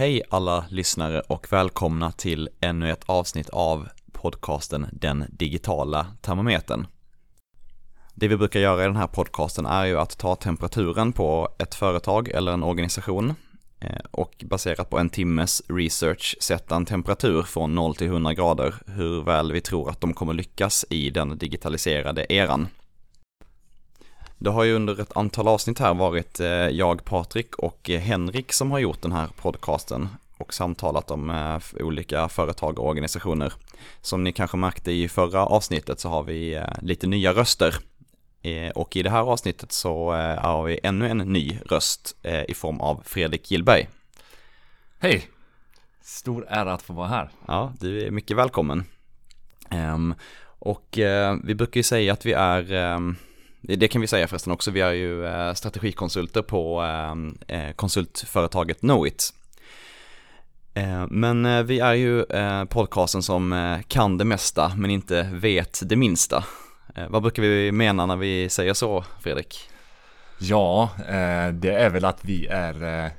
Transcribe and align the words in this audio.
Hej 0.00 0.22
alla 0.30 0.64
lyssnare 0.68 1.20
och 1.20 1.52
välkomna 1.52 2.12
till 2.12 2.48
ännu 2.60 2.90
ett 2.90 3.04
avsnitt 3.06 3.48
av 3.48 3.88
podcasten 4.12 4.86
Den 4.92 5.24
digitala 5.30 6.06
termometern. 6.20 6.86
Det 8.14 8.28
vi 8.28 8.36
brukar 8.36 8.60
göra 8.60 8.82
i 8.82 8.86
den 8.86 8.96
här 8.96 9.06
podcasten 9.06 9.66
är 9.66 9.84
ju 9.84 9.98
att 9.98 10.18
ta 10.18 10.36
temperaturen 10.36 11.12
på 11.12 11.48
ett 11.58 11.74
företag 11.74 12.28
eller 12.28 12.52
en 12.52 12.62
organisation 12.62 13.34
eh, 13.80 14.00
och 14.10 14.44
baserat 14.44 14.90
på 14.90 14.98
en 14.98 15.10
timmes 15.10 15.62
research 15.68 16.36
sätta 16.40 16.76
en 16.76 16.86
temperatur 16.86 17.42
från 17.42 17.74
0 17.74 17.94
till 17.94 18.06
100 18.06 18.34
grader 18.34 18.74
hur 18.86 19.22
väl 19.22 19.52
vi 19.52 19.60
tror 19.60 19.90
att 19.90 20.00
de 20.00 20.14
kommer 20.14 20.34
lyckas 20.34 20.84
i 20.90 21.10
den 21.10 21.38
digitaliserade 21.38 22.32
eran. 22.32 22.68
Det 24.42 24.50
har 24.50 24.64
ju 24.64 24.74
under 24.74 25.00
ett 25.00 25.16
antal 25.16 25.48
avsnitt 25.48 25.78
här 25.78 25.94
varit 25.94 26.40
eh, 26.40 26.48
jag, 26.48 27.04
Patrik 27.04 27.56
och 27.56 27.90
eh, 27.90 28.00
Henrik 28.00 28.52
som 28.52 28.70
har 28.70 28.78
gjort 28.78 29.02
den 29.02 29.12
här 29.12 29.28
podcasten 29.36 30.08
och 30.36 30.54
samtalat 30.54 31.10
om 31.10 31.30
eh, 31.30 31.84
olika 31.84 32.28
företag 32.28 32.78
och 32.78 32.88
organisationer. 32.88 33.52
Som 34.00 34.24
ni 34.24 34.32
kanske 34.32 34.56
märkte 34.56 34.92
i 34.92 35.08
förra 35.08 35.46
avsnittet 35.46 36.00
så 36.00 36.08
har 36.08 36.22
vi 36.22 36.64
lite 36.82 37.06
nya 37.06 37.32
röster. 37.32 37.74
Och 38.74 38.96
i 38.96 39.02
det 39.02 39.10
här 39.10 39.20
avsnittet 39.20 39.72
så 39.72 40.10
har 40.38 40.64
vi 40.64 40.80
ännu 40.82 41.08
en 41.08 41.18
ny 41.18 41.58
röst 41.66 42.16
i 42.48 42.54
form 42.54 42.80
av 42.80 43.02
Fredrik 43.04 43.50
Gillberg. 43.50 43.88
Hej! 44.98 45.28
Stor 46.02 46.46
ära 46.48 46.72
att 46.72 46.82
få 46.82 46.92
vara 46.92 47.08
här. 47.08 47.30
Ja, 47.46 47.72
du 47.80 48.06
är 48.06 48.10
mycket 48.10 48.36
välkommen. 48.36 48.84
Ehm, 49.70 50.14
och 50.44 50.98
vi 51.42 51.54
brukar 51.54 51.78
ju 51.78 51.82
säga 51.82 52.12
att 52.12 52.26
vi 52.26 52.32
är 52.32 52.72
ehm, 52.72 53.16
det 53.60 53.88
kan 53.88 54.00
vi 54.00 54.06
säga 54.06 54.26
förresten 54.26 54.52
också, 54.52 54.70
vi 54.70 54.80
är 54.80 54.92
ju 54.92 55.26
eh, 55.26 55.54
strategikonsulter 55.54 56.42
på 56.42 56.82
eh, 56.82 57.56
eh, 57.56 57.72
konsultföretaget 57.72 58.80
Knowit. 58.80 59.34
Men 61.08 61.66
vi 61.66 61.80
är 61.80 61.94
ju 61.94 62.24
podcasten 62.66 63.22
som 63.22 63.78
kan 63.88 64.18
det 64.18 64.24
mesta 64.24 64.72
men 64.76 64.90
inte 64.90 65.22
vet 65.32 65.80
det 65.84 65.96
minsta. 65.96 66.44
Vad 67.08 67.22
brukar 67.22 67.42
vi 67.42 67.72
mena 67.72 68.06
när 68.06 68.16
vi 68.16 68.48
säger 68.48 68.74
så, 68.74 69.04
Fredrik? 69.20 69.70
Ja, 70.38 70.90
det 71.52 71.74
är 71.74 71.90
väl 71.90 72.04
att 72.04 72.24
vi 72.24 72.46
är 72.46 73.10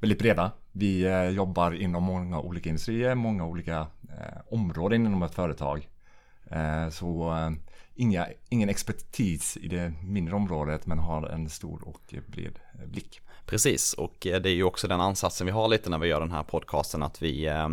väldigt 0.00 0.18
breda. 0.18 0.50
Vi 0.72 1.08
jobbar 1.34 1.72
inom 1.72 2.02
många 2.02 2.40
olika 2.40 2.68
industrier, 2.68 3.14
många 3.14 3.46
olika 3.46 3.86
områden 4.50 5.06
inom 5.06 5.22
ett 5.22 5.34
företag. 5.34 5.88
Så 6.90 7.34
inga, 7.96 8.26
ingen 8.48 8.68
expertis 8.68 9.56
i 9.56 9.68
det 9.68 9.92
mindre 10.02 10.34
området 10.34 10.86
men 10.86 10.98
har 10.98 11.28
en 11.28 11.50
stor 11.50 11.88
och 11.88 12.14
bred 12.26 12.58
eh, 12.74 12.86
blick. 12.86 13.20
Precis, 13.46 13.92
och 13.92 14.26
eh, 14.26 14.40
det 14.40 14.50
är 14.50 14.54
ju 14.54 14.64
också 14.64 14.88
den 14.88 15.00
ansatsen 15.00 15.46
vi 15.46 15.52
har 15.52 15.68
lite 15.68 15.90
när 15.90 15.98
vi 15.98 16.08
gör 16.08 16.20
den 16.20 16.32
här 16.32 16.42
podcasten 16.42 17.02
att 17.02 17.22
vi 17.22 17.46
eh, 17.46 17.68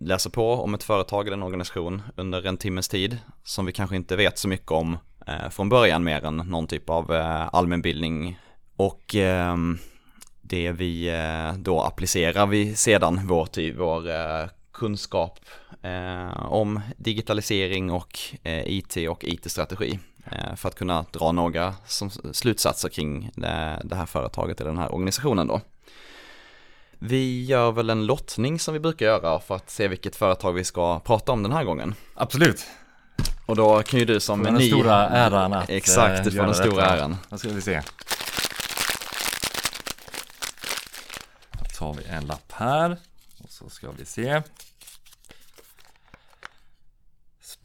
läser 0.00 0.30
på 0.30 0.52
om 0.52 0.74
ett 0.74 0.82
företag 0.82 1.26
eller 1.26 1.36
en 1.36 1.42
organisation 1.42 2.02
under 2.16 2.46
en 2.46 2.56
timmes 2.56 2.88
tid 2.88 3.18
som 3.44 3.66
vi 3.66 3.72
kanske 3.72 3.96
inte 3.96 4.16
vet 4.16 4.38
så 4.38 4.48
mycket 4.48 4.70
om 4.70 4.96
från 5.50 5.68
början 5.68 6.04
mer 6.04 6.24
än 6.24 6.36
någon 6.36 6.66
typ 6.66 6.90
av 6.90 7.10
allmänbildning. 7.52 8.38
Och 8.76 9.14
ehm, 9.14 9.78
det 10.40 10.72
vi 10.72 11.12
då 11.56 11.80
applicerar 11.80 12.46
vi 12.46 12.74
sedan 12.74 13.20
vår, 13.26 13.76
vår 13.76 14.02
kunskap 14.78 15.40
eh, 15.82 16.52
om 16.52 16.80
digitalisering 16.96 17.90
och 17.90 18.18
eh, 18.42 18.62
IT 18.66 18.96
och 19.08 19.24
IT-strategi 19.24 19.98
eh, 20.24 20.54
för 20.56 20.68
att 20.68 20.74
kunna 20.74 21.04
dra 21.12 21.32
några 21.32 21.74
som, 21.86 22.10
slutsatser 22.32 22.88
kring 22.88 23.30
det, 23.34 23.94
här 23.94 24.06
företaget 24.06 24.60
eller 24.60 24.70
den 24.70 24.78
här 24.78 24.94
organisationen 24.94 25.46
då. 25.46 25.60
Vi 26.98 27.44
gör 27.44 27.72
väl 27.72 27.90
en 27.90 28.06
lottning 28.06 28.58
som 28.58 28.74
vi 28.74 28.80
brukar 28.80 29.06
göra 29.06 29.40
för 29.40 29.56
att 29.56 29.70
se 29.70 29.88
vilket 29.88 30.16
företag 30.16 30.52
vi 30.52 30.64
ska 30.64 31.00
prata 31.00 31.32
om 31.32 31.42
den 31.42 31.52
här 31.52 31.64
gången. 31.64 31.94
Absolut. 32.14 32.66
Och 33.46 33.56
då 33.56 33.82
kan 33.82 34.00
ju 34.00 34.04
du 34.04 34.20
som 34.20 34.42
den 34.42 34.54
ny... 34.54 34.68
stora 34.68 35.08
äran 35.08 35.52
att 35.52 35.70
Exakt, 35.70 36.24
du 36.24 36.30
får 36.30 36.42
den 36.42 36.54
stora 36.54 36.70
detta. 36.70 36.96
äran. 36.96 37.16
Då 37.28 37.38
ska 37.38 37.48
vi 37.48 37.60
se. 37.60 37.82
Då 41.52 41.64
tar 41.78 41.94
vi 41.94 42.04
en 42.04 42.26
lapp 42.26 42.52
här. 42.52 42.96
Och 43.38 43.50
så 43.50 43.70
ska 43.70 43.90
vi 43.98 44.04
se. 44.04 44.42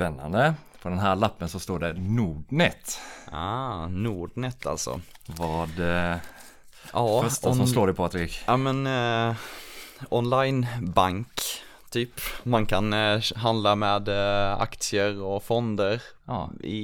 Spännande. 0.03 0.53
På 0.81 0.90
den 0.90 1.00
här 1.00 1.16
lappen 1.16 1.50
så 1.50 1.59
står 1.59 1.80
det 1.80 1.94
Nordnet. 1.94 3.00
Ah, 3.31 3.88
Nordnet 3.88 4.66
alltså. 4.66 5.02
Vad 5.25 5.80
eh, 5.80 6.18
ja, 6.94 7.22
första 7.24 7.50
on... 7.50 7.56
som 7.56 7.68
slår 7.68 7.88
dig 7.88 7.96
Patrik? 7.96 8.44
Ja 8.47 8.58
men 8.58 8.88
eh, 8.88 9.36
onlinebank 10.09 11.41
typ. 11.90 12.09
Man 12.44 12.66
kan 12.66 12.94
eh, 12.94 13.22
handla 13.36 13.75
med 13.75 14.08
eh, 14.08 14.62
aktier 14.62 15.22
och 15.22 15.44
fonder 15.44 16.02
ja. 16.25 16.50
i, 16.64 16.78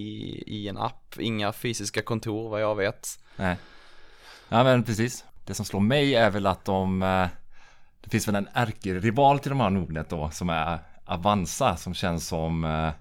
i 0.48 0.68
en 0.68 0.78
app. 0.78 1.16
Inga 1.20 1.54
fysiska 1.54 2.02
kontor 2.02 2.50
vad 2.50 2.62
jag 2.62 2.76
vet. 2.76 3.20
Nej. 3.36 3.58
Ja 4.50 4.64
men 4.64 4.84
precis. 4.84 5.26
Det 5.46 5.54
som 5.54 5.66
slår 5.66 5.80
mig 5.80 6.16
är 6.16 6.30
väl 6.30 6.46
att 6.46 6.66
de 6.66 7.04
eh, 7.04 7.28
Det 8.02 8.10
finns 8.10 8.28
väl 8.28 8.36
en 8.36 8.50
ärkerival 8.54 9.40
till 9.40 9.50
de 9.50 9.60
här 9.60 9.70
Nordnet 9.70 10.10
då 10.10 10.30
som 10.30 10.50
är 10.50 10.80
Avanza 11.06 11.78
som 11.78 11.94
känns 11.94 12.28
som 12.28 12.66
eh, 12.66 12.92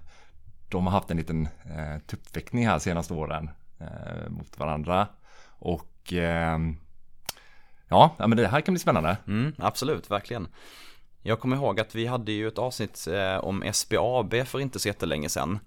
de 0.69 0.87
har 0.87 0.91
haft 0.91 1.11
en 1.11 1.17
liten 1.17 1.45
eh, 1.45 2.01
tuppfäktning 2.07 2.67
här 2.67 2.79
senaste 2.79 3.13
åren 3.13 3.49
eh, 3.79 4.29
mot 4.29 4.59
varandra. 4.59 5.07
Och 5.47 6.13
eh, 6.13 6.59
ja, 7.87 8.15
men 8.17 8.37
det 8.37 8.47
här 8.47 8.61
kan 8.61 8.73
bli 8.73 8.79
spännande. 8.79 9.17
Mm, 9.27 9.53
absolut, 9.57 10.11
verkligen. 10.11 10.47
Jag 11.21 11.39
kommer 11.39 11.55
ihåg 11.55 11.79
att 11.79 11.95
vi 11.95 12.05
hade 12.05 12.31
ju 12.31 12.47
ett 12.47 12.57
avsnitt 12.57 13.07
eh, 13.07 13.37
om 13.37 13.63
SBAB 13.73 14.33
för 14.45 14.59
inte 14.59 14.79
så 14.79 14.87
jättelänge 14.87 15.29
sedan. 15.29 15.59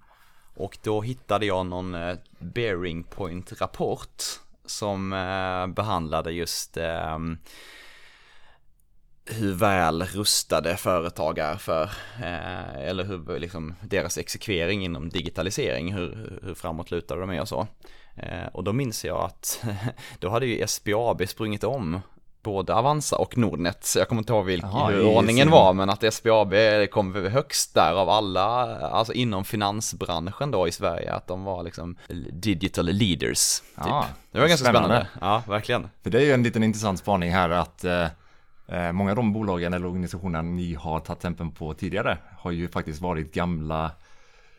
Och 0.55 0.77
då 0.83 1.01
hittade 1.01 1.45
jag 1.45 1.65
någon 1.65 1.95
eh, 1.95 2.17
bearing 2.39 3.03
point 3.03 3.61
rapport 3.61 4.23
som 4.65 5.13
eh, 5.13 5.67
behandlade 5.67 6.31
just 6.31 6.77
ehm, 6.77 7.37
hur 9.25 9.53
väl 9.53 10.03
rustade 10.03 10.77
företag 10.77 11.37
är 11.37 11.55
för, 11.55 11.83
eh, 12.23 12.87
eller 12.89 13.03
hur 13.03 13.39
liksom 13.39 13.75
deras 13.81 14.17
exekvering 14.17 14.85
inom 14.85 15.09
digitalisering, 15.09 15.93
hur, 15.93 16.39
hur 16.43 16.53
framåtlutade 16.53 17.21
de 17.21 17.29
är 17.29 17.41
och 17.41 17.47
så. 17.47 17.67
Eh, 18.15 18.47
och 18.53 18.63
då 18.63 18.73
minns 18.73 19.05
jag 19.05 19.17
att 19.17 19.63
då 20.19 20.29
hade 20.29 20.45
ju 20.45 20.67
SBAB 20.67 21.27
sprungit 21.27 21.63
om 21.63 21.99
både 22.43 22.75
Avanza 22.75 23.15
och 23.17 23.37
Nordnet, 23.37 23.85
så 23.85 23.99
jag 23.99 24.07
kommer 24.07 24.21
inte 24.21 24.33
ihåg 24.33 24.45
vilken 24.45 24.69
Aha, 24.69 24.89
hur 24.89 25.05
ordningen 25.05 25.49
var, 25.49 25.73
men 25.73 25.89
att 25.89 26.13
SBAB 26.13 26.53
kom 26.91 27.15
högst 27.15 27.73
där 27.73 27.93
av 27.93 28.09
alla, 28.09 28.77
alltså 28.79 29.13
inom 29.13 29.45
finansbranschen 29.45 30.51
då 30.51 30.67
i 30.67 30.71
Sverige, 30.71 31.13
att 31.13 31.27
de 31.27 31.43
var 31.43 31.63
liksom 31.63 31.97
digital 32.31 32.85
leaders. 32.85 33.59
Typ. 33.59 33.67
Ja, 33.75 34.05
det 34.31 34.39
var 34.39 34.47
ganska 34.47 34.65
spännande. 34.65 34.87
spännande. 34.87 35.43
Ja, 35.47 35.51
verkligen. 35.53 35.89
För 36.03 36.09
det 36.09 36.17
är 36.17 36.25
ju 36.25 36.31
en 36.31 36.43
liten 36.43 36.63
intressant 36.63 36.99
spaning 36.99 37.31
här 37.31 37.49
att 37.49 37.83
eh 37.83 37.91
Eh, 38.03 38.09
många 38.93 39.11
av 39.11 39.15
de 39.15 39.33
bolagen 39.33 39.73
eller 39.73 39.85
organisationerna 39.85 40.41
ni 40.41 40.73
har 40.73 40.99
tagit 40.99 41.21
tempen 41.21 41.51
på 41.51 41.73
tidigare 41.73 42.17
har 42.37 42.51
ju 42.51 42.67
faktiskt 42.67 43.01
varit 43.01 43.33
gamla 43.33 43.91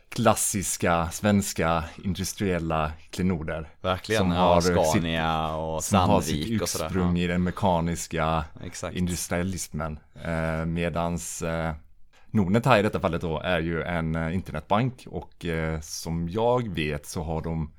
klassiska 0.08 1.10
svenska 1.10 1.84
industriella 2.04 2.92
klenoder. 3.10 3.68
Verkligen, 3.80 4.20
som 4.20 4.30
har 4.30 4.60
Scania 4.60 5.54
och 5.56 5.84
Sandvik 5.84 6.62
och. 6.62 6.68
Som 6.68 6.80
har 6.80 6.84
sitt 6.84 6.84
ursprung 6.84 7.18
i 7.18 7.26
den 7.26 7.42
mekaniska 7.42 8.44
Exakt. 8.64 8.96
industrialismen. 8.96 9.98
Eh, 10.24 10.64
medans 10.64 11.42
eh, 11.42 11.74
Nordnet 12.26 12.66
här 12.66 12.78
i 12.78 12.82
detta 12.82 13.00
fallet 13.00 13.20
då 13.20 13.40
är 13.40 13.60
ju 13.60 13.82
en 13.82 14.14
eh, 14.14 14.34
internetbank 14.34 15.06
och 15.06 15.44
eh, 15.44 15.80
som 15.80 16.28
jag 16.28 16.68
vet 16.74 17.06
så 17.06 17.22
har 17.22 17.42
de 17.42 17.72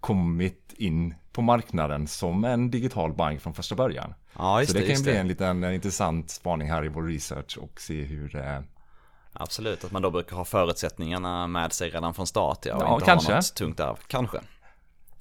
kommit 0.00 0.74
in 0.76 1.14
på 1.32 1.42
marknaden 1.42 2.06
som 2.06 2.44
en 2.44 2.70
digital 2.70 3.12
bank 3.12 3.40
från 3.40 3.54
första 3.54 3.74
början. 3.74 4.14
Ja, 4.38 4.60
just 4.60 4.72
Så 4.72 4.78
det, 4.78 4.84
det 4.84 4.94
kan 4.94 5.02
bli 5.02 5.12
det. 5.12 5.18
en 5.18 5.28
liten 5.28 5.64
en 5.64 5.74
intressant 5.74 6.30
spaning 6.30 6.70
här 6.70 6.84
i 6.84 6.88
vår 6.88 7.02
research 7.02 7.58
och 7.58 7.80
se 7.80 8.02
hur 8.02 8.36
eh... 8.36 8.60
Absolut, 9.32 9.84
att 9.84 9.92
man 9.92 10.02
då 10.02 10.10
brukar 10.10 10.36
ha 10.36 10.44
förutsättningarna 10.44 11.46
med 11.46 11.72
sig 11.72 11.90
redan 11.90 12.14
från 12.14 12.26
start 12.26 12.66
ja, 12.66 12.74
och 12.74 12.82
ja, 12.82 12.94
inte 12.94 13.04
kanske. 13.04 13.32
ha 13.32 13.36
något 13.36 13.54
tungt 13.54 13.80
arv. 13.80 13.96
Kanske. 14.06 14.40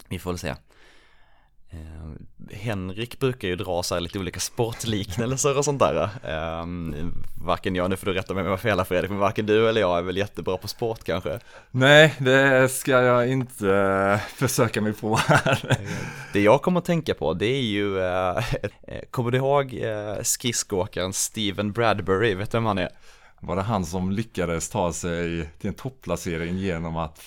Vi 0.08 0.20
får 0.20 0.32
väl 0.32 0.40
se. 0.40 0.56
Eh, 1.74 2.56
Henrik 2.58 3.20
brukar 3.20 3.48
ju 3.48 3.56
dra 3.56 3.84
så 3.84 3.94
här 3.94 4.02
lite 4.02 4.20
olika 4.20 4.40
sportliknelser 4.40 5.58
och 5.58 5.66
sånt 5.66 5.80
där. 5.80 6.04
Eh, 6.04 6.66
varken 7.46 7.76
jag, 7.76 7.90
nu 7.90 7.96
får 7.96 8.06
du 8.06 8.14
rätta 8.14 8.34
mig 8.34 8.42
om 8.42 8.46
jag 8.46 8.54
har 8.54 8.58
fel 8.58 8.86
Fredrik, 8.86 9.10
men 9.10 9.20
varken 9.20 9.46
du 9.46 9.70
eller 9.70 9.82
jag 9.82 9.98
är 9.98 10.02
väl 10.02 10.18
jättebra 10.18 10.58
på 10.58 10.68
sport 10.68 11.04
kanske? 11.04 11.40
Nej, 11.72 12.16
det 12.20 12.72
ska 12.72 12.92
jag 12.92 13.30
inte 13.30 13.66
uh, 13.66 14.18
försöka 14.18 14.82
mig 14.82 14.94
på 14.94 15.16
här. 15.16 15.78
det 16.34 16.42
jag 16.42 16.62
kommer 16.62 16.80
att 16.80 16.86
tänka 16.86 17.14
på 17.14 17.34
det 17.34 17.46
är 17.46 17.62
ju, 17.62 17.96
kommer 19.12 19.32
du 19.32 19.38
ihåg 19.38 19.82
skridskoåkaren 20.22 21.14
Steven 21.14 21.72
Bradbury, 21.72 22.36
vet 22.36 22.52
du 22.52 22.58
vem 22.58 22.66
han 22.66 22.78
är? 22.78 22.90
Var 23.40 23.56
det 23.56 23.62
han 23.62 23.86
som 23.86 24.12
lyckades 24.12 24.70
ta 24.70 24.94
sig 24.94 25.50
till 25.60 25.68
en 25.68 25.74
topplacering 25.74 26.58
genom 26.58 26.98
att 26.98 27.22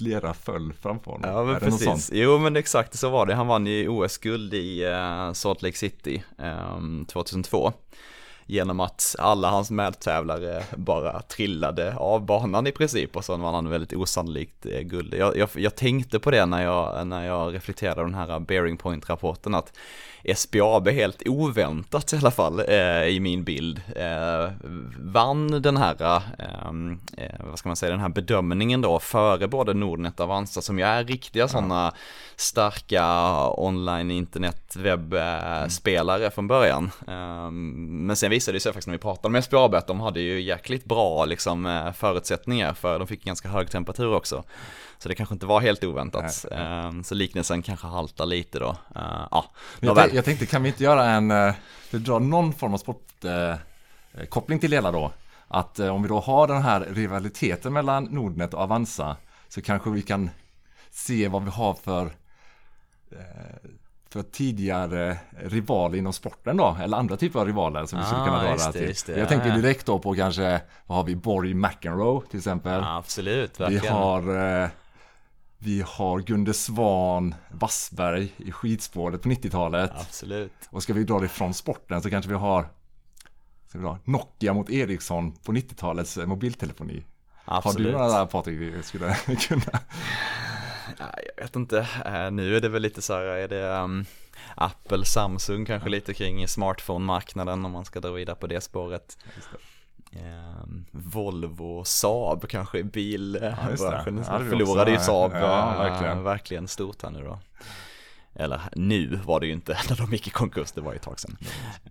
flera 0.00 0.34
föll 0.34 0.72
framför 0.72 1.10
honom. 1.10 1.30
Ja 1.30 1.44
men 1.44 1.54
är 1.54 1.60
precis, 1.60 2.10
jo 2.12 2.38
men 2.38 2.56
exakt 2.56 2.98
så 2.98 3.10
var 3.10 3.26
det. 3.26 3.34
Han 3.34 3.46
vann 3.46 3.66
ju 3.66 3.88
OS-guld 3.88 4.54
i 4.54 4.86
uh, 4.86 5.32
Salt 5.32 5.62
Lake 5.62 5.76
City 5.76 6.22
um, 6.36 6.44
ehm, 6.44 7.04
2002 7.04 7.72
genom 8.50 8.80
att 8.80 9.16
alla 9.18 9.50
hans 9.50 9.70
medtävlare 9.70 10.62
bara 10.76 11.22
trillade 11.22 11.94
av 11.96 12.26
banan 12.26 12.66
i 12.66 12.72
princip 12.72 13.16
och 13.16 13.24
så 13.24 13.36
vann 13.36 13.54
han 13.54 13.68
väldigt 13.68 13.92
osannolikt 13.92 14.66
eh, 14.66 14.80
guld. 14.80 15.14
Jag, 15.14 15.36
jag, 15.36 15.48
jag, 15.54 15.76
tänkte 15.76 16.18
på 16.18 16.30
det 16.30 16.46
när 16.46 16.62
jag, 16.62 17.06
när 17.06 17.26
jag 17.26 17.54
reflekterade 17.54 18.02
den 18.02 18.14
här 18.14 18.40
Bearing 18.40 18.76
Point-rapporten 18.76 19.54
att 19.54 19.72
SBAB 20.34 20.88
helt 20.88 21.22
oväntat 21.26 22.12
i 22.12 22.16
alla 22.16 22.30
fall 22.30 22.60
eh, 22.68 23.04
i 23.04 23.20
min 23.20 23.44
bild 23.44 23.80
eh, 23.96 24.52
vann 24.98 25.62
den 25.62 25.76
här, 25.76 26.22
ehm, 26.38 27.00
eh, 27.16 27.46
vad 27.50 27.58
ska 27.58 27.68
man 27.68 27.76
säga, 27.76 27.90
den 27.90 28.00
här 28.00 28.08
bedömningen 28.08 28.80
då 28.80 28.98
före 28.98 29.48
både 29.48 29.74
Nordnet 29.74 30.20
och 30.20 30.24
Avanza 30.24 30.62
som 30.62 30.78
ju 30.78 30.84
är 30.84 31.04
riktiga 31.04 31.48
sådana 31.48 31.92
starka 32.36 33.04
online 33.56 34.10
internet 34.10 34.76
webbspelare 34.76 36.20
mm. 36.20 36.30
från 36.30 36.48
början. 36.48 36.90
Ehm, 37.08 38.06
men 38.06 38.16
sen 38.16 38.30
visade 38.40 38.56
det 38.56 38.60
sig 38.60 38.72
faktiskt 38.72 38.86
när 38.86 38.94
vi 38.94 38.98
pratade 38.98 39.32
med 39.32 39.44
SBAB 39.44 39.74
att 39.74 39.86
de 39.86 40.00
hade 40.00 40.20
ju 40.20 40.40
jäkligt 40.40 40.84
bra 40.84 41.24
liksom 41.24 41.66
eh, 41.66 41.92
förutsättningar 41.92 42.74
för 42.74 42.98
de 42.98 43.08
fick 43.08 43.24
ganska 43.24 43.48
hög 43.48 43.70
temperatur 43.70 44.14
också. 44.14 44.44
Så 44.98 45.08
det 45.08 45.14
kanske 45.14 45.34
inte 45.34 45.46
var 45.46 45.60
helt 45.60 45.84
oväntat. 45.84 46.46
Nej. 46.50 46.60
Ehm, 46.60 47.04
så 47.04 47.14
liknelsen 47.14 47.62
kanske 47.62 47.86
haltar 47.86 48.26
lite 48.26 48.58
då. 48.58 48.68
Uh, 48.96 49.26
ja, 49.30 49.44
jag, 49.80 50.14
jag 50.14 50.24
tänkte, 50.24 50.46
kan 50.46 50.62
vi 50.62 50.68
inte 50.68 50.84
göra 50.84 51.04
en, 51.04 51.30
uh, 51.30 51.54
dra 51.90 52.18
någon 52.18 52.52
form 52.52 52.74
av 52.74 52.78
sportkoppling 52.78 54.58
till 54.58 54.70
det 54.70 54.76
hela 54.76 54.92
då? 54.92 55.12
Att 55.48 55.78
om 55.78 56.02
vi 56.02 56.08
då 56.08 56.20
har 56.20 56.46
den 56.46 56.62
här 56.62 56.80
rivaliteten 56.80 57.72
mellan 57.72 58.04
Nordnet 58.04 58.54
och 58.54 58.60
Avanza 58.60 59.16
så 59.48 59.62
kanske 59.62 59.90
vi 59.90 60.02
kan 60.02 60.30
se 60.90 61.28
vad 61.28 61.44
vi 61.44 61.50
har 61.50 61.74
för 61.74 62.10
för 64.12 64.22
tidigare 64.22 65.18
rivaler 65.38 65.98
inom 65.98 66.12
sporten 66.12 66.56
då, 66.56 66.76
eller 66.82 66.96
andra 66.96 67.16
typer 67.16 67.40
av 67.40 67.46
rivaler 67.46 67.86
som 67.86 67.98
vi 67.98 68.04
skulle 68.04 68.24
kunna 68.24 68.38
ah, 68.38 68.72
det, 68.72 68.94
till. 68.94 69.18
Jag 69.18 69.28
tänkte 69.28 69.50
direkt 69.50 69.86
då 69.86 69.98
på 69.98 70.14
kanske, 70.14 70.60
vad 70.86 70.98
har 70.98 71.04
vi, 71.04 71.16
Borg 71.16 71.54
McEnroe 71.54 72.22
till 72.30 72.38
exempel. 72.38 72.82
Ja, 72.82 72.96
absolut, 72.96 73.60
verkligen. 73.60 73.82
Vi 73.82 73.88
har 73.88 74.70
vi 75.62 75.84
har 75.86 76.20
Gunde 76.20 76.54
Svan, 76.54 77.34
Wassberg 77.50 78.34
i 78.36 78.52
skidspåret 78.52 79.22
på 79.22 79.28
90-talet. 79.28 79.90
Absolut. 79.94 80.52
Och 80.70 80.82
ska 80.82 80.92
vi 80.92 81.04
dra 81.04 81.20
det 81.20 81.28
från 81.28 81.54
sporten 81.54 82.02
så 82.02 82.10
kanske 82.10 82.28
vi 82.28 82.36
har 82.36 82.68
ska 83.68 83.78
vi 83.78 83.84
dra, 83.84 83.98
Nokia 84.04 84.54
mot 84.54 84.70
Ericsson 84.70 85.32
på 85.32 85.52
90-talets 85.52 86.16
eh, 86.16 86.26
mobiltelefoni. 86.26 87.04
Absolut. 87.44 87.94
Har 87.94 88.00
du 88.00 88.08
några 88.08 88.18
där 88.18 88.26
Patrik 88.26 88.60
vi 88.60 88.82
skulle 88.82 89.14
kunna? 89.48 89.80
Jag 91.36 91.44
vet 91.44 91.56
inte, 91.56 91.78
eh, 92.04 92.30
nu 92.30 92.56
är 92.56 92.60
det 92.60 92.68
väl 92.68 92.82
lite 92.82 93.02
så 93.02 93.12
här, 93.12 93.22
är 93.22 93.48
det 93.48 93.68
um, 93.68 94.04
Apple, 94.54 95.04
Samsung 95.04 95.64
kanske 95.64 95.88
ja. 95.88 95.90
lite 95.90 96.14
kring 96.14 96.48
smartphone-marknaden 96.48 97.64
om 97.64 97.72
man 97.72 97.84
ska 97.84 98.00
dra 98.00 98.10
vidare 98.10 98.36
på 98.36 98.46
det 98.46 98.60
spåret. 98.60 99.18
Eh, 100.12 100.64
Volvo, 100.90 101.84
Saab 101.84 102.48
kanske 102.48 102.78
i 102.78 102.84
bilbranschen. 102.84 104.24
Ja, 104.28 104.38
förlorade 104.38 104.90
ju 104.90 104.98
Saab 104.98 105.32
ja, 105.34 105.74
verkligen. 105.78 106.18
Äh, 106.18 106.24
verkligen 106.24 106.68
stort 106.68 107.02
här 107.02 107.10
nu 107.10 107.24
då. 107.24 107.38
Eller 108.34 108.60
nu 108.76 109.20
var 109.24 109.40
det 109.40 109.46
ju 109.46 109.52
inte 109.52 109.72
när 109.88 109.96
de 109.96 110.12
gick 110.12 110.26
i 110.26 110.30
konkurs, 110.30 110.72
det 110.72 110.80
var 110.80 110.92
ju 110.92 110.96
ett 110.96 111.02
tag 111.02 111.20
sedan. 111.20 111.36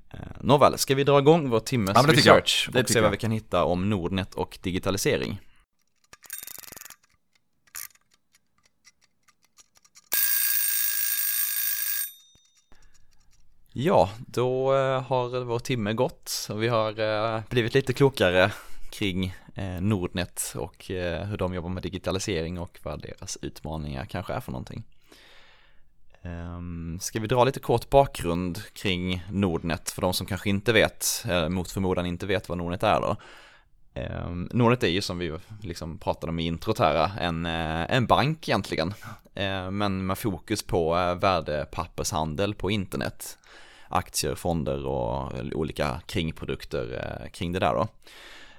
Eh, 0.09 0.19
nåväl, 0.41 0.77
ska 0.77 0.95
vi 0.95 1.03
dra 1.03 1.19
igång 1.19 1.49
vår 1.49 1.59
timmes 1.59 1.91
ja, 1.95 2.13
research 2.13 2.69
och 2.75 2.89
se 2.89 3.01
vad 3.01 3.11
vi 3.11 3.17
kan 3.17 3.31
hitta 3.31 3.63
om 3.63 3.89
Nordnet 3.89 4.35
och 4.35 4.59
digitalisering? 4.61 5.39
Ja, 13.73 14.09
då 14.27 14.75
eh, 14.75 15.01
har 15.01 15.43
vår 15.43 15.59
timme 15.59 15.93
gått 15.93 16.47
och 16.49 16.63
vi 16.63 16.67
har 16.67 16.99
eh, 16.99 17.41
blivit 17.49 17.73
lite 17.73 17.93
klokare 17.93 18.51
kring 18.91 19.35
eh, 19.55 19.81
Nordnet 19.81 20.53
och 20.55 20.85
hur 21.25 21.37
de 21.37 21.53
jobbar 21.53 21.69
med 21.69 21.83
digitalisering 21.83 22.59
och 22.59 22.79
vad 22.83 23.01
deras 23.01 23.37
utmaningar 23.41 24.05
kanske 24.05 24.33
är 24.33 24.39
för 24.39 24.51
någonting. 24.51 24.83
Ehm, 26.21 26.97
ska 27.01 27.19
vi 27.19 27.27
dra 27.27 27.43
lite 27.43 27.59
kort 27.59 27.89
bakgrund 27.89 28.61
kring 28.73 29.23
Nordnet 29.31 29.89
för 29.89 30.01
de 30.01 30.13
som 30.13 30.27
kanske 30.27 30.49
inte 30.49 30.73
vet, 30.73 31.25
mot 31.49 31.71
förmodan 31.71 32.05
inte 32.05 32.25
vet 32.25 32.49
vad 32.49 32.57
Nordnet 32.57 32.83
är 32.83 33.01
då. 33.01 33.15
Eh, 33.93 34.29
Nordnet 34.29 34.83
är 34.83 34.87
ju 34.87 35.01
som 35.01 35.17
vi 35.17 35.37
liksom 35.61 35.97
pratade 35.97 36.29
om 36.29 36.39
i 36.39 36.45
introt 36.45 36.79
här, 36.79 37.11
en, 37.19 37.45
eh, 37.45 37.95
en 37.95 38.05
bank 38.05 38.47
egentligen. 38.49 38.93
Ehm, 39.35 39.77
men 39.77 40.05
med 40.05 40.17
fokus 40.17 40.63
på 40.63 40.97
eh, 40.97 41.15
värdepappershandel 41.15 42.55
på 42.55 42.71
internet 42.71 43.37
aktier, 43.89 44.35
fonder 44.35 44.85
och 44.85 45.33
olika 45.53 46.01
kringprodukter 46.05 47.19
eh, 47.23 47.29
kring 47.31 47.51
det 47.51 47.59
där 47.59 47.73
då. 47.73 47.87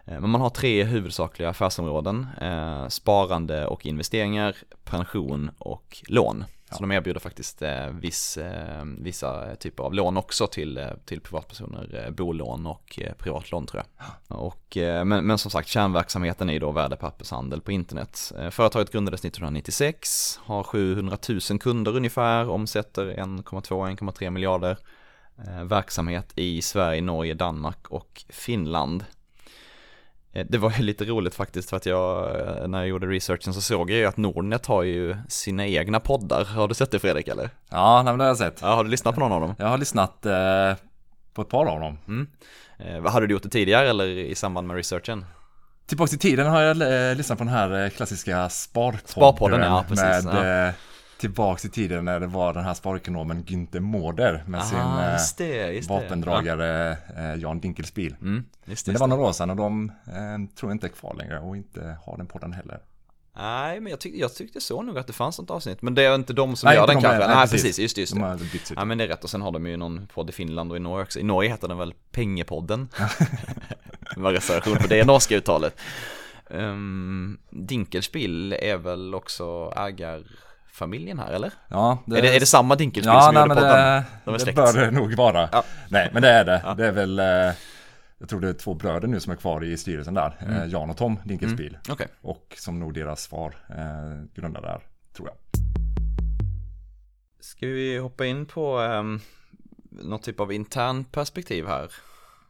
Eh, 0.04 0.20
men 0.20 0.30
man 0.30 0.40
har 0.40 0.50
tre 0.50 0.84
huvudsakliga 0.84 1.48
affärsområden, 1.48 2.26
eh, 2.40 2.88
sparande 2.88 3.66
och 3.66 3.86
investeringar, 3.86 4.56
pension 4.84 5.50
och 5.58 6.02
lån. 6.08 6.44
Ja. 6.70 6.76
Så 6.76 6.82
de 6.82 6.92
erbjuder 6.92 7.20
faktiskt 7.20 7.62
eh, 7.62 7.86
viss, 7.86 8.36
eh, 8.36 8.84
vissa 8.98 9.50
eh, 9.50 9.54
typer 9.54 9.84
av 9.84 9.94
lån 9.94 10.16
också 10.16 10.46
till, 10.46 10.88
till 11.04 11.20
privatpersoner, 11.20 12.10
bolån 12.10 12.66
och 12.66 12.98
privatlån 13.18 13.66
tror 13.66 13.82
jag. 13.82 14.38
Och, 14.38 14.76
men, 14.76 15.26
men 15.26 15.38
som 15.38 15.50
sagt, 15.50 15.68
kärnverksamheten 15.68 16.48
är 16.48 16.52
ju 16.52 16.58
då 16.58 16.72
värdepappershandel 16.72 17.60
på 17.60 17.72
internet. 17.72 18.32
Företaget 18.50 18.92
grundades 18.92 19.24
1996, 19.24 20.40
har 20.42 20.62
700 20.62 21.16
000 21.28 21.40
kunder 21.60 21.96
ungefär, 21.96 22.48
omsätter 22.48 23.06
1,2-1,3 23.06 24.30
miljarder 24.30 24.76
Eh, 25.46 25.64
verksamhet 25.64 26.32
i 26.36 26.62
Sverige, 26.62 27.02
Norge, 27.02 27.34
Danmark 27.34 27.88
och 27.88 28.24
Finland. 28.28 29.04
Eh, 30.32 30.46
det 30.48 30.58
var 30.58 30.70
ju 30.70 30.82
lite 30.82 31.04
roligt 31.04 31.34
faktiskt 31.34 31.70
för 31.70 31.76
att 31.76 31.86
jag, 31.86 32.36
eh, 32.40 32.68
när 32.68 32.78
jag 32.78 32.88
gjorde 32.88 33.06
researchen 33.06 33.54
så 33.54 33.60
såg 33.60 33.90
jag 33.90 33.98
ju 33.98 34.06
att 34.06 34.16
Nordnet 34.16 34.66
har 34.66 34.82
ju 34.82 35.16
sina 35.28 35.66
egna 35.66 36.00
poddar. 36.00 36.44
Har 36.44 36.68
du 36.68 36.74
sett 36.74 36.90
det 36.90 36.98
Fredrik 36.98 37.28
eller? 37.28 37.50
Ja, 37.70 38.02
det 38.04 38.10
har 38.10 38.24
jag 38.24 38.38
sett. 38.38 38.58
Ja, 38.62 38.74
har 38.74 38.84
du 38.84 38.90
lyssnat 38.90 39.14
på 39.14 39.20
någon 39.20 39.32
av 39.32 39.40
dem? 39.40 39.54
Jag 39.58 39.66
har 39.66 39.78
lyssnat 39.78 40.26
eh, 40.26 40.74
på 41.34 41.42
ett 41.42 41.48
par 41.48 41.66
av 41.66 41.80
dem. 41.80 41.98
Mm. 42.08 42.26
Eh, 42.78 43.12
hade 43.12 43.26
du 43.26 43.32
gjort 43.32 43.42
det 43.42 43.48
tidigare 43.48 43.88
eller 43.88 44.06
i 44.06 44.34
samband 44.34 44.66
med 44.66 44.76
researchen? 44.76 45.24
Tillbaka 45.86 46.14
i 46.14 46.18
tiden 46.18 46.46
har 46.46 46.60
jag 46.60 47.10
eh, 47.10 47.16
lyssnat 47.16 47.38
på 47.38 47.44
den 47.44 47.52
här 47.52 47.88
klassiska 47.88 48.48
Sparpodden. 48.48 49.00
Sparpodden, 49.04 49.60
ja 49.60 49.84
precis. 49.88 50.24
Med 50.24 50.68
ja 50.68 50.72
tillbaks 51.20 51.64
i 51.64 51.68
tiden 51.68 52.04
när 52.04 52.20
det 52.20 52.26
var 52.26 52.54
den 52.54 52.64
här 52.64 52.74
sparekonomen 52.74 53.44
Günther 53.44 53.80
Mårder 53.80 54.44
med 54.46 54.64
sin 54.64 54.78
ah, 54.78 55.12
just 55.12 55.38
det, 55.38 55.72
just 55.72 55.90
vapendragare 55.90 56.96
ja. 57.16 57.22
Eh, 57.22 57.34
Jan 57.34 57.60
Dinkelspiel. 57.60 58.16
Mm, 58.20 58.44
just 58.64 58.86
det, 58.86 58.92
Men 58.92 58.94
det 58.94 59.00
var 59.00 59.06
några 59.06 59.22
år 59.22 59.32
sedan 59.32 59.50
och 59.50 59.56
de 59.56 59.92
eh, 60.06 60.54
tror 60.56 60.70
jag 60.70 60.74
inte 60.74 60.86
är 60.86 60.88
kvar 60.88 61.14
längre 61.14 61.38
och 61.38 61.56
inte 61.56 61.96
har 62.04 62.16
den 62.16 62.26
podden 62.26 62.52
heller. 62.52 62.80
Nej, 63.36 63.80
men 63.80 63.90
jag, 63.90 64.00
tyck, 64.00 64.14
jag 64.14 64.34
tyckte 64.34 64.60
så 64.60 64.82
nog 64.82 64.98
att 64.98 65.06
det 65.06 65.12
fanns 65.12 65.38
något 65.38 65.50
avsnitt. 65.50 65.82
Men 65.82 65.94
det 65.94 66.04
är 66.04 66.14
inte 66.14 66.32
de 66.32 66.56
som 66.56 66.66
nej, 66.66 66.76
gör 66.76 66.86
den 66.86 66.96
de 66.96 67.02
kanske. 67.02 67.26
nej, 67.26 67.36
precis. 67.36 67.62
precis. 67.62 67.78
Just, 67.78 67.98
just 67.98 68.14
de 68.14 68.38
det. 68.52 68.74
Ja, 68.76 68.84
men 68.84 68.98
det 68.98 69.04
är 69.04 69.08
rätt. 69.08 69.24
Och 69.24 69.30
sen 69.30 69.42
har 69.42 69.52
de 69.52 69.66
ju 69.66 69.76
någon 69.76 70.06
podd 70.14 70.30
i 70.30 70.32
Finland 70.32 70.70
och 70.70 70.76
i 70.76 70.80
Norge 70.80 71.04
också. 71.04 71.20
I 71.20 71.22
Norge 71.22 71.50
heter 71.50 71.68
den 71.68 71.78
väl 71.78 71.94
Pengepodden. 72.10 72.88
var 74.16 74.32
reservation 74.32 74.76
på 74.76 74.86
det 74.86 75.04
norska 75.04 75.36
uttalet. 75.36 75.80
Um, 76.48 77.38
Dinkelspiel 77.50 78.52
är 78.52 78.76
väl 78.76 79.14
också 79.14 79.72
ägar 79.76 80.22
familjen 80.72 81.18
här 81.18 81.32
eller? 81.32 81.52
Ja. 81.68 81.98
Det... 82.06 82.18
Är, 82.18 82.22
det, 82.22 82.36
är 82.36 82.40
det 82.40 82.46
samma 82.46 82.76
Dinkelspiel 82.76 83.14
ja, 83.14 83.22
som 83.22 83.34
nej, 83.34 83.42
gjorde 83.42 83.54
podden? 83.54 83.76
Det, 83.76 84.04
de 84.24 84.44
det 84.44 84.52
bör 84.52 84.72
det 84.72 84.90
nog 84.90 85.14
vara. 85.14 85.48
Ja. 85.52 85.64
Nej, 85.88 86.10
men 86.12 86.22
det 86.22 86.28
är 86.28 86.44
det. 86.44 86.62
Ja. 86.64 86.74
Det 86.74 86.86
är 86.86 86.92
väl, 86.92 87.18
eh, 87.18 87.26
jag 88.18 88.28
tror 88.28 88.40
det 88.40 88.48
är 88.48 88.52
två 88.52 88.74
bröder 88.74 89.08
nu 89.08 89.20
som 89.20 89.32
är 89.32 89.36
kvar 89.36 89.64
i 89.64 89.76
styrelsen 89.76 90.14
där. 90.14 90.36
Mm. 90.40 90.56
Eh, 90.56 90.66
Jan 90.66 90.90
och 90.90 90.96
Tom 90.96 91.18
Dinkelspiel. 91.24 91.78
Mm. 91.84 91.92
Okay. 91.92 92.06
Och 92.20 92.54
som 92.58 92.80
nog 92.80 92.94
deras 92.94 93.26
far 93.26 93.54
eh, 93.68 94.24
grundade 94.34 94.66
där, 94.66 94.80
tror 95.16 95.28
jag. 95.28 95.36
Ska 97.40 97.66
vi 97.66 97.98
hoppa 97.98 98.26
in 98.26 98.46
på 98.46 98.82
eh, 98.82 99.02
något 99.90 100.22
typ 100.22 100.40
av 100.40 100.52
intern 100.52 101.04
perspektiv 101.04 101.66
här? 101.66 101.90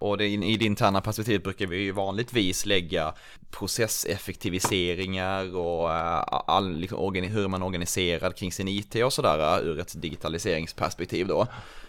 Och 0.01 0.19
det, 0.19 0.27
i 0.27 0.57
det 0.57 0.65
interna 0.65 1.01
perspektivet 1.01 1.45
brukar 1.45 1.67
vi 1.67 1.77
ju 1.77 1.93
vanligtvis 1.93 2.67
lägga 2.67 3.15
processeffektiviseringar 3.51 5.57
och 5.57 5.93
eh, 5.93 6.25
all, 6.47 6.77
liksom, 6.77 7.15
hur 7.15 7.49
man 7.49 7.63
organiserar 7.63 8.33
kring 8.33 8.53
sin 8.53 8.69
IT 8.69 8.95
och 8.95 9.13
sådär 9.13 9.59
eh, 9.59 9.65
ur 9.67 9.79
ett 9.79 10.03
digitaliseringsperspektiv 10.03 11.27
då. 11.27 11.47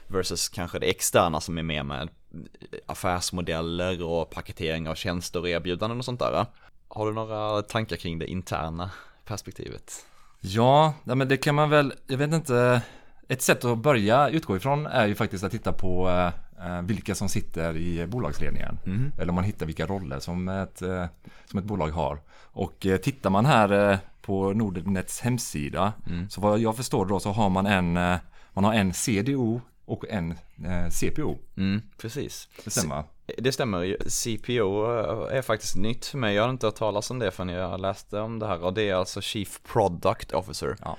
Versus 0.07 0.49
kanske 0.49 0.79
det 0.79 0.85
externa 0.85 1.41
som 1.41 1.57
är 1.57 1.63
mer 1.63 1.83
med 1.83 2.01
eh, 2.01 2.07
affärsmodeller 2.85 4.03
och 4.03 4.29
paketering 4.29 4.89
av 4.89 4.95
tjänster 4.95 5.39
och 5.39 5.49
erbjudanden 5.49 5.99
och 5.99 6.05
sånt 6.05 6.19
där. 6.19 6.45
Har 6.87 7.05
du 7.05 7.13
några 7.13 7.61
tankar 7.61 7.95
kring 7.95 8.19
det 8.19 8.27
interna 8.27 8.91
perspektivet? 9.25 10.05
Ja, 10.39 10.93
men 11.03 11.27
det 11.27 11.37
kan 11.37 11.55
man 11.55 11.69
väl, 11.69 11.93
jag 12.07 12.17
vet 12.17 12.33
inte, 12.33 12.81
ett 13.27 13.41
sätt 13.41 13.65
att 13.65 13.77
börja 13.77 14.29
utgå 14.29 14.57
ifrån 14.57 14.85
är 14.85 15.07
ju 15.07 15.15
faktiskt 15.15 15.43
att 15.43 15.51
titta 15.51 15.73
på 15.73 16.09
eh, 16.09 16.29
vilka 16.83 17.15
som 17.15 17.29
sitter 17.29 17.77
i 17.77 18.07
bolagsledningen. 18.07 18.77
Mm. 18.85 19.11
Eller 19.17 19.29
om 19.29 19.35
man 19.35 19.43
hittar 19.43 19.65
vilka 19.65 19.85
roller 19.85 20.19
som 20.19 20.47
ett, 20.47 20.81
eh, 20.81 21.05
som 21.45 21.59
ett 21.59 21.65
bolag 21.65 21.89
har. 21.89 22.19
Och 22.53 22.85
eh, 22.85 22.97
tittar 22.97 23.29
man 23.29 23.45
här 23.45 23.99
på 24.21 24.53
Nordnets 24.53 25.21
hemsida. 25.21 25.93
Mm. 26.07 26.29
Så 26.29 26.41
vad 26.41 26.59
jag 26.59 26.77
förstår 26.77 27.05
då 27.05 27.19
så 27.19 27.31
har 27.31 27.49
man 27.49 27.65
en, 27.65 27.97
eh, 27.97 28.17
man 28.53 28.63
har 28.63 28.73
en 28.73 28.93
CDO 28.93 29.61
och 29.85 30.05
en 30.09 30.31
eh, 30.65 30.89
CPO. 30.89 31.37
Mm, 31.57 31.81
precis. 31.97 32.47
Det 32.63 32.71
stämmer. 32.71 33.03
Det 33.37 33.51
stämmer. 33.51 33.97
CPO 34.09 34.85
eh, 34.85 35.37
är 35.37 35.41
faktiskt 35.41 35.75
nytt 35.75 36.05
för 36.05 36.17
mig. 36.17 36.35
Jag 36.35 36.43
har 36.43 36.49
inte 36.49 36.67
hört 36.67 36.75
talas 36.75 37.11
om 37.11 37.19
det 37.19 37.31
förrän 37.31 37.49
jag 37.49 37.81
läste 37.81 38.19
om 38.19 38.39
det 38.39 38.47
här. 38.47 38.63
Och 38.63 38.73
det 38.73 38.89
är 38.89 38.95
alltså 38.95 39.21
Chief 39.21 39.59
Product 39.63 40.31
Officer. 40.31 40.75
Ja. 40.81 40.97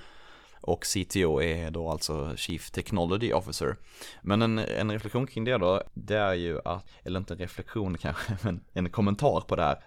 Och 0.63 0.85
CTO 0.85 1.43
är 1.43 1.71
då 1.71 1.91
alltså 1.91 2.37
Chief 2.37 2.71
Technology 2.71 3.33
Officer. 3.33 3.77
Men 4.23 4.43
en, 4.43 4.59
en 4.59 4.93
reflektion 4.93 5.27
kring 5.27 5.45
det 5.45 5.59
då, 5.59 5.83
det 5.95 6.17
är 6.17 6.35
ju 6.35 6.61
att, 6.65 6.87
eller 7.05 7.21
inte 7.21 7.35
en 7.35 7.39
reflektion 7.39 7.99
kanske, 7.99 8.37
men 8.43 8.61
en 8.73 8.91
kommentar 8.91 9.41
på 9.41 9.57
det 9.57 9.63
här 9.63 9.79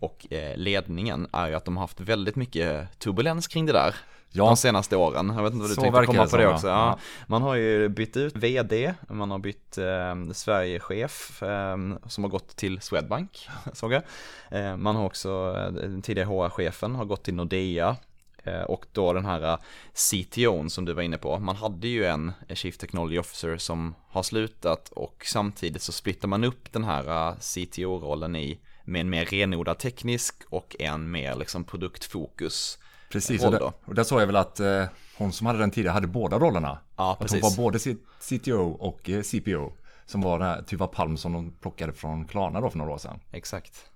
och 0.00 0.32
eh, 0.32 0.56
ledningen 0.56 1.26
är 1.32 1.48
ju 1.48 1.54
att 1.54 1.64
de 1.64 1.76
har 1.76 1.84
haft 1.84 2.00
väldigt 2.00 2.36
mycket 2.36 2.98
turbulens 2.98 3.46
kring 3.46 3.66
det 3.66 3.72
där 3.72 3.94
ja. 4.32 4.44
de 4.44 4.56
senaste 4.56 4.96
åren. 4.96 5.32
Jag 5.36 5.42
vet 5.42 5.52
inte 5.52 5.62
vad 5.62 5.70
du 5.70 5.74
så 5.74 5.80
tänkte 5.80 6.06
komma 6.06 6.26
på 6.26 6.36
det 6.36 6.46
också. 6.46 6.66
Ja. 6.66 6.72
Ja. 6.72 6.98
Man 7.26 7.42
har 7.42 7.54
ju 7.54 7.88
bytt 7.88 8.16
ut 8.16 8.36
vd, 8.36 8.94
man 9.08 9.30
har 9.30 9.38
bytt 9.38 9.78
eh, 9.78 10.32
Sverigechef 10.32 11.42
eh, 11.42 11.76
som 12.06 12.24
har 12.24 12.28
gått 12.28 12.56
till 12.56 12.80
Swedbank, 12.80 13.48
såg 13.72 13.92
jag. 13.92 14.02
Eh, 14.50 14.76
man 14.76 14.96
har 14.96 15.04
också, 15.04 15.56
eh, 15.82 16.00
tidigare 16.02 16.28
HR-chefen 16.28 16.94
har 16.94 17.04
gått 17.04 17.22
till 17.22 17.34
Nordea. 17.34 17.96
Eh, 18.44 18.60
och 18.62 18.86
då 18.92 19.12
den 19.12 19.24
här 19.24 19.58
CTOn 19.94 20.70
som 20.70 20.84
du 20.84 20.92
var 20.92 21.02
inne 21.02 21.18
på, 21.18 21.38
man 21.38 21.56
hade 21.56 21.88
ju 21.88 22.04
en 22.04 22.32
Chief 22.48 22.78
Technology 22.78 23.18
Officer 23.18 23.56
som 23.56 23.94
har 24.08 24.22
slutat 24.22 24.88
och 24.88 25.22
samtidigt 25.26 25.82
så 25.82 25.92
splittar 25.92 26.28
man 26.28 26.44
upp 26.44 26.72
den 26.72 26.84
här 26.84 27.34
CTO-rollen 27.40 28.36
i 28.36 28.60
med 28.84 29.00
en 29.00 29.10
mer 29.10 29.24
renodlad 29.24 29.78
teknisk 29.78 30.34
och 30.48 30.76
en 30.78 31.10
mer 31.10 31.36
liksom 31.36 31.64
produktfokus. 31.64 32.78
Precis, 33.10 33.44
och 33.44 33.50
där, 33.50 33.72
och 33.84 33.94
där 33.94 34.04
såg 34.04 34.20
jag 34.20 34.26
väl 34.26 34.36
att 34.36 34.60
eh, 34.60 34.84
hon 35.16 35.32
som 35.32 35.46
hade 35.46 35.58
den 35.58 35.70
tidigare 35.70 35.92
hade 35.92 36.06
båda 36.06 36.38
rollerna. 36.38 36.78
Ja, 36.96 37.16
precis. 37.20 37.36
Att 37.36 37.42
hon 37.42 37.64
var 37.64 37.72
både 37.72 37.78
CTO 38.20 38.70
och 38.70 39.10
eh, 39.10 39.22
CPO. 39.22 39.72
Som 40.06 40.20
var 40.20 40.38
den 40.38 40.48
här 40.48 40.62
Tuva 40.62 40.86
Palm 40.86 41.16
som 41.16 41.32
de 41.32 41.52
plockade 41.52 41.92
från 41.92 42.24
Klarna 42.24 42.60
då 42.60 42.70
för 42.70 42.78
några 42.78 42.92
år 42.92 42.98
sedan. 42.98 43.20
Exakt. 43.32 43.89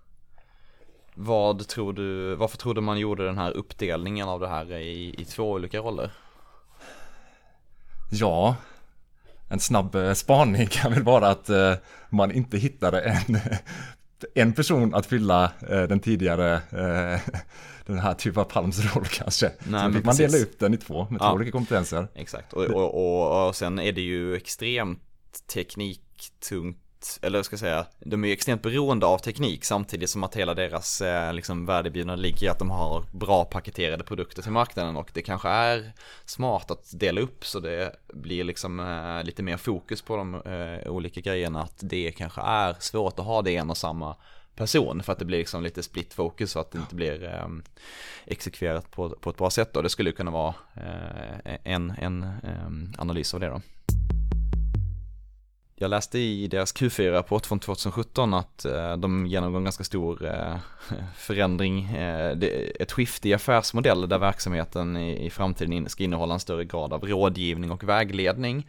Vad 1.14 1.68
tror 1.68 1.92
du, 1.92 2.34
varför 2.34 2.56
tror 2.56 2.74
du 2.74 2.80
man 2.80 2.98
gjorde 2.98 3.26
den 3.26 3.38
här 3.38 3.50
uppdelningen 3.50 4.28
av 4.28 4.40
det 4.40 4.48
här 4.48 4.72
i, 4.72 5.14
i 5.18 5.24
två 5.24 5.50
olika 5.50 5.78
roller? 5.78 6.10
Ja, 8.10 8.56
en 9.48 9.60
snabb 9.60 9.94
eh, 9.94 10.12
spaning 10.12 10.66
kan 10.66 10.92
väl 10.92 11.02
vara 11.02 11.28
att 11.28 11.50
eh, 11.50 11.74
man 12.10 12.32
inte 12.32 12.58
hittade 12.58 13.00
en 13.00 13.38
en 14.34 14.52
person 14.52 14.94
att 14.94 15.06
fylla 15.06 15.52
eh, 15.68 15.82
den 15.82 16.00
tidigare, 16.00 16.62
den 17.86 17.98
här 17.98 18.14
typen 18.14 18.40
av 18.40 18.44
Palms 18.44 18.94
roll 18.94 19.04
kanske. 19.04 19.52
Nej, 19.64 19.86
så 19.86 19.92
fick 19.92 20.04
man 20.04 20.16
dela 20.16 20.36
ut 20.36 20.58
den 20.58 20.74
i 20.74 20.76
två 20.76 21.06
med 21.10 21.20
ja. 21.20 21.28
två 21.28 21.34
olika 21.34 21.50
kompetenser. 21.50 22.08
Exakt, 22.14 22.52
och, 22.52 22.64
och, 22.64 22.94
och, 22.94 23.48
och 23.48 23.56
sen 23.56 23.78
är 23.78 23.92
det 23.92 24.00
ju 24.00 24.36
extremt 24.36 25.00
tekniktungt 25.54 26.83
eller 27.22 27.38
jag 27.38 27.46
ska 27.46 27.56
säga, 27.56 27.86
de 28.00 28.24
är 28.24 28.28
ju 28.28 28.32
extremt 28.32 28.62
beroende 28.62 29.06
av 29.06 29.18
teknik 29.18 29.64
samtidigt 29.64 30.10
som 30.10 30.24
att 30.24 30.36
hela 30.36 30.54
deras 30.54 31.00
eh, 31.00 31.32
liksom, 31.32 31.66
värdebjudande 31.66 32.22
ligger 32.22 32.46
i 32.46 32.48
att 32.48 32.58
de 32.58 32.70
har 32.70 33.04
bra 33.12 33.44
paketerade 33.44 34.04
produkter 34.04 34.42
till 34.42 34.52
marknaden. 34.52 34.96
Och 34.96 35.10
det 35.12 35.22
kanske 35.22 35.48
är 35.48 35.92
smart 36.24 36.70
att 36.70 36.98
dela 36.98 37.20
upp 37.20 37.46
så 37.46 37.60
det 37.60 37.96
blir 38.12 38.44
liksom 38.44 38.80
eh, 38.80 39.24
lite 39.24 39.42
mer 39.42 39.56
fokus 39.56 40.02
på 40.02 40.16
de 40.16 40.34
eh, 40.34 40.90
olika 40.90 41.20
grejerna. 41.20 41.62
Att 41.62 41.78
det 41.80 42.12
kanske 42.16 42.40
är 42.40 42.76
svårt 42.80 43.18
att 43.18 43.26
ha 43.26 43.42
det 43.42 43.56
en 43.56 43.70
och 43.70 43.76
samma 43.76 44.16
person 44.56 45.02
för 45.02 45.12
att 45.12 45.18
det 45.18 45.24
blir 45.24 45.38
liksom 45.38 45.62
lite 45.62 45.82
split 45.82 46.14
fokus 46.14 46.50
så 46.50 46.60
att 46.60 46.70
det 46.70 46.78
inte 46.78 46.94
blir 46.94 47.24
eh, 47.24 47.48
exekverat 48.26 48.90
på, 48.90 49.10
på 49.10 49.30
ett 49.30 49.36
bra 49.36 49.50
sätt. 49.50 49.76
Och 49.76 49.82
det 49.82 49.88
skulle 49.88 50.12
kunna 50.12 50.30
vara 50.30 50.54
eh, 50.74 51.54
en, 51.64 51.90
en 51.90 52.22
eh, 52.22 53.00
analys 53.00 53.34
av 53.34 53.40
det 53.40 53.46
då. 53.46 53.60
Jag 55.76 55.88
läste 55.88 56.18
i 56.18 56.48
deras 56.48 56.74
Q4-rapport 56.74 57.46
från 57.46 57.58
2017 57.58 58.34
att 58.34 58.64
eh, 58.64 58.96
de 58.96 59.26
genomgår 59.26 59.58
en 59.58 59.64
ganska 59.64 59.84
stor 59.84 60.26
eh, 60.26 60.56
förändring, 61.16 61.84
eh, 61.84 62.38
ett 62.80 62.92
skifte 62.92 63.28
i 63.28 63.34
affärsmodell 63.34 64.08
där 64.08 64.18
verksamheten 64.18 64.96
i 64.96 65.30
framtiden 65.30 65.88
ska 65.88 66.04
innehålla 66.04 66.34
en 66.34 66.40
större 66.40 66.64
grad 66.64 66.92
av 66.92 67.04
rådgivning 67.04 67.70
och 67.70 67.84
vägledning 67.84 68.66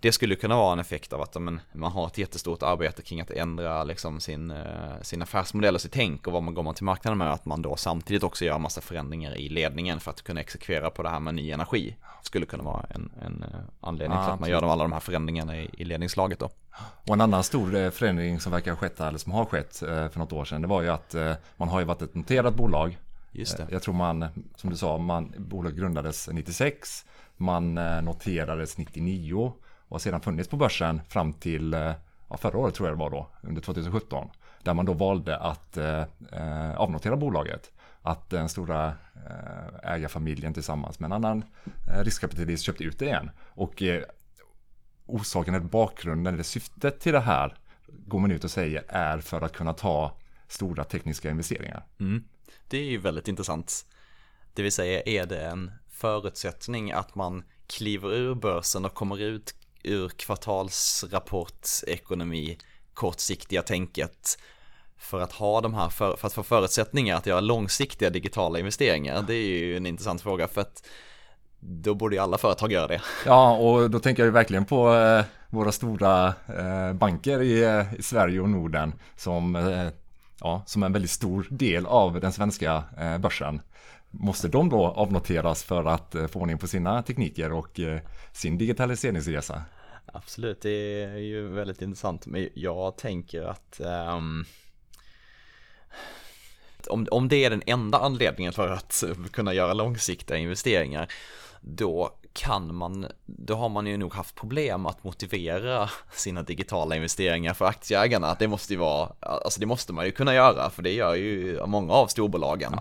det 0.00 0.12
skulle 0.12 0.34
kunna 0.34 0.56
vara 0.56 0.72
en 0.72 0.78
effekt 0.78 1.12
av 1.12 1.22
att 1.22 1.40
men, 1.40 1.60
man 1.72 1.92
har 1.92 2.06
ett 2.06 2.18
jättestort 2.18 2.62
arbete 2.62 3.02
kring 3.02 3.20
att 3.20 3.30
ändra 3.30 3.84
liksom, 3.84 4.20
sin, 4.20 4.50
eh, 4.50 5.00
sin 5.02 5.22
affärsmodell 5.22 5.74
och 5.74 5.80
sitt 5.80 5.92
tänk 5.92 6.26
och 6.26 6.32
vad 6.32 6.42
man 6.42 6.54
går 6.54 6.72
till 6.72 6.84
marknaden 6.84 7.18
med. 7.18 7.32
Att 7.32 7.44
man 7.44 7.62
då 7.62 7.76
samtidigt 7.76 8.22
också 8.22 8.44
gör 8.44 8.58
massa 8.58 8.80
förändringar 8.80 9.38
i 9.38 9.48
ledningen 9.48 10.00
för 10.00 10.10
att 10.10 10.22
kunna 10.22 10.40
exekvera 10.40 10.90
på 10.90 11.02
det 11.02 11.08
här 11.08 11.20
med 11.20 11.34
ny 11.34 11.50
energi. 11.50 11.96
Skulle 12.22 12.46
kunna 12.46 12.62
vara 12.62 12.86
en, 12.90 13.10
en 13.22 13.42
eh, 13.42 13.60
anledning 13.80 14.18
ja, 14.18 14.24
till 14.24 14.32
att 14.32 14.40
man 14.40 14.50
gör 14.50 14.72
alla 14.72 14.84
de 14.84 14.92
här 14.92 15.00
förändringarna 15.00 15.56
i, 15.56 15.70
i 15.72 15.84
ledningslaget 15.84 16.38
då. 16.38 16.50
Och 17.08 17.14
en 17.14 17.20
annan 17.20 17.44
stor 17.44 17.74
eh, 17.76 17.90
förändring 17.90 18.40
som 18.40 18.52
verkar 18.52 18.70
ha 18.70 18.78
skett, 18.78 19.00
eller 19.00 19.18
som 19.18 19.32
har 19.32 19.44
skett 19.44 19.76
för 19.78 20.18
något 20.18 20.32
år 20.32 20.44
sedan, 20.44 20.62
det 20.62 20.68
var 20.68 20.82
ju 20.82 20.88
att 20.88 21.14
man 21.56 21.68
har 21.68 21.80
ju 21.80 21.86
varit 21.86 22.02
ett 22.02 22.14
noterat 22.14 22.54
bolag. 22.54 22.98
Just 23.32 23.56
det. 23.56 23.66
Jag 23.70 23.82
tror 23.82 23.94
man, 23.94 24.26
som 24.56 24.70
du 24.70 24.76
sa, 24.76 24.98
man, 24.98 25.34
bolaget 25.38 25.78
grundades 25.78 26.28
96, 26.32 27.04
man 27.36 27.74
noterades 28.04 28.78
99 28.78 29.52
och 29.88 29.94
har 29.94 29.98
sedan 29.98 30.20
funnits 30.20 30.48
på 30.48 30.56
börsen 30.56 31.00
fram 31.08 31.32
till 31.32 31.74
eh, 31.74 31.92
ja, 32.28 32.36
förra 32.36 32.58
året 32.58 32.74
tror 32.74 32.88
jag 32.88 32.98
det 32.98 33.00
var 33.00 33.10
då, 33.10 33.28
under 33.42 33.62
2017. 33.62 34.30
Där 34.62 34.74
man 34.74 34.86
då 34.86 34.92
valde 34.92 35.36
att 35.36 35.76
eh, 35.76 36.04
eh, 36.32 36.76
avnotera 36.76 37.16
bolaget. 37.16 37.72
Att 38.02 38.30
den 38.30 38.48
stora 38.48 38.86
eh, 39.26 39.92
ägarfamiljen 39.92 40.54
tillsammans 40.54 41.00
med 41.00 41.06
en 41.06 41.12
annan 41.12 41.44
eh, 41.88 42.04
riskkapitalist 42.04 42.64
köpte 42.64 42.84
ut 42.84 42.98
det 42.98 43.04
igen. 43.04 43.30
Och 43.38 43.82
eh, 43.82 44.02
orsaken 45.06 45.54
eller 45.54 45.66
bakgrunden 45.66 46.34
eller 46.34 46.44
syftet 46.44 47.00
till 47.00 47.12
det 47.12 47.20
här 47.20 47.54
går 47.88 48.18
man 48.18 48.30
ut 48.30 48.44
och 48.44 48.50
säger 48.50 48.84
är 48.88 49.18
för 49.18 49.40
att 49.40 49.52
kunna 49.52 49.72
ta 49.72 50.16
stora 50.48 50.84
tekniska 50.84 51.30
investeringar. 51.30 51.86
Mm. 52.00 52.24
Det 52.68 52.78
är 52.78 52.84
ju 52.84 52.98
väldigt 52.98 53.28
intressant. 53.28 53.86
Det 54.54 54.62
vill 54.62 54.72
säga 54.72 55.02
är 55.06 55.26
det 55.26 55.40
en 55.46 55.70
förutsättning 55.88 56.92
att 56.92 57.14
man 57.14 57.44
kliver 57.66 58.14
ur 58.14 58.34
börsen 58.34 58.84
och 58.84 58.94
kommer 58.94 59.20
ut 59.20 59.54
ur 59.82 60.08
kvartalsrapportsekonomi 60.08 62.58
kortsiktiga 62.94 63.62
tänket 63.62 64.38
för 64.98 65.20
att 65.20 65.32
ha 65.32 65.60
de 65.60 65.74
här, 65.74 65.88
för, 65.88 66.16
för, 66.16 66.26
att 66.26 66.34
få 66.34 66.42
förutsättningar 66.42 67.16
att 67.16 67.26
göra 67.26 67.40
långsiktiga 67.40 68.10
digitala 68.10 68.58
investeringar? 68.58 69.24
Det 69.26 69.34
är 69.34 69.48
ju 69.48 69.76
en 69.76 69.86
intressant 69.86 70.22
fråga 70.22 70.48
för 70.48 70.60
att 70.60 70.82
då 71.60 71.94
borde 71.94 72.16
ju 72.16 72.22
alla 72.22 72.38
företag 72.38 72.72
göra 72.72 72.86
det. 72.86 73.02
Ja, 73.26 73.56
och 73.56 73.90
då 73.90 74.00
tänker 74.00 74.22
jag 74.22 74.26
ju 74.26 74.32
verkligen 74.32 74.64
på 74.64 74.94
eh, 74.94 75.24
våra 75.50 75.72
stora 75.72 76.26
eh, 76.28 76.92
banker 76.92 77.42
i, 77.42 77.64
eh, 77.64 77.94
i, 77.94 78.02
Sverige 78.02 78.40
och 78.40 78.48
Norden 78.48 78.92
som, 79.16 79.56
eh, 79.56 79.88
ja, 80.40 80.62
som 80.66 80.82
är 80.82 80.86
en 80.86 80.92
väldigt 80.92 81.10
stor 81.10 81.46
del 81.50 81.86
av 81.86 82.20
den 82.20 82.32
svenska 82.32 82.84
eh, 82.98 83.18
börsen. 83.18 83.60
Måste 84.10 84.48
de 84.48 84.68
då 84.68 84.86
avnoteras 84.86 85.62
för 85.62 85.84
att 85.84 86.14
eh, 86.14 86.26
få 86.26 86.40
ordning 86.40 86.58
på 86.58 86.68
sina 86.68 87.02
tekniker 87.02 87.52
och 87.52 87.80
eh, 87.80 88.00
sin 88.32 88.58
digitaliseringsresa? 88.58 89.62
Absolut, 90.12 90.62
det 90.62 91.02
är 91.02 91.16
ju 91.16 91.48
väldigt 91.48 91.82
intressant. 91.82 92.26
Men 92.26 92.48
jag 92.54 92.96
tänker 92.96 93.42
att 93.42 93.80
um, 94.16 94.44
om, 96.88 97.06
om 97.10 97.28
det 97.28 97.44
är 97.44 97.50
den 97.50 97.62
enda 97.66 97.98
anledningen 97.98 98.52
för 98.52 98.68
att 98.68 99.04
kunna 99.32 99.54
göra 99.54 99.72
långsiktiga 99.72 100.36
investeringar, 100.36 101.12
då 101.60 102.10
kan 102.32 102.74
man, 102.74 103.06
då 103.26 103.54
har 103.54 103.68
man 103.68 103.86
ju 103.86 103.96
nog 103.96 104.14
haft 104.14 104.34
problem 104.34 104.86
att 104.86 105.04
motivera 105.04 105.90
sina 106.12 106.42
digitala 106.42 106.96
investeringar 106.96 107.54
för 107.54 107.64
aktieägarna. 107.64 108.36
Det 108.38 108.48
måste 108.48 108.72
ju 108.72 108.78
vara, 108.78 109.12
alltså 109.20 109.60
det 109.60 109.66
måste 109.66 109.92
man 109.92 110.04
ju 110.04 110.10
kunna 110.10 110.34
göra, 110.34 110.70
för 110.70 110.82
det 110.82 110.92
gör 110.92 111.14
ju 111.14 111.66
många 111.66 111.92
av 111.92 112.06
storbolagen. 112.06 112.72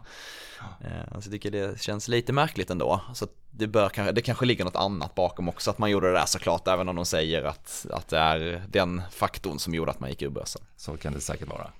Ja. 0.59 0.87
Eh, 0.87 1.19
så 1.19 1.27
jag 1.27 1.31
tycker 1.31 1.51
det 1.51 1.81
känns 1.81 2.07
lite 2.07 2.33
märkligt 2.33 2.69
ändå. 2.69 3.01
Så 3.13 3.27
det, 3.51 3.67
bör, 3.67 4.11
det 4.11 4.21
kanske 4.21 4.45
ligger 4.45 4.65
något 4.65 4.75
annat 4.75 5.15
bakom 5.15 5.49
också, 5.49 5.71
att 5.71 5.77
man 5.77 5.89
gjorde 5.89 6.07
det 6.07 6.13
där 6.13 6.25
såklart, 6.25 6.67
även 6.67 6.89
om 6.89 6.95
de 6.95 7.05
säger 7.05 7.43
att, 7.43 7.85
att 7.91 8.07
det 8.07 8.17
är 8.17 8.63
den 8.69 9.01
faktorn 9.11 9.59
som 9.59 9.73
gjorde 9.73 9.91
att 9.91 9.99
man 9.99 10.09
gick 10.09 10.21
ur 10.21 10.29
börsen. 10.29 10.61
Så 10.75 10.97
kan 10.97 11.13
det 11.13 11.21
säkert 11.21 11.47
vara. 11.47 11.71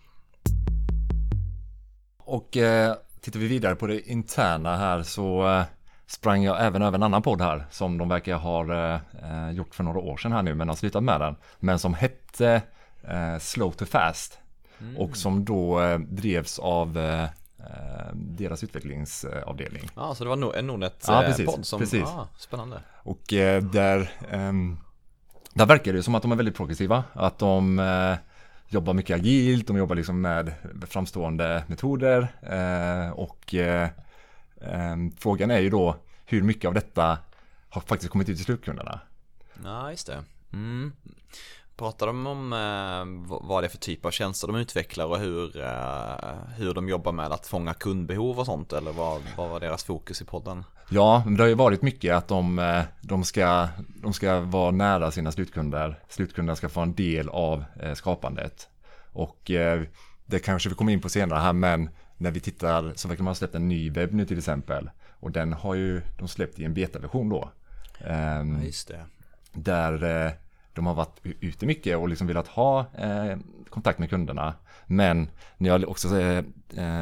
Och 2.28 2.58
eh, 2.58 2.96
tittar 3.22 3.40
vi 3.40 3.48
vidare 3.48 3.76
på 3.76 3.88
det 3.88 4.10
interna 4.10 4.78
här 4.78 5.04
så 5.04 5.48
eh, 5.48 5.64
sprang 6.06 6.44
jag 6.44 6.66
även 6.66 6.82
över 6.82 6.98
en 6.98 7.04
annan 7.04 7.22
podd 7.22 7.42
här 7.42 7.66
som 7.72 7.98
de 7.98 8.10
verkar 8.10 8.36
ha 8.36 8.74
eh, 8.94 9.52
gjort 9.52 9.76
för 9.76 9.84
några 9.84 10.00
år 10.00 10.18
sedan 10.18 10.32
här 10.32 10.44
nu 10.44 10.56
men 10.56 10.70
har 10.70 10.76
slutat 10.76 11.04
med 11.04 11.22
den. 11.22 11.36
Men 11.60 11.80
som 11.80 11.94
hette 11.94 12.62
eh, 13.04 13.38
Slow 13.40 13.72
to 13.72 13.86
Fast 13.86 14.40
mm. 14.80 14.98
och 14.98 15.18
som 15.18 15.46
då 15.46 15.82
eh, 15.82 16.00
drevs 16.00 16.60
av 16.60 17.00
deras 18.14 18.64
utvecklingsavdelning. 18.64 19.90
Ja, 19.96 20.02
ah, 20.02 20.16
så 20.16 20.24
det 20.24 20.30
var 20.30 20.56
en 20.56 20.68
Nordnet-podd 20.68 21.36
ja, 21.38 21.64
som, 21.64 21.80
precis. 21.80 22.04
Ah, 22.04 22.28
spännande. 22.38 22.82
Och 23.04 23.24
där, 23.72 24.12
ehm, 24.32 24.78
där 25.54 25.66
verkar 25.66 25.94
det 25.94 26.04
som 26.04 26.16
att 26.16 26.22
de 26.22 26.32
är 26.32 26.36
väldigt 26.36 26.56
progressiva, 26.56 27.04
att 27.14 27.40
de 27.40 27.80
jobbar 28.68 28.94
mycket 28.94 29.16
agilt, 29.16 29.68
de 29.68 29.78
jobbar 29.78 29.96
liksom 29.96 30.22
med 30.22 30.54
framstående 30.88 31.64
metoder 31.68 32.28
eh, 32.42 33.12
och 33.12 33.54
eh, 33.54 33.90
eh, 34.62 34.96
frågan 35.18 35.52
är 35.52 35.60
ju 35.60 35.70
då 35.70 35.96
hur 36.26 36.42
mycket 36.42 36.68
av 36.68 36.74
detta 36.74 37.18
har 37.70 37.82
faktiskt 37.82 38.12
kommit 38.12 38.30
ut 38.30 38.36
till 38.36 38.46
slutkunderna. 38.46 39.00
Ja, 39.64 39.92
just 39.92 40.08
det. 40.08 40.24
Mm. 40.54 40.94
Pratar 41.78 42.08
de 42.08 42.28
om 42.28 42.54
eh, 42.54 43.38
vad 43.48 43.64
det 43.64 43.68
är 43.68 43.70
för 43.70 43.78
typ 43.78 44.06
av 44.06 44.12
tjänster 44.12 44.48
de 44.48 44.56
utvecklar 44.56 45.06
och 45.06 45.20
hur, 45.20 45.62
eh, 45.62 46.36
hur 46.56 46.74
de 46.74 46.90
jobbar 46.90 47.12
med 47.12 47.32
att 47.32 47.48
fånga 47.48 47.74
kundbehov 47.74 48.40
och 48.40 48.46
sånt 48.46 48.74
eller 48.74 48.92
vad, 48.92 49.22
vad 49.38 49.50
var 49.50 49.60
deras 49.60 49.84
fokus 49.84 50.22
i 50.22 50.26
podden? 50.26 50.64
Ja, 50.90 51.24
det 51.28 51.44
har 51.44 51.48
ju 51.48 51.54
varit 51.54 51.82
mycket 51.82 52.16
att 52.16 52.28
de, 52.28 52.60
eh, 52.60 52.84
de, 53.02 53.24
ska, 53.24 53.68
de 53.88 54.14
ska 54.14 54.40
vara 54.40 54.72
nära 54.72 55.12
sina 55.12 55.32
slutkunder. 55.32 56.00
Slutkunderna 56.10 56.56
ska 56.56 56.70
få 56.70 56.82
en 56.82 56.94
del 56.94 57.30
av 57.30 57.64
eh, 57.80 57.94
skapandet. 57.94 58.68
Och 59.12 59.52
eh, 59.52 59.82
det 60.26 60.40
kanske 60.40 60.70
vi 60.70 60.76
kommer 60.76 60.92
in 60.94 61.02
på 61.02 61.10
senare 61.10 61.40
här, 61.40 61.54
men 61.54 61.90
när 62.18 62.32
vi 62.32 62.40
tittar 62.40 62.94
så 62.96 63.08
verkar 63.08 63.24
man 63.24 63.32
ha 63.32 63.36
släppt 63.36 63.56
en 63.56 63.68
ny 63.68 63.90
webb 63.90 64.14
nu 64.14 64.26
till 64.26 64.38
exempel. 64.38 64.90
Och 65.20 65.32
den 65.32 65.54
har 65.54 65.76
ju 65.76 66.02
de 66.18 66.28
släppt 66.28 66.60
i 66.60 66.66
en 66.66 66.74
betaversion 66.74 67.30
då. 67.30 67.52
Ehm, 68.00 68.58
ja, 68.60 68.66
just 68.66 68.88
det. 68.88 69.06
Där 69.54 70.38
de 70.74 70.86
har 70.86 70.94
varit 70.94 71.20
ute 71.24 71.66
mycket 71.66 71.98
och 71.98 72.10
liksom 72.10 72.28
velat 72.28 72.48
ha 72.48 72.80
eh, 72.80 73.38
kontakt 73.70 74.00
med 74.00 74.10
kunderna. 74.10 74.54
Men 74.86 75.30
när 75.58 75.70
jag 75.70 75.90
också 75.90 76.20
eh, 76.20 76.44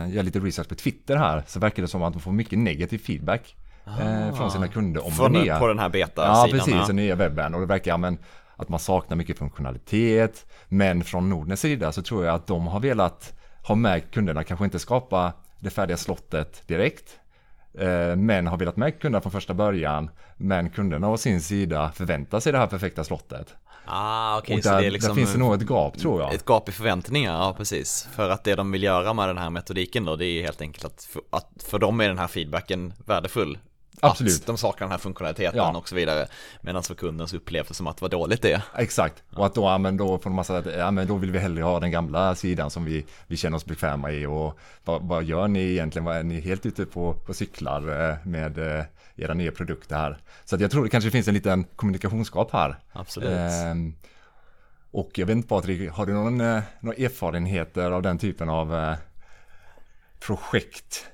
gör 0.10 0.24
lite 0.24 0.40
research 0.40 0.70
på 0.70 0.76
Twitter 0.76 1.16
här 1.16 1.44
så 1.48 1.60
verkar 1.60 1.82
det 1.82 1.88
som 1.88 2.04
att 2.04 2.14
de 2.14 2.22
får 2.22 2.32
mycket 2.32 2.60
negativ 2.60 2.98
feedback 2.98 3.56
eh, 3.88 4.36
från 4.36 4.52
sina 4.52 4.68
kunder 4.68 5.06
om 5.06 5.12
från, 5.12 5.32
nya. 5.32 5.60
På 5.60 5.68
den 5.68 5.80
här 5.80 5.90
beta 5.90 6.26
Ja, 6.26 6.48
precis, 6.52 6.88
den 6.88 6.96
nya 6.96 7.16
webben. 7.16 7.54
Och 7.54 7.60
det 7.60 7.68
verkar, 7.68 7.98
men, 7.98 8.18
att 8.56 8.70
man 8.70 8.80
saknar 8.80 9.18
mycket 9.18 9.38
funktionalitet. 9.38 10.46
Men 10.68 11.04
från 11.04 11.30
Nordnets 11.30 11.62
sida 11.62 11.92
så 11.92 12.02
tror 12.02 12.26
jag 12.26 12.36
att 12.36 12.48
de 12.48 12.68
har 12.68 12.80
velat 12.80 13.34
ha 13.68 13.76
med 13.76 14.12
kunderna, 14.12 14.44
kanske 14.44 14.66
inte 14.66 14.80
skapa 14.80 15.34
det 15.60 15.70
färdiga 15.70 15.98
slottet 15.98 16.68
direkt. 16.68 17.20
Eh, 17.80 18.16
men 18.16 18.48
har 18.48 18.58
velat 18.58 18.78
med 18.78 19.00
kunderna 19.02 19.22
från 19.22 19.32
första 19.32 19.54
början. 19.54 20.10
Men 20.38 20.70
kunderna 20.70 21.10
å 21.10 21.18
sin 21.18 21.42
sida 21.42 21.92
förväntar 21.92 22.40
sig 22.40 22.52
det 22.52 22.58
här 22.58 22.68
perfekta 22.68 23.04
slottet. 23.04 23.56
Ah, 23.86 24.38
okay, 24.38 24.58
och 24.58 24.64
där, 24.64 24.82
det 24.82 24.90
liksom, 24.90 25.10
där 25.10 25.16
finns 25.16 25.34
det 25.34 25.40
nog 25.40 25.54
ett 25.54 25.70
gap 25.70 25.98
tror 25.98 26.22
jag. 26.22 26.34
Ett 26.34 26.46
gap 26.46 26.70
i 26.70 26.72
förväntningar, 26.72 27.34
ja 27.34 27.54
precis. 27.58 28.08
För 28.16 28.30
att 28.30 28.44
det 28.44 28.56
de 28.56 28.72
vill 28.72 28.84
göra 28.84 29.14
med 29.14 29.30
den 29.30 29.38
här 29.38 29.50
metodiken 29.50 30.06
då, 30.06 30.16
det 30.16 30.26
är 30.26 30.44
helt 30.44 30.62
enkelt 30.62 30.86
att 30.86 31.04
för, 31.04 31.22
att 31.30 31.50
för 31.70 31.80
dem 31.80 32.02
är 32.02 32.08
den 32.08 32.18
här 32.18 32.28
feedbacken 32.28 32.94
värdefull. 33.06 33.58
Absolut. 34.02 34.40
Att 34.40 34.46
de 34.46 34.58
saknar 34.58 34.88
den 34.88 34.92
här 34.92 34.98
funktionaliteten 34.98 35.58
ja. 35.58 35.78
och 35.78 35.90
så 35.90 35.96
vidare. 35.96 36.28
Medan 36.62 36.84
för 36.84 36.96
kunden 36.96 37.28
så 37.28 37.36
upplevs 37.36 37.78
som 37.78 37.88
att 37.88 38.02
vad 38.02 38.12
dåligt 38.12 38.42
det 38.42 38.52
är. 38.52 38.62
Exakt, 38.78 39.24
och 39.36 39.46
att 39.46 39.56
då, 39.56 39.62
ja, 39.62 39.78
men 39.78 39.98
då 39.98 40.18
får 40.18 40.30
de 40.30 40.36
massa, 40.36 40.72
ja 40.72 40.92
men 40.92 41.08
då 41.08 41.16
vill 41.16 41.32
vi 41.32 41.40
hellre 41.40 41.64
ha 41.64 41.80
den 41.80 41.92
gamla 41.92 42.36
sidan 42.36 42.70
som 42.70 42.86
vi, 42.86 43.06
vi 43.28 43.38
känner 43.38 43.58
oss 43.58 43.66
bekväma 43.66 44.12
i 44.12 44.26
och 44.26 44.60
vad, 44.84 45.02
vad 45.02 45.24
gör 45.24 45.48
ni 45.48 45.72
egentligen? 45.72 46.06
Vad 46.06 46.18
är 46.18 46.24
ni 46.24 46.40
helt 46.40 46.66
ute 46.66 46.86
på, 46.86 47.14
på 47.14 47.34
cyklar 47.34 48.10
eh, 48.10 48.16
med 48.24 48.58
eh, 48.58 48.86
era 49.16 49.34
nya 49.34 49.52
produkter 49.52 49.96
här? 49.96 50.18
Så 50.46 50.56
att 50.56 50.62
jag 50.62 50.72
tror 50.72 50.84
det 50.84 50.90
kanske 50.90 51.12
finns 51.12 51.28
en 51.28 51.34
liten 51.34 51.64
kommunikationsgap 51.64 52.52
här. 52.52 52.76
Absolut. 52.92 53.30
Ehm, 53.30 53.96
och 54.92 55.12
jag 55.16 55.26
vet 55.26 55.36
inte 55.36 55.48
Patrik, 55.48 55.92
har 55.92 56.06
du 56.06 56.14
någon, 56.14 56.42
eh, 56.42 56.62
några 56.80 56.98
erfarenheter 56.98 57.92
av 57.92 58.02
den 58.02 58.18
typen 58.18 58.50
av 58.50 58.96
projekt? 60.20 61.06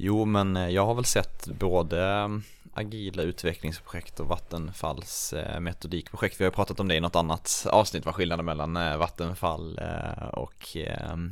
Jo, 0.00 0.24
men 0.24 0.56
eh, 0.56 0.68
jag 0.68 0.86
har 0.86 0.94
väl 0.94 1.04
sett 1.04 1.46
både 1.46 2.06
eh, 2.06 2.28
agila 2.74 3.22
utvecklingsprojekt 3.22 4.20
och 4.20 4.26
Vattenfalls 4.26 5.32
eh, 5.32 5.60
metodikprojekt. 5.60 6.40
Vi 6.40 6.44
har 6.44 6.50
ju 6.50 6.54
pratat 6.54 6.80
om 6.80 6.88
det 6.88 6.94
i 6.94 7.00
något 7.00 7.16
annat 7.16 7.66
avsnitt, 7.70 8.04
vad 8.04 8.14
skillnaden 8.14 8.44
mellan 8.44 8.98
Vattenfall 8.98 9.80
och 10.32 10.76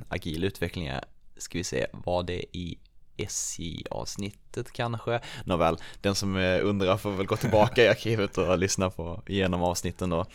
agil 0.09 0.45
utveckling 0.45 0.87
är. 0.87 1.05
Ska 1.37 1.59
vi 1.59 1.65
se, 1.65 1.87
var 1.93 2.23
det 2.23 2.57
i 2.57 2.79
SJ-avsnittet 3.17 4.73
kanske? 4.73 5.21
Nåväl, 5.45 5.77
den 6.01 6.15
som 6.15 6.37
undrar 6.63 6.97
får 6.97 7.11
väl 7.11 7.27
gå 7.27 7.37
tillbaka 7.37 7.85
i 7.85 7.89
arkivet 7.89 8.39
och 8.39 8.59
lyssna 8.59 8.91
på 8.91 9.23
igenom 9.27 9.63
avsnitten 9.63 10.11
då. 10.11 10.27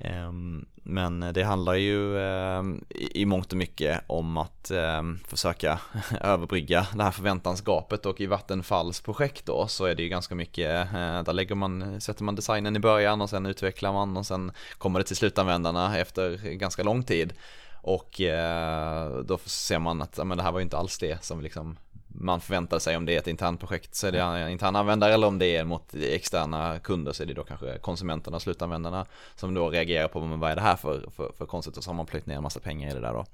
Ehm, 0.00 0.66
men 0.82 1.20
det 1.20 1.42
handlar 1.42 1.74
ju 1.74 2.18
ehm, 2.18 2.84
i 2.90 3.24
mångt 3.24 3.52
och 3.52 3.58
mycket 3.58 4.00
om 4.06 4.36
att 4.36 4.70
ehm, 4.70 5.18
försöka 5.26 5.80
överbrygga 6.20 6.86
det 6.94 7.02
här 7.02 7.10
förväntansgapet 7.10 8.06
och 8.06 8.20
i 8.20 8.26
Vattenfalls 8.26 9.00
projekt 9.00 9.46
då 9.46 9.66
så 9.66 9.84
är 9.84 9.94
det 9.94 10.02
ju 10.02 10.08
ganska 10.08 10.34
mycket, 10.34 10.86
eh, 10.86 11.22
där 11.22 11.32
lägger 11.32 11.54
man, 11.54 12.00
sätter 12.00 12.24
man 12.24 12.34
designen 12.34 12.76
i 12.76 12.80
början 12.80 13.20
och 13.20 13.30
sen 13.30 13.46
utvecklar 13.46 13.92
man 13.92 14.16
och 14.16 14.26
sen 14.26 14.52
kommer 14.78 15.00
det 15.00 15.04
till 15.04 15.16
slutanvändarna 15.16 15.98
efter 15.98 16.36
ganska 16.52 16.82
lång 16.82 17.02
tid. 17.02 17.32
Och 17.82 18.20
eh, 18.20 19.18
då 19.18 19.38
ser 19.44 19.78
man 19.78 20.02
att 20.02 20.26
men 20.26 20.36
det 20.36 20.42
här 20.42 20.52
var 20.52 20.58
ju 20.58 20.64
inte 20.64 20.78
alls 20.78 20.98
det 20.98 21.24
som 21.24 21.40
liksom 21.40 21.76
man 22.08 22.40
förväntar 22.40 22.78
sig 22.78 22.96
om 22.96 23.06
det 23.06 23.14
är 23.14 23.18
ett 23.18 23.26
internt 23.26 23.60
projekt 23.60 23.94
så 23.94 24.06
är 24.06 24.12
det 24.12 24.20
en 24.20 24.50
intern 24.50 24.76
användare 24.76 25.14
eller 25.14 25.26
om 25.26 25.38
det 25.38 25.56
är 25.56 25.64
mot 25.64 25.94
externa 25.94 26.78
kunder 26.78 27.12
så 27.12 27.22
är 27.22 27.26
det 27.26 27.34
då 27.34 27.44
kanske 27.44 27.78
konsumenterna, 27.78 28.40
slutanvändarna 28.40 29.06
som 29.36 29.54
då 29.54 29.70
reagerar 29.70 30.08
på 30.08 30.20
vad 30.20 30.50
är 30.50 30.54
det 30.54 30.60
här 30.60 30.76
för, 30.76 31.10
för, 31.16 31.32
för 31.38 31.46
konstigt 31.46 31.76
och 31.76 31.84
så 31.84 31.90
har 31.90 31.94
man 31.94 32.06
plöjt 32.06 32.26
ner 32.26 32.36
en 32.36 32.42
massa 32.42 32.60
pengar 32.60 32.90
i 32.90 32.94
det 32.94 33.00
där 33.00 33.12
då. 33.12 33.24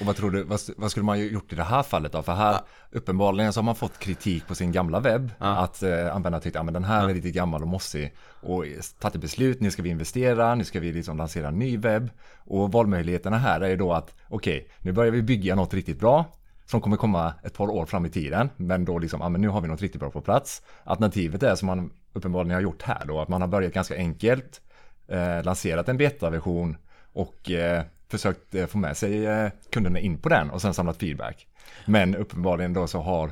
Och 0.00 0.06
vad 0.06 0.16
tror 0.16 0.30
du, 0.30 0.42
vad, 0.42 0.60
vad 0.76 0.90
skulle 0.90 1.04
man 1.04 1.26
gjort 1.26 1.52
i 1.52 1.56
det 1.56 1.62
här 1.62 1.82
fallet 1.82 2.12
då? 2.12 2.22
För 2.22 2.32
här 2.32 2.52
ja. 2.52 2.64
uppenbarligen 2.90 3.52
så 3.52 3.60
har 3.60 3.64
man 3.64 3.74
fått 3.74 3.98
kritik 3.98 4.46
på 4.46 4.54
sin 4.54 4.72
gamla 4.72 5.00
webb 5.00 5.30
ja. 5.38 5.46
att 5.46 5.82
eh, 5.82 5.90
användarna 5.90 6.40
tyckte 6.40 6.60
att 6.60 6.72
den 6.72 6.84
här 6.84 7.02
ja. 7.02 7.10
är 7.10 7.14
lite 7.14 7.30
gammal 7.30 7.62
och 7.62 7.68
mossig 7.68 8.14
och 8.40 8.64
tagit 8.98 9.14
ett 9.14 9.20
beslut, 9.20 9.60
nu 9.60 9.70
ska 9.70 9.82
vi 9.82 9.88
investera, 9.88 10.54
nu 10.54 10.64
ska 10.64 10.80
vi 10.80 10.92
liksom 10.92 11.16
lansera 11.16 11.48
en 11.48 11.58
ny 11.58 11.76
webb 11.76 12.10
och 12.36 12.72
valmöjligheterna 12.72 13.38
här 13.38 13.60
är 13.60 13.68
ju 13.68 13.76
då 13.76 13.92
att 13.92 14.14
okej, 14.28 14.56
okay, 14.56 14.70
nu 14.78 14.92
börjar 14.92 15.12
vi 15.12 15.22
bygga 15.22 15.54
något 15.54 15.74
riktigt 15.74 16.00
bra 16.00 16.24
som 16.66 16.80
kommer 16.80 16.96
komma 16.96 17.34
ett 17.42 17.54
par 17.54 17.70
år 17.70 17.86
fram 17.86 18.06
i 18.06 18.10
tiden. 18.10 18.50
Men 18.56 18.84
då 18.84 18.98
liksom, 18.98 19.20
ja 19.20 19.28
men 19.28 19.40
nu 19.40 19.48
har 19.48 19.60
vi 19.60 19.68
något 19.68 19.82
riktigt 19.82 20.00
bra 20.00 20.10
på 20.10 20.20
plats. 20.20 20.62
Alternativet 20.84 21.42
är 21.42 21.54
som 21.54 21.66
man 21.66 21.90
uppenbarligen 22.12 22.54
har 22.54 22.62
gjort 22.62 22.82
här 22.82 23.04
då, 23.06 23.20
att 23.20 23.28
man 23.28 23.40
har 23.40 23.48
börjat 23.48 23.72
ganska 23.72 23.96
enkelt, 23.96 24.60
eh, 25.08 25.42
lanserat 25.42 25.88
en 25.88 25.96
betaversion 25.96 26.76
och 27.12 27.50
eh, 27.50 27.82
försökt 28.08 28.54
eh, 28.54 28.66
få 28.66 28.78
med 28.78 28.96
sig 28.96 29.26
eh, 29.26 29.50
kunderna 29.72 29.98
in 29.98 30.18
på 30.18 30.28
den 30.28 30.50
och 30.50 30.62
sen 30.62 30.74
samlat 30.74 30.96
feedback. 30.96 31.46
Men 31.86 32.16
uppenbarligen 32.16 32.72
då 32.72 32.86
så 32.86 33.00
har 33.00 33.30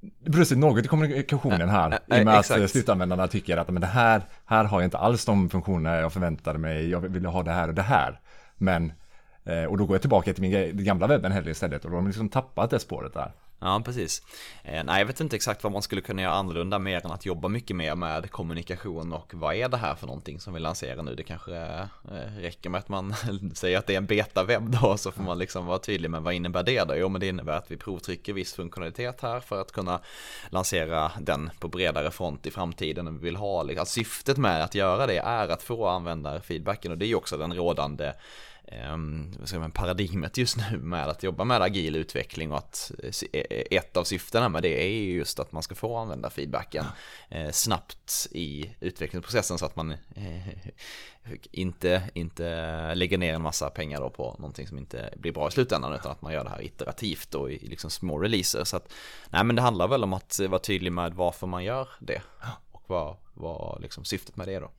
det 0.00 0.30
brustit 0.30 0.58
något 0.58 0.84
i 0.84 0.88
kommunikationen 0.88 1.68
här. 1.68 1.98
I 2.06 2.20
och 2.20 2.24
med 2.24 2.38
att 2.38 2.50
eh, 2.50 2.66
slutanvändarna 2.66 3.28
tycker 3.28 3.56
att 3.56 3.68
men 3.68 3.80
det 3.80 3.86
här, 3.86 4.22
här 4.44 4.64
har 4.64 4.80
jag 4.80 4.86
inte 4.86 4.98
alls 4.98 5.24
de 5.24 5.50
funktioner 5.50 6.00
jag 6.00 6.12
förväntade 6.12 6.58
mig. 6.58 6.90
Jag 6.90 7.00
vill 7.00 7.26
ha 7.26 7.42
det 7.42 7.52
här 7.52 7.68
och 7.68 7.74
det 7.74 7.82
här. 7.82 8.20
Men 8.56 8.92
Eh, 9.48 9.64
och 9.64 9.78
då 9.78 9.86
går 9.86 9.94
jag 9.94 10.00
tillbaka 10.00 10.34
till 10.34 10.42
min 10.42 10.84
gamla 10.84 11.06
webben 11.06 11.32
heller 11.32 11.50
istället 11.50 11.84
och 11.84 11.90
då 11.90 11.96
har 11.96 12.02
de 12.02 12.06
liksom 12.06 12.28
tappat 12.28 12.70
det 12.70 12.78
spåret 12.78 13.14
där. 13.14 13.32
Ja, 13.60 13.82
precis. 13.84 14.22
Eh, 14.64 14.84
nej, 14.84 14.98
jag 14.98 15.06
vet 15.06 15.20
inte 15.20 15.36
exakt 15.36 15.64
vad 15.64 15.72
man 15.72 15.82
skulle 15.82 16.00
kunna 16.00 16.22
göra 16.22 16.32
annorlunda 16.32 16.78
mer 16.78 17.04
än 17.04 17.10
att 17.10 17.26
jobba 17.26 17.48
mycket 17.48 17.76
mer 17.76 17.94
med 17.94 18.30
kommunikation 18.30 19.12
och 19.12 19.34
vad 19.34 19.54
är 19.54 19.68
det 19.68 19.76
här 19.76 19.94
för 19.94 20.06
någonting 20.06 20.40
som 20.40 20.54
vi 20.54 20.60
lanserar 20.60 21.02
nu? 21.02 21.14
Det 21.14 21.22
kanske 21.22 21.56
eh, 21.56 22.40
räcker 22.40 22.70
med 22.70 22.78
att 22.78 22.88
man 22.88 23.14
säger 23.54 23.78
att 23.78 23.86
det 23.86 23.94
är 23.94 23.98
en 23.98 24.06
beta-webb 24.06 24.68
då, 24.82 24.96
så 24.96 25.12
får 25.12 25.22
man 25.22 25.38
liksom 25.38 25.66
vara 25.66 25.78
tydlig 25.78 26.10
med 26.10 26.22
vad 26.22 26.34
innebär 26.34 26.62
det 26.62 26.84
då? 26.84 26.96
Jo, 26.96 27.08
men 27.08 27.20
det 27.20 27.26
innebär 27.26 27.56
att 27.56 27.70
vi 27.70 27.76
provtrycker 27.76 28.32
viss 28.32 28.54
funktionalitet 28.54 29.20
här 29.20 29.40
för 29.40 29.60
att 29.60 29.72
kunna 29.72 30.00
lansera 30.50 31.12
den 31.20 31.50
på 31.58 31.68
bredare 31.68 32.10
front 32.10 32.46
i 32.46 32.50
framtiden. 32.50 33.18
Vi 33.18 33.24
vill 33.24 33.36
ha, 33.36 33.62
liksom, 33.62 33.86
syftet 33.86 34.36
med 34.36 34.64
att 34.64 34.74
göra 34.74 35.06
det 35.06 35.18
är 35.18 35.48
att 35.48 35.62
få 35.62 35.86
användarfeedbacken 35.86 36.92
och 36.92 36.98
det 36.98 37.04
är 37.04 37.08
ju 37.08 37.14
också 37.14 37.36
den 37.36 37.54
rådande 37.54 38.12
eh, 38.72 39.68
paradigmet 39.68 40.36
just 40.36 40.56
nu 40.56 40.78
med 40.78 41.08
att 41.08 41.22
jobba 41.22 41.44
med 41.44 41.62
agil 41.62 41.96
utveckling 41.96 42.52
och 42.52 42.58
att 42.58 42.92
eh, 43.32 43.42
ett 43.70 43.96
av 43.96 44.04
syftena 44.04 44.48
med 44.48 44.62
det 44.62 44.84
är 44.84 44.88
just 44.88 45.38
att 45.38 45.52
man 45.52 45.62
ska 45.62 45.74
få 45.74 45.96
använda 45.96 46.30
feedbacken 46.30 46.84
eh, 47.28 47.50
snabbt 47.50 48.28
i 48.30 48.70
utvecklingsprocessen 48.80 49.58
så 49.58 49.66
att 49.66 49.76
man 49.76 49.90
eh, 49.90 50.48
inte, 51.50 52.02
inte 52.14 52.94
lägger 52.94 53.18
ner 53.18 53.34
en 53.34 53.42
massa 53.42 53.70
pengar 53.70 54.00
då 54.00 54.10
på 54.10 54.36
någonting 54.38 54.66
som 54.66 54.78
inte 54.78 55.14
blir 55.16 55.32
bra 55.32 55.48
i 55.48 55.50
slutändan 55.50 55.92
utan 55.92 56.12
att 56.12 56.22
man 56.22 56.32
gör 56.32 56.44
det 56.44 56.50
här 56.50 56.62
iterativt 56.62 57.34
och 57.34 57.52
i 57.52 57.58
liksom 57.58 57.90
små 57.90 58.18
releaser. 58.18 58.64
Så 58.64 58.76
att, 58.76 58.92
nej 59.30 59.44
men 59.44 59.56
det 59.56 59.62
handlar 59.62 59.88
väl 59.88 60.04
om 60.04 60.12
att 60.12 60.40
vara 60.48 60.58
tydlig 60.58 60.92
med 60.92 61.14
varför 61.14 61.46
man 61.46 61.64
gör 61.64 61.88
det 62.00 62.22
och 62.72 62.82
vad, 62.86 63.16
vad 63.34 63.82
liksom 63.82 64.04
syftet 64.04 64.36
med 64.36 64.48
det 64.48 64.54
är 64.54 64.60
då. 64.60 64.70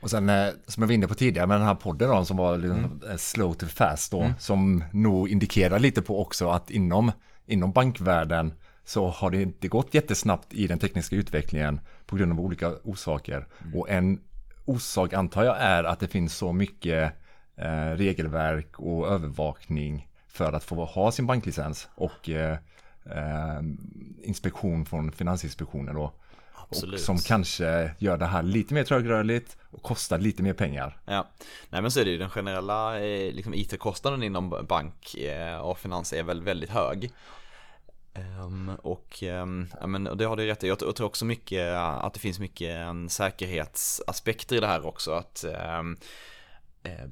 Och 0.00 0.10
sen 0.10 0.28
eh, 0.28 0.48
som 0.66 0.82
jag 0.82 0.88
var 0.88 0.94
inne 0.94 1.08
på 1.08 1.14
tidigare 1.14 1.46
med 1.46 1.60
den 1.60 1.66
här 1.66 1.74
podden 1.74 2.10
då, 2.10 2.24
som 2.24 2.36
var 2.36 2.58
liksom 2.58 2.78
mm. 2.78 3.10
Eh, 3.10 3.16
slow 3.16 3.54
to 3.54 3.66
fast 3.66 4.10
då, 4.10 4.20
mm. 4.20 4.32
som 4.38 4.84
nog 4.92 5.28
indikerar 5.28 5.78
lite 5.78 6.02
på 6.02 6.20
också 6.20 6.50
att 6.50 6.70
inom, 6.70 7.12
inom 7.46 7.72
bankvärlden 7.72 8.52
så 8.84 9.08
har 9.08 9.30
det 9.30 9.42
inte 9.42 9.68
gått 9.68 9.94
jättesnabbt 9.94 10.54
i 10.54 10.66
den 10.66 10.78
tekniska 10.78 11.16
utvecklingen 11.16 11.80
på 12.06 12.16
grund 12.16 12.32
av 12.32 12.40
olika 12.40 12.72
orsaker. 12.84 13.46
Mm. 13.62 13.78
Och 13.78 13.90
en 13.90 14.20
orsak 14.64 15.12
antar 15.12 15.44
jag 15.44 15.56
är 15.60 15.84
att 15.84 16.00
det 16.00 16.08
finns 16.08 16.36
så 16.36 16.52
mycket 16.52 17.12
eh, 17.56 17.90
regelverk 17.96 18.80
och 18.80 19.08
övervakning 19.08 20.08
för 20.28 20.52
att 20.52 20.64
få 20.64 20.84
ha 20.84 21.12
sin 21.12 21.26
banklicens 21.26 21.88
och 21.94 22.28
eh, 22.28 22.58
eh, 23.04 23.60
inspektion 24.22 24.84
från 24.84 25.12
Finansinspektionen 25.12 25.94
då. 25.94 26.12
Absolut. 26.70 26.94
Och 26.94 27.00
som 27.00 27.18
kanske 27.18 27.94
gör 27.98 28.16
det 28.16 28.26
här 28.26 28.42
lite 28.42 28.74
mer 28.74 28.84
trögrörligt 28.84 29.56
och 29.70 29.82
kostar 29.82 30.18
lite 30.18 30.42
mer 30.42 30.52
pengar. 30.52 30.98
Ja, 31.04 31.28
nej 31.70 31.82
men 31.82 31.90
så 31.90 32.00
är 32.00 32.04
det 32.04 32.10
ju 32.10 32.18
den 32.18 32.30
generella 32.30 33.00
eh, 33.00 33.32
liksom, 33.32 33.54
IT-kostnaden 33.54 34.22
inom 34.22 34.66
bank 34.68 35.14
eh, 35.14 35.58
och 35.58 35.78
finans 35.78 36.12
är 36.12 36.22
väl 36.22 36.42
väldigt 36.42 36.70
hög. 36.70 37.12
Um, 38.44 38.72
och 38.82 39.22
um, 39.22 39.68
ja, 39.80 39.86
men 39.86 40.04
det 40.04 40.24
har 40.24 40.36
du 40.36 40.46
rätt 40.46 40.64
i. 40.64 40.68
Jag 40.68 40.78
tror 40.78 41.04
också 41.04 41.24
mycket 41.24 41.74
att 41.76 42.14
det 42.14 42.20
finns 42.20 42.38
mycket 42.38 42.76
säkerhetsaspekter 43.08 44.56
i 44.56 44.60
det 44.60 44.66
här 44.66 44.86
också. 44.86 45.12
Att 45.12 45.44
um, 45.78 45.96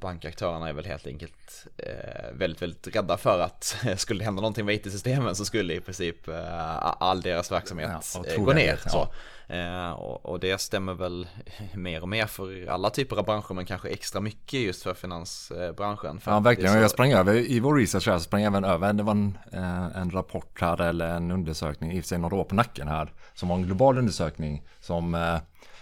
bankaktörerna 0.01 0.69
är 0.69 0.73
väl 0.73 0.85
helt 0.85 1.07
enkelt 1.07 1.67
eh, 1.77 2.33
väldigt, 2.33 2.63
väldigt 2.63 2.97
rädda 2.97 3.17
för 3.17 3.41
att 3.41 3.77
skulle 3.97 4.21
det 4.21 4.25
hända 4.25 4.41
någonting 4.41 4.67
med 4.67 4.75
IT-systemen 4.75 5.37
så 5.37 5.45
skulle 5.45 5.75
i 5.75 5.81
princip 5.81 6.29
eh, 6.29 7.03
all 7.03 7.21
deras 7.21 7.53
verksamhet 7.53 7.91
ja, 8.15 8.45
gå 8.45 8.53
ner. 8.53 8.81
Ja. 8.85 8.91
Så. 8.91 9.09
Eh, 9.49 9.91
och, 9.93 10.41
det 10.41 10.61
stämmer 10.61 10.95
väl 10.95 11.29
mer 11.75 12.03
och 12.03 12.09
mer 12.09 12.27
för 12.27 12.67
alla 12.67 12.91
typer 12.91 13.17
av 13.17 13.25
branscher 13.25 13.55
men 13.55 13.67
kanske 13.67 13.89
extra 13.89 14.21
mycket 14.21 14.61
just 14.61 14.83
för 14.83 14.95
finansbranschen. 14.95 16.21
För 16.21 16.31
ja 16.31 16.41
verkligen, 16.41 16.73
så... 16.73 16.79
jag 16.79 16.91
sprang 16.91 17.13
över 17.13 17.35
i 17.35 17.61
vår 17.61 17.75
research 17.75 18.09
här 18.09 18.19
så 18.19 18.25
sprang 18.25 18.43
jag 18.43 18.51
även 18.51 18.65
över, 18.65 18.93
det 18.93 19.03
var 19.03 19.13
en, 19.13 19.39
eh, 19.53 19.97
en 19.97 20.11
rapport 20.11 20.61
här 20.61 20.81
eller 20.81 21.09
en 21.09 21.31
undersökning, 21.31 21.93
i 21.93 22.01
och 22.01 22.05
för 22.05 22.09
sig 22.09 22.19
några 22.19 22.37
år 22.37 22.45
på 22.45 22.55
nacken 22.55 22.89
här, 22.89 23.13
som 23.35 23.49
var 23.49 23.57
en 23.57 23.63
global 23.63 23.99
undersökning 23.99 24.63
som 24.81 25.15
eh, 25.15 25.39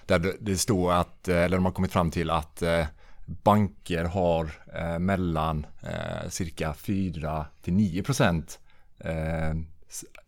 där 0.06 0.34
det 0.40 0.56
stod 0.56 0.90
att, 0.90 1.28
eller 1.28 1.56
de 1.56 1.64
har 1.64 1.72
kommit 1.72 1.92
fram 1.92 2.10
till 2.10 2.30
att 2.30 2.62
banker 3.26 4.04
har 4.04 4.50
mellan 4.98 5.66
cirka 6.28 6.74
4 6.74 7.46
till 7.62 7.72
9 7.72 8.02
procent 8.02 8.58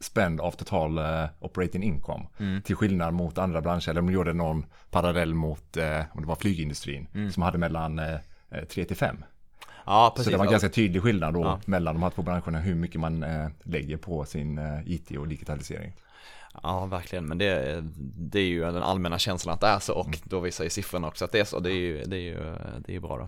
spend 0.01 0.41
av 0.41 0.51
total 0.51 0.99
uh, 0.99 1.27
operating 1.41 1.83
income. 1.83 2.27
Mm. 2.39 2.63
Till 2.63 2.77
skillnad 2.77 3.15
mot 3.15 3.39
andra 3.39 3.61
branscher, 3.61 3.91
eller 3.91 4.03
de 4.03 4.13
gjorde 4.13 4.33
någon 4.33 4.65
parallell 4.91 5.35
mot, 5.35 5.77
uh, 5.77 6.03
om 6.13 6.21
det 6.21 6.29
var 6.29 6.37
flygindustrin, 6.37 7.09
mm. 7.15 7.33
som 7.33 7.43
hade 7.43 7.59
mellan 7.59 7.99
uh, 7.99 8.15
eh, 8.51 8.65
3 8.65 8.85
till 8.85 8.97
5. 8.97 9.25
Ja, 9.87 10.13
precis. 10.17 10.25
Så 10.25 10.31
det 10.31 10.37
var 10.37 10.45
en 10.45 10.51
ganska 10.51 10.69
tydlig 10.69 11.03
skillnad 11.03 11.35
då 11.35 11.41
ja. 11.41 11.61
mellan 11.67 11.95
de 11.95 12.03
här 12.03 12.11
två 12.11 12.23
branscherna, 12.23 12.59
hur 12.59 12.75
mycket 12.75 13.01
man 13.01 13.25
lägger 13.63 13.97
på 13.97 14.25
sin 14.25 14.61
IT 14.87 15.11
och 15.11 15.29
digitalisering. 15.29 15.93
Ja, 16.63 16.87
verkligen, 16.87 17.27
men 17.27 17.39
det, 17.39 17.85
det 18.17 18.41
är 18.41 18.47
ju 18.47 18.61
den 18.61 18.83
allmänna 18.83 19.19
känslan 19.19 19.55
att 19.55 19.61
det 19.61 19.67
är 19.67 19.79
så 19.79 19.95
och 19.95 20.07
mm. 20.07 20.19
då 20.25 20.41
visar 20.41 20.65
ju 20.65 20.71
siffrorna 20.71 21.09
också 21.09 21.25
att 21.25 21.33
det 21.33 21.41
är 21.41 21.45
så. 21.45 21.61
Det 21.61 21.71
är 21.71 21.75
ju, 21.75 22.05
det 22.05 22.17
är 22.17 22.21
ju, 22.21 22.35
det 22.79 22.93
är 22.93 22.95
ju 22.95 23.01
bra 23.01 23.17
då. 23.19 23.27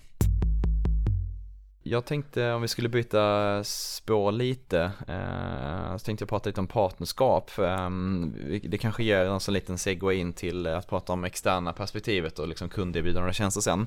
Jag 1.82 2.04
tänkte 2.04 2.52
om 2.52 2.62
vi 2.62 2.68
skulle 2.68 2.88
byta 2.88 3.64
spår 3.64 4.32
lite, 4.32 4.90
eh, 5.08 5.96
så 5.96 6.04
tänkte 6.04 6.22
jag 6.22 6.28
prata 6.28 6.48
lite 6.48 6.60
om 6.60 6.66
partnerskap. 6.66 7.58
Eh, 7.58 7.90
det 8.62 8.78
kanske 8.78 9.02
ger 9.02 9.24
en 9.24 9.40
sån 9.40 9.54
liten 9.54 9.78
segway 9.78 10.16
in 10.16 10.32
till 10.32 10.66
att 10.66 10.88
prata 10.88 11.12
om 11.12 11.24
externa 11.24 11.72
perspektivet 11.72 12.38
och 12.38 12.48
liksom 12.48 12.68
kunderbjudande 12.68 13.32
tjänster 13.32 13.60
sen. 13.60 13.86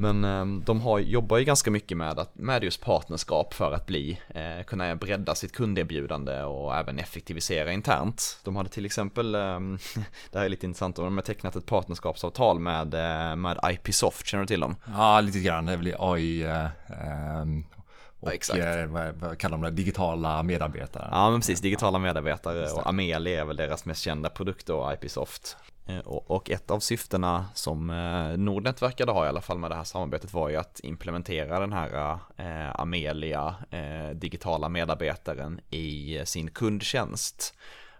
Men 0.00 0.24
eh, 0.24 0.64
de 0.64 0.80
har, 0.80 0.98
jobbar 0.98 1.38
ju 1.38 1.44
ganska 1.44 1.70
mycket 1.70 1.96
med, 1.96 2.18
att, 2.18 2.34
med 2.34 2.64
just 2.64 2.84
partnerskap 2.84 3.54
för 3.54 3.72
att 3.72 3.86
bli, 3.86 4.20
eh, 4.28 4.64
kunna 4.66 4.96
bredda 4.96 5.34
sitt 5.34 5.52
kunderbjudande 5.52 6.42
och 6.42 6.76
även 6.76 6.98
effektivisera 6.98 7.72
internt. 7.72 8.40
De 8.44 8.56
hade 8.56 8.68
till 8.68 8.86
exempel, 8.86 9.34
eh, 9.34 9.40
det 10.30 10.38
här 10.38 10.44
är 10.44 10.48
lite 10.48 10.66
intressant, 10.66 10.96
de 10.96 11.16
har 11.16 11.22
tecknat 11.22 11.56
ett 11.56 11.66
partnerskapsavtal 11.66 12.58
med, 12.58 12.94
eh, 12.94 13.36
med 13.36 13.58
IPsoft, 13.64 14.26
känner 14.26 14.44
du 14.44 14.48
till 14.48 14.60
dem? 14.60 14.76
Ja, 14.96 15.20
lite 15.20 15.40
grann, 15.40 15.66
det 15.66 15.72
är 15.72 15.76
väl 15.76 15.94
AI 15.98 16.42
eh, 16.42 16.66
ehm, 16.88 17.64
och 18.20 18.32
ja, 18.48 18.56
eh, 18.56 18.86
vad, 18.86 19.14
vad, 19.14 19.38
kallar 19.38 19.56
de 19.56 19.62
det? 19.62 19.70
Digitala 19.70 20.42
medarbetare. 20.42 21.08
Ja 21.10 21.30
men 21.30 21.40
precis, 21.40 21.60
digitala 21.60 21.98
medarbetare 21.98 22.70
och 22.70 22.88
Amelia 22.88 23.40
är 23.40 23.44
väl 23.44 23.56
deras 23.56 23.84
mest 23.84 24.02
kända 24.02 24.30
produkt 24.30 24.66
då, 24.66 24.92
IPsoft. 24.92 25.56
Eh, 25.90 25.98
och 26.06 26.50
ett 26.50 26.70
av 26.70 26.80
syftena 26.80 27.46
som 27.54 27.90
eh, 27.90 28.38
Nordnet 28.38 28.82
verkade 28.82 29.12
ha 29.12 29.26
i 29.26 29.28
alla 29.28 29.40
fall 29.40 29.58
med 29.58 29.70
det 29.70 29.74
här 29.74 29.84
samarbetet 29.84 30.32
var 30.32 30.48
ju 30.48 30.56
att 30.56 30.80
implementera 30.82 31.60
den 31.60 31.72
här 31.72 32.18
eh, 32.36 32.80
Amelia 32.80 33.54
digitala 34.14 34.68
medarbetaren 34.68 35.60
i 35.70 36.20
sin 36.24 36.50
kundtjänst. 36.50 37.54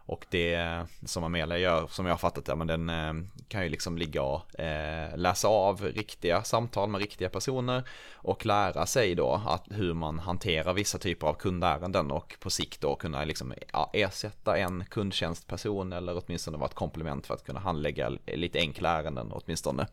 Och 0.07 0.27
det 0.31 0.85
som 1.05 1.25
Amelia 1.25 1.59
gör, 1.59 1.87
som 1.87 2.07
jag 2.07 2.13
har 2.13 2.19
fattat 2.19 2.45
det, 2.45 2.57
men 2.57 2.67
den 2.67 2.89
eh, 2.89 3.13
kan 3.49 3.63
ju 3.63 3.69
liksom 3.69 3.99
ligga 3.99 4.23
och 4.23 4.61
eh, 4.61 5.17
läsa 5.17 5.49
av 5.49 5.83
riktiga 5.83 6.43
samtal 6.43 6.89
med 6.89 7.01
riktiga 7.01 7.29
personer 7.29 7.83
och 8.15 8.47
lära 8.47 8.87
sig 8.87 9.15
då 9.15 9.43
att 9.47 9.65
hur 9.71 9.95
man 9.95 10.19
hanterar 10.19 10.73
vissa 10.73 10.99
typer 10.99 11.27
av 11.27 11.35
kundärenden 11.35 12.11
och 12.11 12.37
på 12.41 12.51
sikt 12.51 12.81
då 12.81 12.97
kunna 12.97 13.25
liksom 13.25 13.55
ja, 13.73 13.91
ersätta 13.93 14.57
en 14.57 14.85
kundtjänstperson 14.85 15.93
eller 15.93 16.23
åtminstone 16.25 16.59
vara 16.59 16.69
ett 16.69 16.75
komplement 16.75 17.27
för 17.27 17.35
att 17.35 17.45
kunna 17.45 17.61
handlägga 17.61 18.13
lite 18.27 18.59
enkla 18.59 18.99
ärenden 18.99 19.33
åtminstone. 19.33 19.87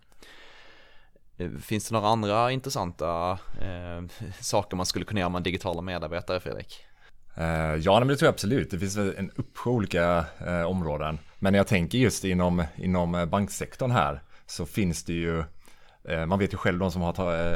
Eh, 1.37 1.51
finns 1.51 1.89
det 1.89 1.95
några 1.95 2.07
andra 2.07 2.51
intressanta 2.51 3.39
eh, 3.61 4.29
saker 4.41 4.77
man 4.77 4.85
skulle 4.85 5.05
kunna 5.05 5.19
göra 5.19 5.29
med 5.29 5.43
digitala 5.43 5.81
medarbetare, 5.81 6.39
Fredrik? 6.39 6.86
Uh, 7.39 7.75
ja, 7.75 7.99
men 7.99 8.07
det 8.07 8.15
tror 8.15 8.27
jag 8.27 8.33
absolut. 8.33 8.71
Det 8.71 8.79
finns 8.79 8.97
en 8.97 9.31
uppsjö 9.35 9.69
olika 9.69 10.25
uh, 10.47 10.63
områden. 10.63 11.19
Men 11.39 11.53
jag 11.53 11.67
tänker 11.67 11.97
just 11.97 12.25
inom, 12.25 12.63
inom 12.75 13.15
eh, 13.15 13.25
banksektorn 13.25 13.91
här 13.91 14.21
så 14.45 14.65
finns 14.65 15.03
det 15.03 15.13
ju, 15.13 15.43
man 16.27 16.39
vet 16.39 16.53
ju 16.53 16.57
själv 16.57 16.79
de 16.79 16.91
som 16.91 17.01
har 17.01 17.13
ta, 17.13 17.55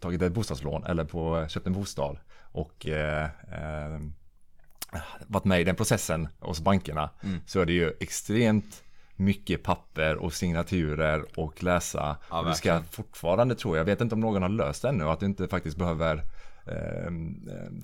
tagit 0.00 0.22
ett 0.22 0.32
bostadslån 0.32 0.84
eller 0.84 1.04
på, 1.04 1.46
köpt 1.48 1.66
en 1.66 1.72
bostad 1.72 2.18
och 2.52 2.86
varit 5.26 5.44
med 5.44 5.60
i 5.60 5.64
den 5.64 5.76
processen 5.76 6.28
hos 6.38 6.60
bankerna 6.60 7.10
mm. 7.22 7.40
så 7.46 7.60
är 7.60 7.66
det 7.66 7.72
ju 7.72 7.92
extremt 8.00 8.82
mycket 9.16 9.62
papper 9.62 10.16
och 10.16 10.32
signaturer 10.32 11.24
och 11.36 11.62
läsa. 11.62 12.16
Ja, 12.30 12.42
du 12.42 12.54
ska 12.54 12.82
fortfarande 12.90 13.54
tror 13.54 13.76
jag, 13.76 13.80
jag 13.80 13.86
vet 13.86 14.00
inte 14.00 14.14
om 14.14 14.20
någon 14.20 14.42
har 14.42 14.48
löst 14.48 14.82
det 14.82 14.88
ännu, 14.88 15.04
att 15.04 15.20
du 15.20 15.26
inte 15.26 15.48
faktiskt 15.48 15.76
behöver 15.76 16.22
eh, 16.68 17.12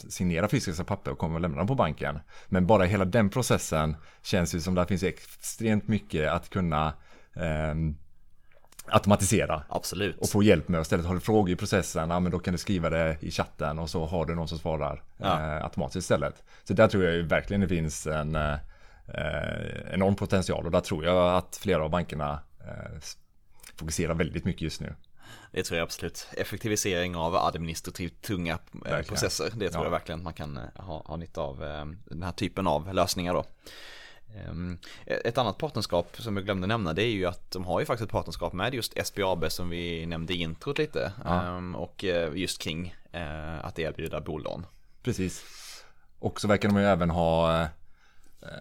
signera 0.08 0.48
fysiska 0.48 0.84
papper 0.84 1.10
och 1.10 1.18
kommer 1.18 1.36
att 1.36 1.42
lämna 1.42 1.58
dem 1.58 1.66
på 1.66 1.74
banken. 1.74 2.18
Men 2.48 2.66
bara 2.66 2.84
hela 2.84 3.04
den 3.04 3.30
processen 3.30 3.96
känns 4.22 4.54
ju 4.54 4.60
som 4.60 4.74
det 4.74 4.86
finns 4.86 5.02
extremt 5.02 5.88
mycket 5.88 6.30
att 6.30 6.50
kunna 6.50 6.92
eh, 7.34 7.74
automatisera. 8.86 9.62
Absolut. 9.68 10.18
Och 10.18 10.28
få 10.28 10.42
hjälp 10.42 10.68
med. 10.68 10.78
Och 10.78 10.84
istället 10.84 11.06
har 11.06 11.14
du 11.14 11.20
frågor 11.20 11.50
i 11.50 11.56
processen, 11.56 12.10
ja 12.10 12.20
men 12.20 12.32
då 12.32 12.38
kan 12.38 12.52
du 12.52 12.58
skriva 12.58 12.90
det 12.90 13.16
i 13.20 13.30
chatten 13.30 13.78
och 13.78 13.90
så 13.90 14.06
har 14.06 14.26
du 14.26 14.34
någon 14.34 14.48
som 14.48 14.58
svarar 14.58 15.02
ja. 15.16 15.56
eh, 15.56 15.64
automatiskt 15.64 15.96
istället. 15.96 16.42
Så 16.64 16.74
där 16.74 16.88
tror 16.88 17.04
jag 17.04 17.14
ju 17.14 17.22
verkligen 17.22 17.60
det 17.60 17.68
finns 17.68 18.06
en 18.06 18.36
eh, 18.36 18.56
enorm 19.92 20.14
potential 20.14 20.64
och 20.64 20.70
där 20.70 20.80
tror 20.80 21.04
jag 21.04 21.34
att 21.34 21.56
flera 21.56 21.84
av 21.84 21.90
bankerna 21.90 22.38
eh, 22.60 23.00
fokuserar 23.76 24.14
väldigt 24.14 24.44
mycket 24.44 24.62
just 24.62 24.80
nu. 24.80 24.94
Det 25.52 25.62
tror 25.62 25.78
jag 25.78 25.84
absolut. 25.84 26.26
Effektivisering 26.32 27.16
av 27.16 27.36
administrativt 27.36 28.22
tunga 28.22 28.52
eh, 28.52 28.58
verkligen. 28.72 29.04
processer. 29.04 29.50
Det 29.54 29.68
tror 29.68 29.82
ja. 29.82 29.86
jag 29.86 29.90
verkligen 29.90 30.18
att 30.18 30.24
man 30.24 30.34
kan 30.34 30.56
eh, 30.56 30.84
ha, 30.84 31.02
ha 31.06 31.16
nytta 31.16 31.40
av 31.40 31.64
eh, 31.64 31.84
den 32.04 32.22
här 32.22 32.32
typen 32.32 32.66
av 32.66 32.94
lösningar 32.94 33.34
då. 33.34 33.44
Ehm, 34.36 34.78
ett 35.06 35.38
annat 35.38 35.58
partnerskap 35.58 36.16
som 36.18 36.36
jag 36.36 36.44
glömde 36.44 36.66
nämna 36.66 36.92
det 36.92 37.02
är 37.02 37.10
ju 37.10 37.26
att 37.26 37.50
de 37.50 37.64
har 37.64 37.80
ju 37.80 37.86
faktiskt 37.86 38.06
ett 38.06 38.12
partnerskap 38.12 38.52
med 38.52 38.74
just 38.74 39.06
SBAB 39.06 39.52
som 39.52 39.68
vi 39.68 40.06
nämnde 40.06 40.34
i 40.34 40.36
introt 40.36 40.78
lite. 40.78 41.12
Ja. 41.24 41.42
Ehm, 41.42 41.74
och 41.76 42.04
just 42.34 42.58
kring 42.58 42.94
att 43.62 43.78
erbjuda 43.78 44.20
bolån. 44.20 44.66
Precis. 45.02 45.44
Och 46.18 46.40
så 46.40 46.48
verkar 46.48 46.68
de 46.68 46.78
ju 46.78 46.84
även 46.84 47.10
ha 47.10 47.66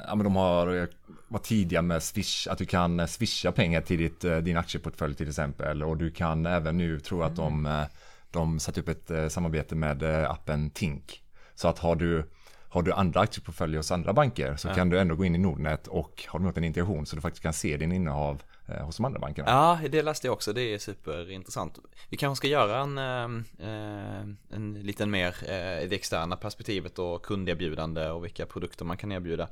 Ja 0.08 0.16
men 0.16 0.24
de 0.24 0.36
har 0.36 0.88
varit 1.28 1.44
tidiga 1.44 1.82
med 1.82 2.04
Swish, 2.04 2.48
att 2.48 2.58
du 2.58 2.66
kan 2.66 3.08
swisha 3.08 3.52
pengar 3.52 3.82
till 3.82 3.98
ditt, 3.98 4.22
din 4.22 4.58
aktieportfölj 4.58 5.16
till 5.16 5.30
exempel. 5.30 5.84
Och 5.84 5.98
du 5.98 6.12
kan 6.12 6.46
även 6.46 6.78
nu, 6.78 7.00
tror 7.00 7.26
att 7.26 7.36
de, 7.36 7.66
mm. 7.66 7.86
de 8.32 8.60
satt 8.60 8.78
upp 8.78 8.90
ett 8.90 9.32
samarbete 9.32 9.76
med 9.76 10.04
appen 10.04 10.70
Tink. 10.70 11.24
Så 11.56 11.68
att 11.68 11.80
har 11.80 11.96
du, 11.96 12.30
har 12.70 12.82
du 12.82 12.92
andra 12.94 13.20
aktieportföljer 13.20 13.78
hos 13.78 13.92
andra 13.92 14.14
banker 14.14 14.56
så 14.56 14.68
ja. 14.68 14.74
kan 14.74 14.90
du 14.90 15.00
ändå 15.00 15.16
gå 15.16 15.26
in 15.26 15.36
i 15.36 15.38
Nordnet 15.38 15.88
och 15.88 16.24
har 16.28 16.40
de 16.40 16.46
gjort 16.46 16.58
en 16.58 16.64
integration 16.64 17.06
så 17.06 17.16
du 17.16 17.22
faktiskt 17.22 17.44
kan 17.44 17.54
se 17.54 17.78
din 17.78 17.92
innehav 17.92 18.44
Eh, 18.44 18.53
Eh, 18.68 18.86
hos 18.86 18.98
de 18.98 19.06
andra 19.06 19.20
bankerna. 19.20 19.50
Ja, 19.50 19.80
det 19.90 20.02
läste 20.02 20.28
jag 20.28 20.34
också. 20.34 20.54
Det 20.54 20.62
är 20.62 20.78
superintressant. 20.78 21.80
Vi 22.10 22.18
kanske 22.18 22.38
ska 22.38 22.48
göra 22.48 22.80
en, 22.80 22.98
eh, 22.98 23.68
eh 23.70 24.24
en 24.50 24.74
liten 24.82 25.12
mer 25.12 25.36
eh, 25.42 25.90
det 25.90 25.96
externa 25.96 26.36
perspektivet 26.36 27.00
och 27.00 27.26
kunderbjudande 27.26 28.10
och 28.10 28.24
vilka 28.24 28.46
produkter 28.46 28.86
man 28.86 28.98
kan 28.98 29.12
erbjuda 29.12 29.48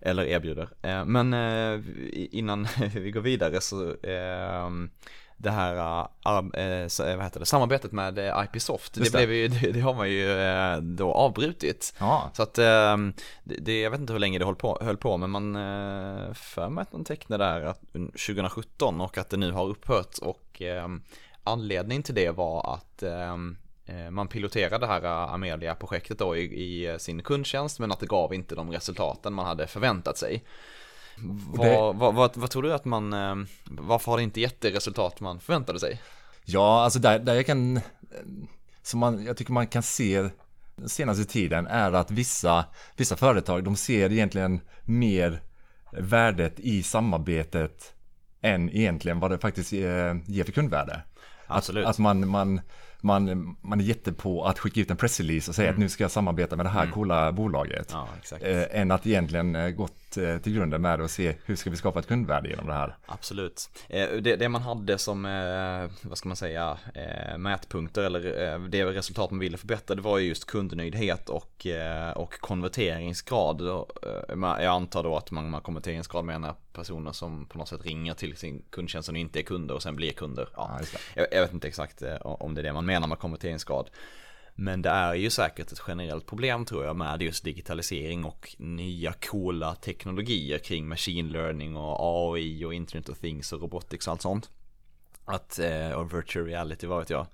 eller 0.00 0.24
erbjuder. 0.24 0.68
Eh, 0.82 1.04
men 1.04 1.34
innan 2.12 2.68
vi 2.94 3.10
går 3.10 3.20
vidare 3.20 3.60
så 3.60 3.96
det 5.36 5.50
här 5.50 6.00
äh, 6.26 7.16
vad 7.16 7.24
heter 7.24 7.40
det, 7.40 7.46
samarbetet 7.46 7.92
med 7.92 8.18
IPsoft, 8.44 8.94
det, 8.94 9.12
blev 9.12 9.32
ju, 9.32 9.48
det, 9.48 9.72
det, 9.72 9.80
har 9.80 9.94
man 9.94 10.10
ju 10.10 10.26
då 10.80 11.12
avbrutit. 11.12 11.94
Ja. 11.98 12.30
Så 12.32 12.42
att 12.42 12.54
det, 12.54 13.80
jag 13.80 13.90
vet 13.90 14.00
inte 14.00 14.12
hur 14.12 14.20
länge 14.20 14.38
det 14.38 14.44
höll 14.44 14.56
på, 14.56 14.78
höll 14.80 14.96
på 14.96 15.16
men 15.16 15.30
man 15.30 15.54
för 16.34 16.68
mig 16.68 16.82
att 16.82 16.92
man 16.92 17.04
tecknade 17.04 17.44
där 17.44 17.74
2017 17.92 19.00
och 19.00 19.18
att 19.18 19.30
det 19.30 19.36
nu 19.36 19.52
har 19.52 19.64
upphört 19.64 20.18
och 20.18 20.62
anledningen 21.44 22.02
till 22.02 22.14
det 22.14 22.30
var 22.30 22.74
att 22.74 23.02
man 24.10 24.28
piloterade 24.28 24.78
det 24.78 24.86
här 24.86 25.04
Amelia-projektet 25.34 26.18
då 26.18 26.36
i, 26.36 26.42
i 26.42 26.98
sin 26.98 27.22
kundtjänst 27.22 27.78
men 27.78 27.92
att 27.92 28.00
det 28.00 28.06
gav 28.06 28.34
inte 28.34 28.54
de 28.54 28.70
resultaten 28.70 29.34
man 29.34 29.46
hade 29.46 29.66
förväntat 29.66 30.18
sig. 30.18 30.44
Vad, 31.52 31.96
vad, 31.96 32.14
vad, 32.14 32.36
vad, 32.36 32.50
tror 32.50 32.62
du 32.62 32.74
att 32.74 32.84
man, 32.84 33.12
eh, 33.12 33.34
varför 33.64 34.12
har 34.12 34.18
det 34.18 34.24
inte 34.24 34.40
gett 34.40 34.60
det 34.60 34.70
resultat 34.70 35.20
man 35.20 35.40
förväntade 35.40 35.80
sig? 35.80 36.00
Ja, 36.44 36.82
alltså 36.84 36.98
där, 36.98 37.18
där 37.18 37.34
jag 37.34 37.46
kan, 37.46 37.80
som 38.82 39.00
man, 39.00 39.24
jag 39.24 39.36
tycker 39.36 39.52
man 39.52 39.66
kan 39.66 39.82
se 39.82 40.28
den 40.76 40.88
senaste 40.88 41.24
tiden 41.24 41.66
är 41.66 41.92
att 41.92 42.10
vissa, 42.10 42.64
vissa 42.96 43.16
företag, 43.16 43.64
de 43.64 43.76
ser 43.76 44.12
egentligen 44.12 44.60
mer 44.84 45.40
värdet 45.92 46.60
i 46.60 46.82
samarbetet 46.82 47.94
än 48.40 48.70
egentligen 48.70 49.20
vad 49.20 49.30
det 49.30 49.38
faktiskt 49.38 49.72
ger 49.72 50.44
för 50.44 50.52
kundvärde. 50.52 51.02
Absolut. 51.46 51.84
Att, 51.84 51.90
att 51.90 51.98
man, 51.98 52.28
man, 52.28 52.60
man, 53.00 53.56
man 53.60 53.80
är 53.80 53.84
jätte 53.84 54.12
på 54.12 54.44
att 54.44 54.58
skicka 54.58 54.80
ut 54.80 54.90
en 54.90 54.96
pressrelease 54.96 55.50
och 55.50 55.54
säga 55.54 55.68
mm. 55.68 55.76
att 55.76 55.80
nu 55.80 55.88
ska 55.88 56.04
jag 56.04 56.10
samarbeta 56.10 56.56
med 56.56 56.66
det 56.66 56.70
här 56.70 56.82
mm. 56.82 56.94
coola 56.94 57.32
bolaget. 57.32 57.92
Ja, 57.92 58.08
eh, 58.40 58.80
än 58.80 58.90
att 58.90 59.06
egentligen 59.06 59.56
eh, 59.56 59.70
gått 59.70 59.92
eh, 59.92 60.05
till 60.42 60.52
grunden 60.52 60.82
med 60.82 61.00
att 61.00 61.10
se 61.10 61.36
hur 61.44 61.56
ska 61.56 61.70
vi 61.70 61.76
skapa 61.76 61.98
ett 61.98 62.06
kundvärde 62.06 62.48
genom 62.48 62.66
det 62.66 62.72
här. 62.72 62.96
Absolut. 63.06 63.70
Eh, 63.88 64.08
det, 64.08 64.36
det, 64.36 64.48
man 64.48 64.62
hade 64.62 64.98
som, 64.98 65.24
eh, 65.24 66.08
vad 66.08 66.18
ska 66.18 66.28
man 66.28 66.36
säga, 66.36 66.78
eh, 66.94 67.38
mätpunkter 67.38 68.02
eller 68.02 68.58
det 68.68 68.84
resultat 68.84 69.30
man 69.30 69.40
ville 69.40 69.56
förbättra 69.56 69.96
det 69.96 70.02
var 70.02 70.18
ju 70.18 70.28
just 70.28 70.44
kundnöjdhet 70.44 71.28
och, 71.28 71.66
och 72.14 72.40
konverteringsgrad. 72.40 73.60
jag 74.38 74.64
antar 74.64 75.02
då 75.02 75.16
att 75.16 75.30
man 75.30 75.50
med 75.50 75.62
konverteringsgrad 75.62 76.24
menar 76.24 76.54
personer 76.72 77.12
som 77.12 77.46
på 77.46 77.58
något 77.58 77.68
sätt 77.68 77.86
ringer 77.86 78.14
till 78.14 78.36
sin 78.36 78.62
kundtjänst 78.70 79.06
som 79.06 79.16
inte 79.16 79.40
är 79.40 79.42
kunder 79.42 79.74
och 79.74 79.82
sen 79.82 79.96
blir 79.96 80.12
kunder. 80.12 80.48
Ja, 80.56 80.80
jag, 81.14 81.26
jag 81.32 81.40
vet 81.40 81.52
inte 81.52 81.68
exakt 81.68 82.02
om 82.20 82.54
det 82.54 82.60
är 82.60 82.62
det 82.62 82.72
man 82.72 82.86
menar 82.86 83.08
med 83.08 83.18
konverteringsgrad. 83.18 83.90
Men 84.58 84.82
det 84.82 84.90
är 84.90 85.14
ju 85.14 85.30
säkert 85.30 85.72
ett 85.72 85.82
generellt 85.88 86.26
problem 86.26 86.64
tror 86.64 86.84
jag 86.84 86.96
med 86.96 87.22
just 87.22 87.44
digitalisering 87.44 88.24
och 88.24 88.56
nya 88.58 89.12
coola 89.12 89.74
teknologier 89.74 90.58
kring 90.58 90.88
machine 90.88 91.28
learning 91.28 91.76
och 91.76 91.96
AI 92.00 92.64
och 92.64 92.74
internet 92.74 93.08
of 93.08 93.18
things 93.18 93.52
och 93.52 93.60
robotics 93.60 94.06
och 94.06 94.10
allt 94.10 94.22
sånt. 94.22 94.50
Att, 95.24 95.58
eh, 95.58 95.90
och 95.90 96.14
virtual 96.14 96.46
reality, 96.46 96.86
vad 96.86 96.98
vet 96.98 97.10
jag. 97.10 97.26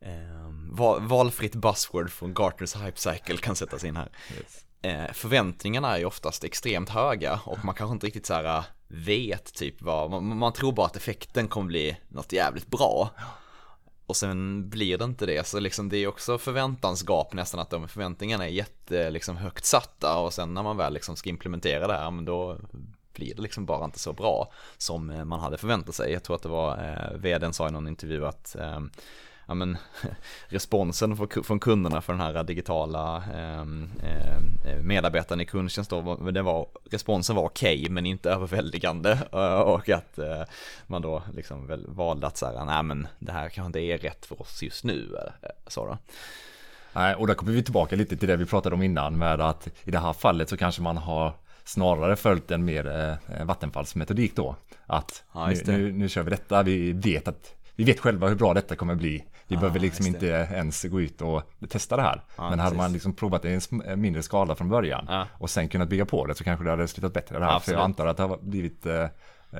Eh, 0.00 0.98
valfritt 1.00 1.54
buzzword 1.54 2.10
från 2.10 2.34
Gartners 2.34 2.76
Hype 2.76 2.98
Cycle 2.98 3.36
kan 3.36 3.56
sättas 3.56 3.84
in 3.84 3.96
här. 3.96 4.08
Yes. 4.38 4.64
Eh, 4.82 5.12
förväntningarna 5.12 5.94
är 5.94 5.98
ju 5.98 6.04
oftast 6.04 6.44
extremt 6.44 6.88
höga 6.88 7.40
och 7.44 7.64
man 7.64 7.74
kanske 7.74 7.92
inte 7.92 8.06
riktigt 8.06 8.26
så 8.26 8.34
här 8.34 8.64
vet 8.88 9.54
typ 9.54 9.82
vad, 9.82 10.10
man, 10.10 10.38
man 10.38 10.52
tror 10.52 10.72
bara 10.72 10.86
att 10.86 10.96
effekten 10.96 11.48
kommer 11.48 11.66
bli 11.66 11.96
något 12.08 12.32
jävligt 12.32 12.66
bra 12.66 13.10
och 14.12 14.16
sen 14.16 14.68
blir 14.68 14.98
det 14.98 15.04
inte 15.04 15.26
det, 15.26 15.46
så 15.46 15.60
liksom 15.60 15.88
det 15.88 15.96
är 15.96 16.06
också 16.06 16.38
förväntansgap 16.38 17.32
nästan 17.32 17.60
att 17.60 17.70
de 17.70 17.88
förväntningarna 17.88 18.44
är 18.44 18.50
jätte 18.50 19.10
liksom 19.10 19.36
högt 19.36 19.64
satta 19.64 20.18
och 20.18 20.32
sen 20.32 20.54
när 20.54 20.62
man 20.62 20.76
väl 20.76 20.92
liksom 20.92 21.16
ska 21.16 21.30
implementera 21.30 21.86
det 21.86 21.92
här, 21.92 22.10
men 22.10 22.24
då 22.24 22.58
blir 23.12 23.34
det 23.34 23.42
liksom 23.42 23.66
bara 23.66 23.84
inte 23.84 23.98
så 23.98 24.12
bra 24.12 24.52
som 24.78 25.10
eh, 25.10 25.24
man 25.24 25.40
hade 25.40 25.58
förväntat 25.58 25.94
sig. 25.94 26.12
Jag 26.12 26.22
tror 26.22 26.36
att 26.36 26.42
det 26.42 26.48
var 26.48 26.72
eh, 26.72 27.18
vdn 27.18 27.52
sa 27.52 27.68
i 27.68 27.70
någon 27.70 27.88
intervju 27.88 28.26
att 28.26 28.56
eh, 28.56 28.80
ja, 29.52 29.54
men, 29.54 29.78
responsen 30.48 31.16
från 31.44 31.60
kunderna 31.60 32.00
för 32.00 32.12
den 32.12 32.22
här 32.22 32.44
digitala 32.44 33.24
ehm, 33.34 33.90
eh, 34.02 34.82
medarbetaren 34.82 35.40
i 35.40 35.44
kundtjänst 35.44 35.90
då, 35.90 36.16
det 36.16 36.42
var, 36.42 36.66
responsen 36.90 37.36
var 37.36 37.44
okej 37.44 37.80
okay, 37.80 37.90
men 37.90 38.06
inte 38.06 38.30
överväldigande 38.30 39.18
och 39.64 39.88
att 39.88 40.18
eh, 40.18 40.42
man 40.86 41.02
då 41.02 41.22
liksom 41.34 41.66
väl 41.66 41.86
valde 41.88 42.26
att 42.26 42.36
säga 42.36 42.64
nej 42.64 42.82
men 42.82 43.06
det 43.18 43.32
här 43.32 43.48
kanske 43.48 43.66
inte 43.66 43.80
är 43.80 43.98
rätt 43.98 44.26
för 44.26 44.42
oss 44.42 44.62
just 44.62 44.84
nu. 44.84 45.16
Eh, 45.42 45.48
så 45.66 45.86
då. 45.86 45.98
Nej, 46.92 47.14
och 47.14 47.26
där 47.26 47.34
kommer 47.34 47.52
vi 47.52 47.62
tillbaka 47.62 47.96
lite 47.96 48.16
till 48.16 48.28
det 48.28 48.36
vi 48.36 48.46
pratade 48.46 48.74
om 48.74 48.82
innan 48.82 49.18
med 49.18 49.40
att 49.40 49.68
i 49.84 49.90
det 49.90 49.98
här 49.98 50.12
fallet 50.12 50.48
så 50.48 50.56
kanske 50.56 50.82
man 50.82 50.96
har 50.96 51.32
snarare 51.64 52.16
följt 52.16 52.50
en 52.50 52.64
mer 52.64 53.16
eh, 53.28 53.44
vattenfallsmetodik 53.44 54.36
då. 54.36 54.56
Att 54.86 55.24
ja, 55.32 55.46
nu, 55.46 55.62
nu, 55.66 55.92
nu 55.92 56.08
kör 56.08 56.22
vi 56.22 56.30
detta, 56.30 56.62
vi 56.62 56.92
vet 56.92 57.28
att 57.28 57.61
vi 57.76 57.84
vet 57.84 58.00
själva 58.00 58.28
hur 58.28 58.34
bra 58.34 58.54
detta 58.54 58.76
kommer 58.76 58.94
bli. 58.94 59.24
Vi 59.46 59.56
ah, 59.56 59.60
behöver 59.60 59.80
liksom 59.80 60.06
inte 60.06 60.26
ens 60.26 60.84
gå 60.84 61.00
ut 61.00 61.20
och 61.20 61.42
testa 61.68 61.96
det 61.96 62.02
här. 62.02 62.22
Ah, 62.36 62.50
Men 62.50 62.58
hade 62.58 62.76
man 62.76 62.92
liksom 62.92 63.12
provat 63.12 63.42
det 63.42 63.50
i 63.50 63.60
en 63.84 64.00
mindre 64.00 64.22
skala 64.22 64.54
från 64.54 64.68
början 64.68 65.08
ah. 65.08 65.26
och 65.38 65.50
sen 65.50 65.68
kunnat 65.68 65.88
bygga 65.88 66.06
på 66.06 66.26
det 66.26 66.34
så 66.34 66.44
kanske 66.44 66.64
det 66.64 66.70
hade 66.70 66.88
slutat 66.88 67.12
bättre 67.12 67.38
det 67.38 67.44
här. 67.44 67.56
Absolut. 67.56 67.74
För 67.74 67.80
jag 67.80 67.84
antar 67.84 68.06
att 68.06 68.16
det 68.16 68.22
har 68.22 68.38
blivit 68.42 68.86
eh, 68.86 69.06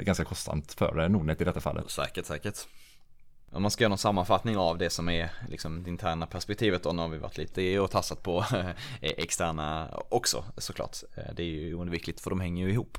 ganska 0.00 0.24
kostsamt 0.24 0.72
för 0.72 1.08
Nordnet 1.08 1.40
i 1.40 1.44
detta 1.44 1.60
fallet. 1.60 1.90
Säkert, 1.90 2.26
säkert. 2.26 2.58
Om 3.52 3.62
man 3.62 3.70
ska 3.70 3.84
göra 3.84 3.88
någon 3.88 3.98
sammanfattning 3.98 4.56
av 4.56 4.78
det 4.78 4.90
som 4.90 5.08
är 5.08 5.30
liksom 5.48 5.82
det 5.82 5.90
interna 5.90 6.26
perspektivet 6.26 6.82
då, 6.82 6.92
nu 6.92 7.02
har 7.02 7.08
vi 7.08 7.18
varit 7.18 7.38
lite 7.38 7.80
och 7.80 7.90
tassat 7.90 8.22
på 8.22 8.44
externa 9.00 9.88
också 10.08 10.44
såklart. 10.56 10.96
Eh, 11.16 11.34
det 11.36 11.42
är 11.42 11.46
ju 11.46 11.74
oundvikligt 11.74 12.20
för 12.20 12.30
de 12.30 12.40
hänger 12.40 12.66
ju 12.66 12.72
ihop. 12.72 12.98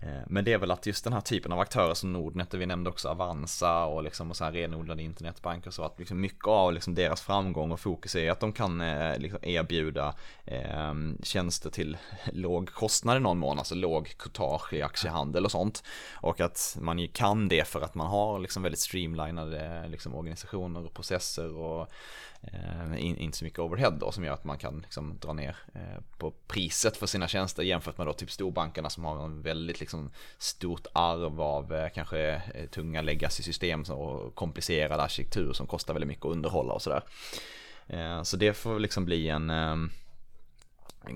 Eh, 0.00 0.22
men 0.26 0.44
det 0.44 0.52
är 0.52 0.58
väl 0.58 0.70
att 0.70 0.86
just 0.86 1.04
den 1.04 1.12
här 1.12 1.20
typen 1.20 1.52
av 1.52 1.60
aktörer 1.60 1.94
som 1.94 2.12
Nordnet, 2.12 2.54
och 2.54 2.60
vi 2.60 2.66
nämnde 2.66 2.90
också 2.90 3.08
Avanza 3.08 3.84
och, 3.84 4.02
liksom, 4.02 4.30
och 4.30 4.36
så 4.36 4.44
här 4.44 4.52
renodlade 4.52 5.02
internetbanker 5.02 5.68
och 5.68 5.74
så, 5.74 5.84
att 5.84 5.98
liksom 5.98 6.20
mycket 6.20 6.46
av 6.46 6.72
liksom 6.72 6.94
deras 6.94 7.20
framgång 7.20 7.72
och 7.72 7.80
fokus 7.80 8.16
är 8.16 8.30
att 8.30 8.40
de 8.40 8.52
kan 8.52 8.80
eh, 8.80 9.18
liksom 9.18 9.38
erbjuda 9.42 10.14
eh, 10.44 10.94
tjänster 11.22 11.70
till 11.70 11.96
låg 12.32 12.72
kostnad 12.72 13.16
i 13.16 13.20
någon 13.20 13.38
mån, 13.38 13.58
alltså 13.58 13.74
låg 13.74 14.14
courtage 14.18 14.72
i 14.72 14.82
aktiehandel 14.82 15.44
och 15.44 15.50
sånt. 15.50 15.82
Och 16.14 16.40
att 16.40 16.76
man 16.80 16.98
ju 16.98 17.08
kan 17.08 17.48
det 17.48 17.68
för 17.68 17.80
att 17.80 17.94
man 17.94 18.06
har 18.06 18.38
liksom 18.38 18.62
väldigt 18.62 18.80
streamlinade 18.80 19.88
liksom, 19.88 20.14
organisationer 20.14 20.84
och 20.84 20.94
processer 20.94 21.56
och 21.56 21.88
eh, 22.42 23.22
inte 23.22 23.38
så 23.38 23.44
mycket 23.44 23.58
overhead 23.58 23.90
då 23.90 24.12
som 24.12 24.24
gör 24.24 24.32
att 24.32 24.44
man 24.44 24.58
kan 24.58 24.80
liksom 24.80 25.18
dra 25.18 25.32
ner 25.32 25.56
eh, 25.74 26.02
på 26.18 26.30
priset 26.46 26.96
för 26.96 27.06
sina 27.06 27.28
tjänster 27.28 27.62
jämfört 27.62 27.98
med 27.98 28.06
då 28.06 28.12
typ 28.12 28.30
storbankerna 28.30 28.90
som 28.90 29.04
har 29.04 29.24
en 29.24 29.42
väldigt 29.42 29.80
liksom 29.80 30.10
stort 30.38 30.86
arv 30.92 31.40
av 31.40 31.74
eh, 31.74 31.88
kanske 31.94 32.42
tunga 32.70 33.02
legacy-system 33.02 33.82
och 33.82 34.34
komplicerad 34.34 35.00
arkitektur 35.00 35.52
som 35.52 35.66
kostar 35.66 35.94
väldigt 35.94 36.08
mycket 36.08 36.24
att 36.24 36.32
underhålla 36.32 36.72
och 36.72 36.82
sådär. 36.82 37.02
Så 38.22 38.36
det 38.36 38.52
får 38.52 38.78
liksom 38.78 39.04
bli 39.04 39.28
en 39.28 39.52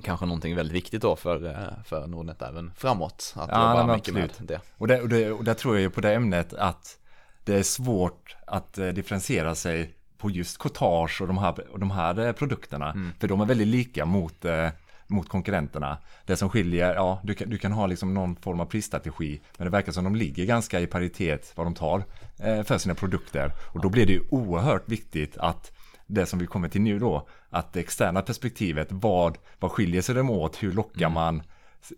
kanske 0.02 0.26
någonting 0.26 0.56
väldigt 0.56 0.74
viktigt 0.74 1.02
då 1.02 1.16
för, 1.16 1.74
för 1.84 2.06
Nordnet 2.06 2.42
även 2.42 2.72
framåt. 2.76 3.34
Att 3.36 3.50
ja, 3.50 3.80
jobba 3.80 3.94
mycket 3.94 4.08
absolut. 4.08 4.38
med 4.38 4.48
det. 4.48 4.60
Och, 4.76 4.88
det, 4.88 5.00
och, 5.00 5.08
det, 5.08 5.32
och 5.32 5.44
där 5.44 5.54
tror 5.54 5.74
jag 5.74 5.82
ju 5.82 5.90
på 5.90 6.00
det 6.00 6.14
ämnet 6.14 6.54
att 6.54 6.98
det 7.44 7.54
är 7.54 7.62
svårt 7.62 8.36
att 8.46 8.72
differentiera 8.72 9.54
sig 9.54 9.94
på 10.22 10.30
just 10.30 10.58
Cottage 10.58 11.20
och 11.20 11.26
de 11.26 11.38
här, 11.38 11.72
och 11.72 11.78
de 11.78 11.90
här 11.90 12.26
eh, 12.26 12.32
produkterna. 12.32 12.90
Mm. 12.90 13.12
För 13.18 13.28
de 13.28 13.40
är 13.40 13.44
väldigt 13.44 13.68
lika 13.68 14.04
mot, 14.04 14.44
eh, 14.44 14.68
mot 15.06 15.28
konkurrenterna. 15.28 15.98
Det 16.26 16.36
som 16.36 16.50
skiljer, 16.50 16.94
ja, 16.94 17.20
du 17.24 17.34
kan, 17.34 17.50
du 17.50 17.58
kan 17.58 17.72
ha 17.72 17.86
liksom 17.86 18.14
någon 18.14 18.36
form 18.36 18.60
av 18.60 18.64
prisstrategi. 18.64 19.40
Men 19.58 19.64
det 19.64 19.70
verkar 19.70 19.92
som 19.92 20.04
de 20.04 20.14
ligger 20.14 20.44
ganska 20.44 20.80
i 20.80 20.86
paritet 20.86 21.52
vad 21.54 21.66
de 21.66 21.74
tar 21.74 22.04
eh, 22.38 22.62
för 22.62 22.78
sina 22.78 22.94
produkter. 22.94 23.52
Och 23.74 23.80
då 23.80 23.88
blir 23.88 24.06
det 24.06 24.12
ju 24.12 24.22
oerhört 24.30 24.88
viktigt 24.88 25.36
att 25.36 25.72
det 26.06 26.26
som 26.26 26.38
vi 26.38 26.46
kommer 26.46 26.68
till 26.68 26.80
nu 26.80 26.98
då, 26.98 27.28
att 27.50 27.72
det 27.72 27.80
externa 27.80 28.22
perspektivet, 28.22 28.88
vad, 28.90 29.38
vad 29.58 29.70
skiljer 29.70 30.02
sig 30.02 30.14
dem 30.14 30.30
åt, 30.30 30.62
hur 30.62 30.72
lockar 30.72 31.06
mm. 31.06 31.12
man 31.12 31.42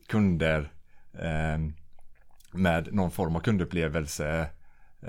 kunder 0.09 0.73
eh, 1.19 1.59
med 2.53 2.95
någon 2.95 3.11
form 3.11 3.37
av 3.37 3.41
kundupplevelse 3.41 4.49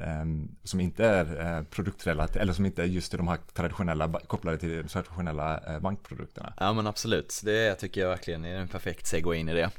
Ehm, 0.03 0.55
som 0.63 0.79
inte 0.79 1.05
är 1.05 1.58
eh, 1.58 1.63
produktrelaterade 1.63 2.39
eller 2.39 2.53
som 2.53 2.65
inte 2.65 2.84
är 2.84 2.86
just 2.86 3.12
de 3.12 3.27
här 3.27 3.39
traditionella 3.53 4.19
kopplade 4.27 4.58
till 4.58 4.77
de 4.77 4.84
traditionella 4.84 5.60
eh, 5.67 5.79
bankprodukterna. 5.79 6.53
Ja 6.58 6.73
men 6.73 6.88
absolut, 6.88 7.41
det 7.43 7.75
tycker 7.75 8.01
jag 8.01 8.10
verkligen 8.10 8.45
är 8.45 8.58
en 8.58 8.67
perfekt 8.67 9.08
segway 9.08 9.38
in 9.38 9.49
i 9.49 9.53
det. 9.53 9.69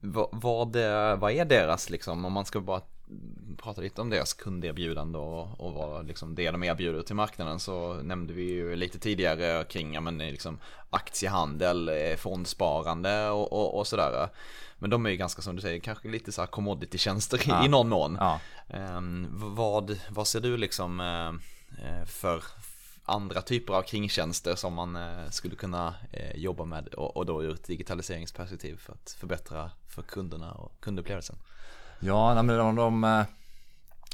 Vad, 0.00 0.28
vad, 0.32 0.76
vad 1.18 1.32
är 1.32 1.44
deras 1.44 1.90
liksom, 1.90 2.24
om 2.24 2.32
man 2.32 2.44
ska 2.44 2.60
bara 2.60 2.80
prata 3.56 3.80
lite 3.80 4.00
om 4.00 4.10
deras 4.10 4.34
kunderbjudande 4.34 5.18
och, 5.18 5.60
och 5.60 5.72
vad 5.72 6.06
liksom 6.06 6.34
det 6.34 6.50
de 6.50 6.62
erbjuder 6.62 7.02
till 7.02 7.16
marknaden 7.16 7.60
så 7.60 7.94
nämnde 7.94 8.32
vi 8.32 8.42
ju 8.42 8.76
lite 8.76 8.98
tidigare 8.98 9.64
kring 9.64 9.94
ja, 9.94 10.00
men 10.00 10.18
liksom 10.18 10.58
aktiehandel, 10.90 11.88
eh, 11.88 12.16
fondsparande 12.16 13.30
och, 13.30 13.52
och, 13.52 13.78
och 13.78 13.86
sådär. 13.86 14.28
Men 14.78 14.90
de 14.90 15.06
är 15.06 15.10
ju 15.10 15.16
ganska 15.16 15.42
som 15.42 15.56
du 15.56 15.62
säger, 15.62 15.80
kanske 15.80 16.08
lite 16.08 16.32
så 16.32 16.42
här 16.42 16.46
commodity-tjänster 16.46 17.40
ja. 17.46 17.64
i 17.64 17.68
någon 17.68 17.88
mån. 17.88 18.18
Ja. 18.20 18.40
Um, 18.96 19.28
vad, 19.32 19.98
vad 20.10 20.26
ser 20.26 20.40
du 20.40 20.56
liksom 20.56 21.00
uh, 21.00 22.04
för 22.06 22.44
andra 23.04 23.42
typer 23.42 23.74
av 23.74 23.82
kringtjänster 23.82 24.54
som 24.54 24.74
man 24.74 24.96
uh, 24.96 25.30
skulle 25.30 25.56
kunna 25.56 25.94
uh, 26.14 26.36
jobba 26.36 26.64
med 26.64 26.88
och, 26.88 27.16
och 27.16 27.26
då 27.26 27.42
ur 27.42 27.54
ett 27.54 27.66
digitaliseringsperspektiv 27.66 28.76
för 28.76 28.92
att 28.92 29.16
förbättra 29.20 29.70
för 29.94 30.02
kunderna 30.02 30.52
och 30.52 30.80
kundupplevelsen? 30.80 31.36
Ja, 32.00 32.42
men 32.42 32.58
de, 32.58 32.76
de 32.76 33.26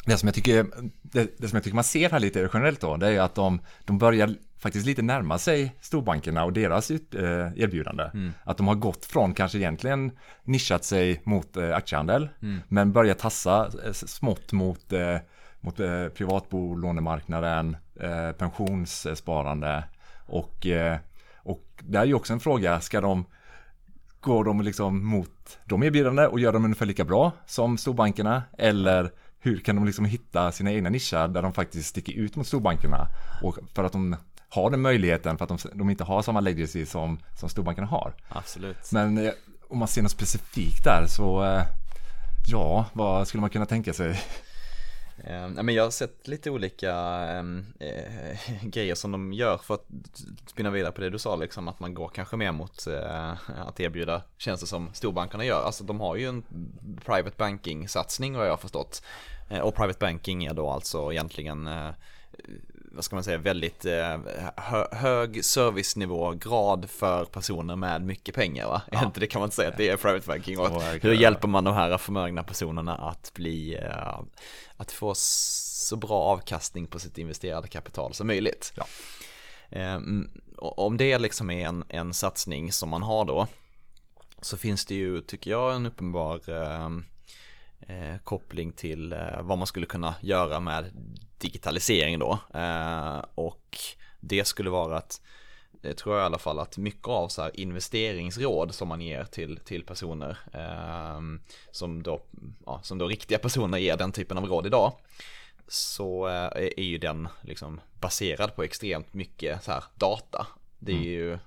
det 0.04 0.16
som, 0.16 0.26
jag 0.26 0.34
tycker, 0.34 0.66
det, 1.02 1.38
det, 1.38 1.48
som 1.48 1.56
jag 1.56 1.64
tycker 1.64 1.74
man 1.74 1.84
ser 1.84 2.10
här 2.10 2.20
lite 2.20 2.50
generellt 2.52 2.80
då, 2.80 2.96
det 2.96 3.08
är 3.08 3.20
att 3.20 3.34
de, 3.34 3.60
de 3.84 3.98
börjar 3.98 4.34
faktiskt 4.58 4.86
lite 4.86 5.02
närma 5.02 5.38
sig 5.38 5.76
storbankerna 5.80 6.44
och 6.44 6.52
deras 6.52 6.90
ut, 6.90 7.14
eh, 7.14 7.22
erbjudande. 7.56 8.10
Mm. 8.14 8.32
Att 8.44 8.56
de 8.56 8.68
har 8.68 8.74
gått 8.74 9.04
från 9.04 9.34
kanske 9.34 9.58
egentligen 9.58 10.12
nischat 10.44 10.84
sig 10.84 11.20
mot 11.24 11.56
eh, 11.56 11.76
aktiehandel, 11.76 12.28
mm. 12.42 12.60
men 12.68 12.92
börjat 12.92 13.18
tassa 13.18 13.70
eh, 13.86 13.92
smått 13.92 14.52
mot, 14.52 14.92
eh, 14.92 15.16
mot 15.60 15.80
eh, 15.80 16.08
privatbolånemarknaden, 16.08 17.76
eh, 18.00 18.32
pensionssparande 18.32 19.84
och, 20.26 20.66
eh, 20.66 20.98
och 21.36 21.64
det 21.78 21.98
är 21.98 22.04
ju 22.04 22.14
också 22.14 22.32
en 22.32 22.40
fråga, 22.40 22.80
ska 22.80 23.00
de 23.00 23.24
Går 24.22 24.44
de 24.44 24.60
liksom 24.60 25.06
mot 25.06 25.58
de 25.64 25.82
erbjudanden 25.82 26.26
och 26.26 26.40
gör 26.40 26.52
de 26.52 26.64
ungefär 26.64 26.86
lika 26.86 27.04
bra 27.04 27.32
som 27.46 27.78
storbankerna? 27.78 28.42
Eller 28.58 29.10
hur 29.40 29.58
kan 29.58 29.76
de 29.76 29.84
liksom 29.84 30.04
hitta 30.04 30.52
sina 30.52 30.72
egna 30.72 30.90
nischer 30.90 31.28
där 31.28 31.42
de 31.42 31.52
faktiskt 31.52 31.88
sticker 31.88 32.12
ut 32.12 32.36
mot 32.36 32.46
storbankerna? 32.46 33.08
Och 33.42 33.58
för 33.74 33.84
att 33.84 33.92
de 33.92 34.16
har 34.48 34.70
den 34.70 34.80
möjligheten 34.80 35.38
för 35.38 35.44
att 35.44 35.48
de, 35.48 35.58
de 35.74 35.90
inte 35.90 36.04
har 36.04 36.22
samma 36.22 36.40
legacy 36.40 36.86
som, 36.86 37.18
som 37.36 37.48
storbankerna 37.48 37.86
har. 37.86 38.14
Absolut. 38.28 38.92
Men 38.92 39.18
eh, 39.18 39.32
om 39.68 39.78
man 39.78 39.88
ser 39.88 40.02
något 40.02 40.10
specifikt 40.10 40.84
där 40.84 41.06
så 41.06 41.44
eh, 41.44 41.62
ja, 42.48 42.86
vad 42.92 43.28
skulle 43.28 43.40
man 43.40 43.50
kunna 43.50 43.66
tänka 43.66 43.92
sig? 43.92 44.20
Eh, 45.16 45.48
men 45.48 45.74
jag 45.74 45.84
har 45.84 45.90
sett 45.90 46.28
lite 46.28 46.50
olika 46.50 46.94
ehm, 46.94 47.66
eh, 47.80 48.38
grejer 48.62 48.94
som 48.94 49.12
de 49.12 49.32
gör 49.32 49.58
för 49.58 49.74
att 49.74 49.86
spinna 50.46 50.70
vidare 50.70 50.92
på 50.92 51.00
det 51.00 51.10
du 51.10 51.18
sa, 51.18 51.36
liksom, 51.36 51.68
att 51.68 51.80
man 51.80 51.94
går 51.94 52.08
kanske 52.08 52.36
mer 52.36 52.52
mot 52.52 52.86
eh, 52.86 53.32
att 53.66 53.80
erbjuda 53.80 54.22
tjänster 54.38 54.66
som 54.66 54.94
storbankerna 54.94 55.44
gör. 55.44 55.62
Alltså 55.62 55.84
de 55.84 56.00
har 56.00 56.16
ju 56.16 56.28
en 56.28 56.42
private 57.04 57.36
banking-satsning 57.36 58.36
vad 58.36 58.46
jag 58.46 58.52
har 58.52 58.56
förstått. 58.56 59.02
Eh, 59.50 59.60
och 59.60 59.74
private 59.74 59.98
banking 60.00 60.44
är 60.44 60.54
då 60.54 60.70
alltså 60.70 61.12
egentligen 61.12 61.66
eh, 61.66 61.90
vad 62.94 63.04
ska 63.04 63.16
man 63.16 63.24
säga, 63.24 63.38
väldigt 63.38 63.84
eh, 63.84 64.18
hö 64.56 64.86
hög 64.92 65.44
servicenivå, 65.44 66.32
grad 66.32 66.90
för 66.90 67.24
personer 67.24 67.76
med 67.76 68.02
mycket 68.02 68.34
pengar 68.34 68.66
va? 68.66 68.82
Ja. 68.92 69.10
det 69.14 69.26
kan 69.26 69.40
man 69.40 69.46
inte 69.46 69.56
säga 69.56 69.68
att 69.68 69.76
det 69.76 69.88
är 69.88 69.96
private 69.96 70.26
banking 70.26 70.58
och 70.58 70.82
hur 70.82 71.12
hjälper 71.12 71.48
man 71.48 71.64
de 71.64 71.74
här 71.74 71.98
förmögna 71.98 72.42
personerna 72.42 72.96
att 72.96 73.32
bli, 73.34 73.74
eh, 73.74 74.20
att 74.76 74.92
få 74.92 75.14
så 75.16 75.96
bra 75.96 76.22
avkastning 76.22 76.86
på 76.86 76.98
sitt 76.98 77.18
investerade 77.18 77.68
kapital 77.68 78.14
som 78.14 78.26
möjligt. 78.26 78.72
Ja. 78.76 78.86
Eh, 79.70 80.00
om 80.58 80.96
det 80.96 81.18
liksom 81.18 81.50
är 81.50 81.66
en, 81.66 81.84
en 81.88 82.14
satsning 82.14 82.72
som 82.72 82.88
man 82.88 83.02
har 83.02 83.24
då 83.24 83.46
så 84.40 84.56
finns 84.56 84.86
det 84.86 84.94
ju, 84.94 85.20
tycker 85.20 85.50
jag, 85.50 85.74
en 85.74 85.86
uppenbar 85.86 86.50
eh, 87.88 88.12
eh, 88.12 88.18
koppling 88.18 88.72
till 88.72 89.12
eh, 89.12 89.42
vad 89.42 89.58
man 89.58 89.66
skulle 89.66 89.86
kunna 89.86 90.14
göra 90.20 90.60
med 90.60 90.84
digitalisering 91.38 92.18
då. 92.18 92.38
Eh, 92.54 93.24
och 93.34 93.78
det 94.20 94.44
skulle 94.44 94.70
vara 94.70 94.96
att 94.96 95.20
det 95.70 95.94
tror 95.94 96.16
jag 96.16 96.24
i 96.24 96.26
alla 96.26 96.38
fall 96.38 96.58
att 96.58 96.78
mycket 96.78 97.08
av 97.08 97.28
så 97.28 97.50
investeringsråd 97.54 98.74
som 98.74 98.88
man 98.88 99.00
ger 99.00 99.24
till, 99.24 99.56
till 99.56 99.84
personer 99.84 100.38
eh, 100.52 101.20
som, 101.70 102.02
då, 102.02 102.22
ja, 102.66 102.80
som 102.82 102.98
då 102.98 103.06
riktiga 103.06 103.38
personer 103.38 103.78
ger 103.78 103.96
den 103.96 104.12
typen 104.12 104.38
av 104.38 104.44
råd 104.44 104.66
idag 104.66 104.92
så 105.68 106.28
eh, 106.28 106.72
är 106.76 106.82
ju 106.82 106.98
den 106.98 107.28
liksom 107.42 107.80
baserad 108.00 108.56
på 108.56 108.62
extremt 108.62 109.14
mycket 109.14 109.64
så 109.64 109.72
här 109.72 109.84
data. 109.94 110.46
Det 110.78 110.92
är 110.92 110.96
mm. 110.96 111.08
ju, 111.08 111.38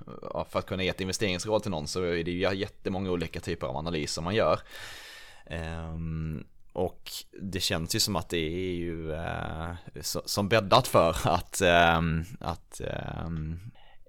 för 0.49 0.59
att 0.59 0.65
kunna 0.65 0.83
ge 0.83 0.89
ett 0.89 1.01
investeringsråd 1.01 1.61
till 1.61 1.71
någon 1.71 1.87
så 1.87 2.03
är 2.03 2.23
det 2.23 2.31
ju 2.31 2.55
jättemånga 2.55 3.11
olika 3.11 3.39
typer 3.39 3.67
av 3.67 3.77
analyser 3.77 4.21
man 4.21 4.35
gör. 4.35 4.59
Um, 5.49 6.45
och 6.73 7.11
det 7.41 7.59
känns 7.59 7.95
ju 7.95 7.99
som 7.99 8.15
att 8.15 8.29
det 8.29 8.37
är 8.37 8.75
ju 8.75 9.13
eh, 9.13 9.73
som 10.01 10.49
bäddat 10.49 10.87
för 10.87 11.15
att, 11.23 11.61
eh, 11.61 12.01
att 12.39 12.81
eh, 12.81 13.29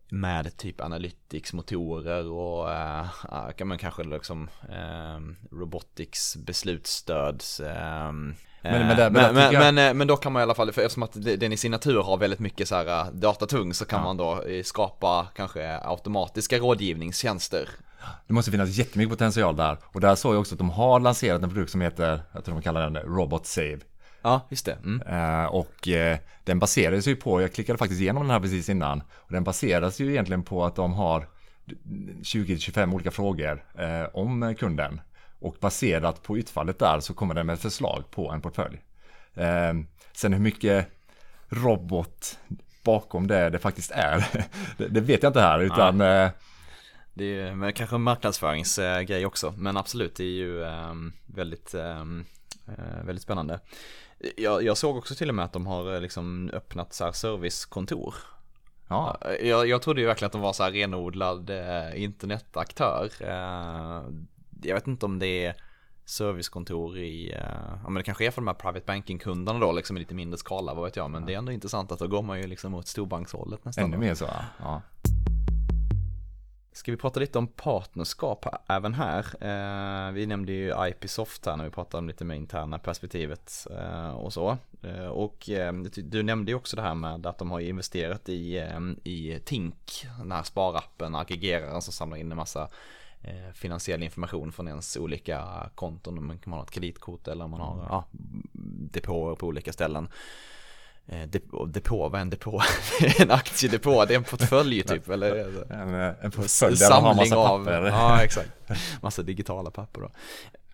med 0.08 0.56
typ 0.56 0.80
analytics-motorer 0.80 2.30
och 2.30 2.72
eh, 2.72 3.06
kan 3.56 3.68
man 3.68 3.78
kanske 3.78 4.04
liksom 4.04 4.48
eh, 4.68 5.20
robotics 5.56 6.36
beslutsstöd 6.36 7.42
ehm, 7.66 8.34
men, 8.62 8.86
men, 8.86 8.96
det, 8.96 9.10
men, 9.10 9.34
men, 9.34 9.52
jag... 9.52 9.74
men, 9.74 9.88
eh, 9.88 9.94
men, 9.94 10.06
då 10.06 10.16
kan 10.16 10.32
man 10.32 10.40
i 10.40 10.42
alla 10.42 10.54
fall, 10.54 10.72
för 10.72 10.82
eftersom 10.82 11.02
att 11.02 11.12
den 11.40 11.52
i 11.52 11.56
sin 11.56 11.70
natur 11.70 12.02
har 12.02 12.16
väldigt 12.16 12.40
mycket 12.40 12.68
så 12.68 12.74
här 12.74 12.86
eh, 12.86 13.12
datatung 13.12 13.74
så 13.74 13.84
kan 13.84 13.98
ja. 13.98 14.04
man 14.04 14.16
då 14.16 14.44
skapa 14.64 15.26
kanske 15.36 15.78
automatiska 15.78 16.58
rådgivningstjänster 16.58 17.68
det 18.26 18.32
måste 18.34 18.50
finnas 18.50 18.68
jättemycket 18.68 19.10
potential 19.10 19.56
där. 19.56 19.78
Och 19.84 20.00
där 20.00 20.14
såg 20.14 20.34
jag 20.34 20.40
också 20.40 20.54
att 20.54 20.58
de 20.58 20.70
har 20.70 21.00
lanserat 21.00 21.42
en 21.42 21.50
produkt 21.50 21.70
som 21.70 21.80
heter, 21.80 22.20
jag 22.32 22.44
tror 22.44 22.54
de 22.54 22.62
kallar 22.62 22.90
den 22.90 23.02
Robot 23.02 23.46
Save. 23.46 23.78
Ja, 24.26 24.40
just 24.48 24.66
det. 24.66 24.78
Mm. 24.84 25.02
Uh, 25.02 25.46
och 25.46 25.88
uh, 25.88 26.16
den 26.44 26.58
baseras 26.58 27.06
ju 27.06 27.16
på, 27.16 27.42
jag 27.42 27.52
klickade 27.52 27.78
faktiskt 27.78 28.00
igenom 28.00 28.22
den 28.22 28.30
här 28.30 28.40
precis 28.40 28.68
innan. 28.68 29.02
Och 29.14 29.32
den 29.32 29.44
baseras 29.44 30.00
ju 30.00 30.10
egentligen 30.10 30.42
på 30.42 30.64
att 30.64 30.76
de 30.76 30.92
har 30.92 31.28
20-25 32.22 32.94
olika 32.94 33.10
frågor 33.10 33.64
uh, 33.80 34.16
om 34.16 34.54
kunden. 34.58 35.00
Och 35.40 35.56
baserat 35.60 36.22
på 36.22 36.38
utfallet 36.38 36.78
där 36.78 37.00
så 37.00 37.14
kommer 37.14 37.34
den 37.34 37.46
med 37.46 37.54
ett 37.54 37.62
förslag 37.62 38.04
på 38.10 38.30
en 38.30 38.40
portfölj. 38.40 38.78
sen 40.12 40.32
hur 40.32 40.40
mycket 40.40 40.88
robot 41.48 42.38
bakom 42.84 43.26
det 43.26 43.50
det 43.50 43.58
faktiskt 43.58 43.90
är, 43.90 44.26
det, 44.78 44.88
det, 44.88 45.00
vet 45.00 45.22
jag 45.22 45.30
inte 45.30 45.40
här. 45.40 45.60
Utan 45.60 46.00
det 47.16 47.24
är 47.24 47.66
ju 47.66 47.72
kanske 47.72 47.96
en 47.96 48.02
marknadsföringsgrej 48.02 49.26
också, 49.26 49.54
men 49.56 49.76
absolut, 49.76 50.14
det 50.16 50.24
är 50.24 50.28
ju 50.28 50.64
ehm, 50.64 51.12
väldigt, 51.26 51.74
ehm, 51.74 52.24
eh, 52.66 53.04
väldigt 53.04 53.22
spännande. 53.22 53.60
Jag, 54.36 54.62
jag, 54.62 54.76
såg 54.76 54.96
också 54.96 55.14
till 55.14 55.28
och 55.28 55.34
med 55.34 55.44
att 55.44 55.52
de 55.52 55.66
har 55.66 55.94
eh, 55.94 56.00
liksom 56.00 56.50
öppnat 56.52 56.92
så 56.92 57.04
här 57.04 57.12
servicekontor. 57.12 58.14
Ja. 58.88 59.18
Jag, 59.42 59.68
jag 59.68 59.82
trodde 59.82 60.00
ju 60.00 60.06
verkligen 60.06 60.26
att 60.26 60.32
de 60.32 60.40
var 60.40 60.52
så 60.52 60.62
här 60.62 60.70
renodlad 60.70 61.50
eh, 61.50 62.02
internetaktör. 62.02 63.10
jag 64.62 64.74
vet 64.74 64.86
inte 64.86 65.06
om 65.06 65.18
det 65.18 65.44
är 65.44 65.54
servicekontor 66.04 66.98
i, 66.98 67.34
ja 67.82 67.88
men 67.88 67.94
det 67.94 68.02
kanske 68.02 68.26
är 68.26 68.30
för 68.30 68.40
de 68.40 68.46
här 68.46 68.54
private 68.54 68.86
banking-kunderna 68.86 69.58
då, 69.58 69.72
liksom 69.72 69.96
i 69.96 70.00
lite 70.00 70.14
mindre 70.14 70.38
skala, 70.38 70.74
vad 70.74 70.84
vet 70.84 70.96
jag, 70.96 71.10
men 71.10 71.22
ja. 71.22 71.26
det 71.26 71.34
är 71.34 71.38
ändå 71.38 71.52
intressant 71.52 71.92
att 71.92 71.98
då 71.98 72.08
går 72.08 72.22
man 72.22 72.40
ju 72.40 72.46
liksom 72.46 72.72
mot 72.72 72.86
storbankshållet 72.86 73.64
nästan. 73.64 73.84
Ännu 73.84 73.96
mer 73.96 74.14
så, 74.14 74.28
ja. 74.58 74.82
Ska 76.76 76.90
vi 76.90 76.96
prata 76.96 77.20
lite 77.20 77.38
om 77.38 77.46
partnerskap 77.46 78.46
även 78.68 78.94
här? 78.94 79.24
Eh, 79.40 80.12
vi 80.12 80.26
nämnde 80.26 80.52
ju 80.52 80.88
IPsoft 80.88 81.46
här 81.46 81.56
när 81.56 81.64
vi 81.64 81.70
pratade 81.70 81.98
om 81.98 82.08
lite 82.08 82.24
mer 82.24 82.34
interna 82.34 82.78
perspektivet 82.78 83.66
eh, 83.70 84.10
och 84.10 84.32
så. 84.32 84.58
Eh, 84.82 85.06
och 85.06 85.50
eh, 85.50 85.72
du 85.96 86.22
nämnde 86.22 86.50
ju 86.50 86.56
också 86.56 86.76
det 86.76 86.82
här 86.82 86.94
med 86.94 87.26
att 87.26 87.38
de 87.38 87.50
har 87.50 87.60
investerat 87.60 88.28
i, 88.28 88.58
eh, 88.58 88.80
i 89.04 89.40
Tink, 89.44 90.06
den 90.18 90.32
här 90.32 90.42
sparappen, 90.42 91.14
aggregeraren 91.14 91.82
som 91.82 91.92
samlar 91.92 92.16
in 92.16 92.30
en 92.30 92.36
massa 92.36 92.68
eh, 93.22 93.52
finansiell 93.54 94.02
information 94.02 94.52
från 94.52 94.68
ens 94.68 94.96
olika 94.96 95.70
konton. 95.74 96.18
Om 96.18 96.26
man 96.26 96.38
har 96.58 96.62
ett 96.62 96.70
kreditkort 96.70 97.28
eller 97.28 97.44
om 97.44 97.50
man 97.50 97.60
har 97.60 97.86
ja, 97.88 98.04
depåer 98.92 99.34
på 99.34 99.46
olika 99.46 99.72
ställen. 99.72 100.08
Eh, 101.08 101.28
depå, 101.66 102.08
vad 102.08 102.14
är 102.14 102.22
en 102.22 102.30
depå? 102.30 102.62
en 103.18 103.30
aktiedepå, 103.30 104.04
det 104.04 104.14
är 104.14 104.18
en 104.18 104.24
portfölj 104.24 104.82
typ 104.82 105.08
eller? 105.10 105.72
En, 105.72 105.94
eh, 105.94 106.14
en 106.20 106.30
portfölj 106.30 106.76
där 106.76 106.90
man 106.90 107.04
har 107.04 107.14
massa 107.14 107.34
papper. 107.34 107.80
Av, 107.80 107.86
ja 107.86 108.22
exakt, 108.24 108.50
massa 109.02 109.22
digitala 109.22 109.70
papper 109.70 110.00
då. 110.00 110.10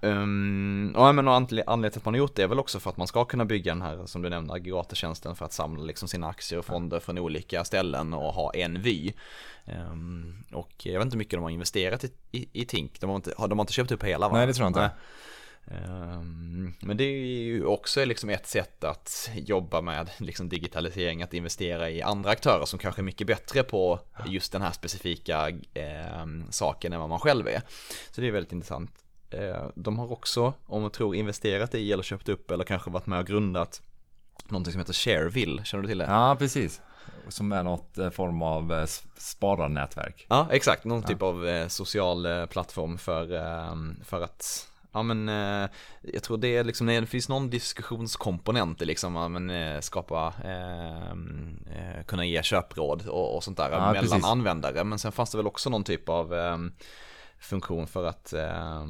Um, 0.05 0.95
och 0.97 1.15
men 1.15 1.29
anledningen 1.29 1.91
till 1.91 1.99
att 1.99 2.05
man 2.05 2.15
har 2.15 2.19
gjort 2.19 2.35
det 2.35 2.43
är 2.43 2.47
väl 2.47 2.59
också 2.59 2.81
för 2.81 2.91
att 2.91 2.97
man 2.97 3.07
ska 3.07 3.25
kunna 3.25 3.45
bygga 3.45 3.73
den 3.73 3.83
här 3.83 4.07
som 4.07 4.23
du 4.23 4.31
nämnde 4.31 4.55
aggregatortjänsten 4.55 5.37
för 5.37 5.45
att 5.45 5.53
samla 5.53 5.85
liksom 5.85 6.09
sina 6.09 6.29
aktier 6.29 6.59
och 6.59 6.65
fonder 6.65 7.01
från 7.01 7.19
olika 7.19 7.65
ställen 7.65 8.15
och 8.15 8.35
ha 8.35 8.55
en 8.55 8.83
vy. 8.83 9.13
Um, 9.65 10.45
och 10.53 10.73
jag 10.83 10.93
vet 10.93 11.03
inte 11.03 11.15
hur 11.15 11.19
mycket 11.19 11.37
de 11.37 11.43
har 11.43 11.51
investerat 11.51 12.05
i, 12.05 12.11
i, 12.33 12.49
i 12.53 12.65
Tink, 12.65 13.01
de 13.01 13.11
har, 13.11 13.17
inte, 13.17 13.35
de 13.39 13.59
har 13.59 13.61
inte 13.61 13.73
köpt 13.73 13.93
upp 13.93 14.05
hela 14.05 14.29
va? 14.29 14.37
Nej 14.37 14.47
det 14.47 14.53
tror 14.53 14.65
jag 14.65 14.71
inte. 14.71 14.81
Nej. 14.81 14.91
Ehm, 15.67 16.75
men 16.81 16.97
det 16.97 17.05
är 17.05 17.43
ju 17.43 17.65
också 17.65 18.05
liksom 18.05 18.31
ett 18.31 18.47
sätt 18.47 18.85
att 18.85 19.31
jobba 19.35 19.81
med 19.81 20.11
liksom 20.19 20.49
digitalisering, 20.49 21.23
att 21.23 21.35
investera 21.35 21.91
i 21.91 22.03
andra 22.03 22.31
aktörer 22.31 22.65
som 22.65 22.79
kanske 22.79 23.01
är 23.01 23.05
mycket 23.05 23.27
bättre 23.27 23.63
på 23.63 24.01
just 24.27 24.53
den 24.53 24.63
här 24.63 24.73
specifika 24.73 25.49
eh, 25.75 26.27
saken 26.51 26.93
än 26.93 27.01
vad 27.01 27.09
man 27.09 27.21
själv 27.21 27.49
är. 27.49 27.63
Så 28.11 28.21
det 28.21 28.29
är 28.29 28.33
väldigt 28.33 28.53
intressant. 28.53 28.91
Eh, 29.31 29.67
de 29.75 29.99
har 29.99 30.13
också, 30.13 30.55
om 30.67 30.83
man 30.83 30.91
tror, 30.91 31.17
investerat 31.17 31.75
i 31.75 31.93
eller 31.93 32.03
köpt 32.03 32.29
upp 32.29 32.51
eller 32.51 32.65
kanske 32.65 32.91
varit 32.91 33.07
med 33.07 33.19
och 33.19 33.27
grundat 33.27 33.83
någonting 34.49 34.73
som 34.73 34.81
heter 34.81 34.93
Shareville, 34.93 35.65
känner 35.65 35.83
du 35.83 35.89
till 35.89 35.99
det? 35.99 36.05
Ja, 36.05 36.37
precis. 36.39 36.81
Som 37.29 37.53
är 37.53 37.63
något 37.63 37.99
eh, 37.99 38.11
form 38.11 38.43
av 38.43 38.73
eh, 38.73 38.87
spararnätverk. 39.17 40.27
Ja, 40.29 40.49
exakt. 40.51 40.85
Någon 40.85 41.01
ja. 41.01 41.09
typ 41.09 41.23
av 41.23 41.47
eh, 41.47 41.69
social 41.69 42.47
plattform 42.51 42.99
för, 42.99 43.33
ehm, 43.33 44.01
för 44.05 44.21
att 44.21 44.72
Ja 44.93 45.03
men 45.03 45.29
eh, 45.29 45.71
jag 46.03 46.23
tror 46.23 46.39
det 46.39 46.57
är 46.57 46.65
liksom, 46.65 46.87
det 46.87 47.07
finns 47.07 47.29
någon 47.29 47.51
diskussionskomponent 47.51 48.83
i 48.83 48.85
liksom, 48.85 49.17
ja, 49.17 49.29
men, 49.29 49.51
eh, 49.51 49.81
skapa, 49.81 50.35
eh, 50.45 51.11
eh, 51.77 52.05
kunna 52.07 52.25
ge 52.25 52.43
köpråd 52.43 53.07
och, 53.07 53.37
och 53.37 53.45
sånt 53.45 53.57
där 53.57 53.71
ja, 53.71 53.79
mellan 53.79 53.95
precis. 53.95 54.25
användare. 54.25 54.85
Men 54.85 54.99
sen 54.99 55.13
fanns 55.13 55.31
det 55.31 55.37
väl 55.37 55.47
också 55.47 55.71
någon 55.71 55.85
typ 55.85 56.09
av 56.09 56.35
eh, 56.35 56.57
funktion 57.39 57.87
för 57.87 58.05
att, 58.05 58.33
eh, 58.33 58.87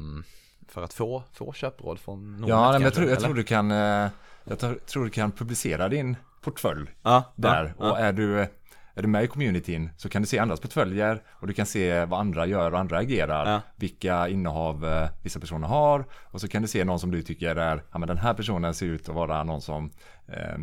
för 0.67 0.83
att 0.83 0.93
få, 0.93 1.23
få 1.33 1.53
köpråd 1.53 1.99
från 1.99 2.37
någon. 2.37 2.49
Ja, 2.49 2.71
men 2.71 2.81
jag, 2.81 2.93
tror, 2.93 3.09
jag 3.09 3.19
tror 3.19 3.33
du 3.33 3.43
kan, 3.43 3.69
jag 3.69 4.59
tror 4.85 5.03
du 5.03 5.09
kan 5.09 5.31
publicera 5.31 5.89
din 5.89 6.15
portfölj 6.41 6.89
ja, 7.01 7.33
där. 7.35 7.73
Och 7.77 7.99
är 7.99 8.13
du 8.13 8.47
är 8.95 9.01
du 9.01 9.07
med 9.07 9.23
i 9.23 9.27
communityn 9.27 9.89
så 9.97 10.09
kan 10.09 10.21
du 10.21 10.27
se 10.27 10.39
andras 10.39 10.59
portföljer 10.59 11.23
och 11.29 11.47
du 11.47 11.53
kan 11.53 11.65
se 11.65 12.05
vad 12.05 12.19
andra 12.19 12.45
gör 12.45 12.71
och 12.71 12.79
andra 12.79 12.97
agerar. 12.97 13.51
Ja. 13.51 13.61
Vilka 13.75 14.27
innehav 14.27 14.85
eh, 14.85 15.09
vissa 15.23 15.39
personer 15.39 15.67
har. 15.67 16.05
Och 16.31 16.41
så 16.41 16.47
kan 16.47 16.61
du 16.61 16.67
se 16.67 16.83
någon 16.83 16.99
som 16.99 17.11
du 17.11 17.21
tycker 17.21 17.55
är, 17.55 17.83
ja 17.91 17.99
men 17.99 18.07
den 18.07 18.17
här 18.17 18.33
personen 18.33 18.73
ser 18.73 18.85
ut 18.85 19.09
att 19.09 19.15
vara 19.15 19.43
någon 19.43 19.61
som 19.61 19.91
eh, 20.27 20.57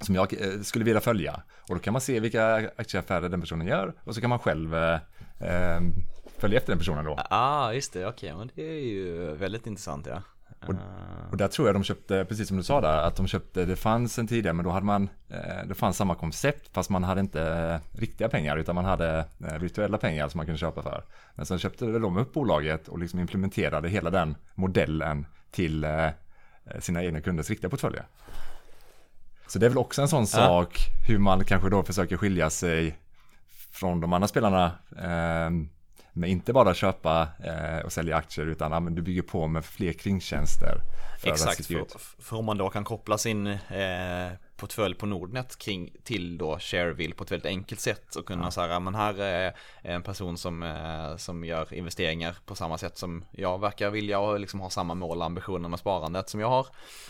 som 0.00 0.14
jag 0.14 0.34
eh, 0.40 0.60
skulle 0.60 0.84
vilja 0.84 1.00
följa. 1.00 1.42
Och 1.68 1.74
då 1.74 1.78
kan 1.78 1.92
man 1.92 2.00
se 2.00 2.20
vilka 2.20 2.70
aktieaffärer 2.76 3.28
den 3.28 3.40
personen 3.40 3.66
gör 3.66 3.94
och 4.04 4.14
så 4.14 4.20
kan 4.20 4.30
man 4.30 4.38
själv 4.38 4.74
eh, 4.74 4.98
ehm, 5.40 5.92
följa 6.38 6.58
efter 6.58 6.72
den 6.72 6.78
personen 6.78 7.04
då. 7.04 7.14
Ja, 7.16 7.26
ah, 7.30 7.72
just 7.72 7.92
det, 7.92 8.06
okej, 8.06 8.32
okay. 8.32 8.38
men 8.38 8.50
det 8.54 8.62
är 8.62 8.80
ju 8.80 9.34
väldigt 9.34 9.66
intressant 9.66 10.06
ja. 10.06 10.22
Och, 10.66 10.74
och, 11.30 11.36
där 11.36 11.48
tror 11.48 11.68
jag 11.68 11.74
de 11.74 11.84
köpte, 11.84 12.24
precis 12.24 12.48
som 12.48 12.56
du 12.56 12.62
sa 12.62 12.80
där, 12.80 12.98
att 12.98 13.16
de 13.16 13.26
köpte, 13.26 13.64
det 13.64 13.76
fanns 13.76 14.18
en 14.18 14.26
tidigare, 14.26 14.54
men 14.54 14.64
då 14.64 14.70
hade 14.70 14.86
man, 14.86 15.08
eh, 15.28 15.66
det 15.68 15.74
fanns 15.74 15.96
samma 15.96 16.14
koncept, 16.14 16.68
fast 16.72 16.90
man 16.90 17.04
hade 17.04 17.20
inte 17.20 17.42
eh, 17.42 17.98
riktiga 18.00 18.28
pengar, 18.28 18.56
utan 18.56 18.74
man 18.74 18.84
hade 18.84 19.24
eh, 19.48 19.58
virtuella 19.58 19.98
pengar 19.98 20.28
som 20.28 20.38
man 20.38 20.46
kunde 20.46 20.58
köpa 20.58 20.82
för. 20.82 21.04
Men 21.34 21.46
sen 21.46 21.58
köpte 21.58 21.84
de 21.86 22.16
upp 22.16 22.32
bolaget 22.32 22.88
och 22.88 22.98
liksom 22.98 23.20
implementerade 23.20 23.88
hela 23.88 24.10
den 24.10 24.34
modellen 24.54 25.26
till 25.50 25.86
sina 26.78 27.04
egna 27.04 27.20
kunders 27.20 27.50
riktiga 27.50 27.70
portföljer. 27.70 28.06
Så 29.46 29.58
det 29.58 29.66
är 29.66 29.70
väl 29.70 29.78
också 29.78 30.02
en 30.02 30.08
sån 30.08 30.20
ja. 30.20 30.26
sak, 30.26 30.78
hur 31.08 31.18
man 31.18 31.44
kanske 31.44 31.70
då 31.70 31.82
försöker 31.82 32.16
skilja 32.16 32.50
sig 32.50 32.98
från 33.72 34.00
de 34.00 34.12
andra 34.12 34.28
spelarna. 34.28 34.72
Med 36.12 36.30
inte 36.30 36.52
bara 36.52 36.74
köpa 36.74 37.28
eh, 37.44 37.84
och 37.84 37.92
sälja 37.92 38.16
aktier 38.16 38.46
utan 38.46 38.72
ja, 38.72 38.80
men 38.80 38.94
du 38.94 39.02
bygger 39.02 39.22
på 39.22 39.46
med 39.46 39.64
fler 39.64 39.92
kringtjänster. 39.92 40.78
För 41.20 41.28
Exakt, 41.28 41.66
för, 41.66 41.86
för 42.22 42.36
om 42.36 42.44
man 42.44 42.58
då 42.58 42.70
kan 42.70 42.84
koppla 42.84 43.18
sin 43.18 43.46
eh, 43.46 44.32
portfölj 44.62 44.94
på 44.94 45.06
Nordnet 45.06 45.58
kring, 45.58 45.90
till 46.04 46.38
då 46.38 46.58
Shareville 46.58 47.14
på 47.14 47.24
ett 47.24 47.32
väldigt 47.32 47.46
enkelt 47.46 47.80
sätt 47.80 48.16
och 48.16 48.26
kunna 48.26 48.44
ja. 48.44 48.50
säga, 48.50 48.80
men 48.80 48.94
här 48.94 49.20
är 49.20 49.54
en 49.82 50.02
person 50.02 50.38
som, 50.38 50.62
eh, 50.62 51.16
som 51.16 51.44
gör 51.44 51.74
investeringar 51.74 52.36
på 52.46 52.54
samma 52.54 52.78
sätt 52.78 52.98
som 52.98 53.24
jag 53.30 53.60
verkar 53.60 53.90
vilja 53.90 54.18
och 54.18 54.40
liksom 54.40 54.60
har 54.60 54.70
samma 54.70 54.94
mål 54.94 55.18
och 55.18 55.24
ambitioner 55.24 55.68
med 55.68 55.78
sparandet 55.78 56.28
som 56.28 56.40
jag 56.40 56.48
har. 56.48 56.66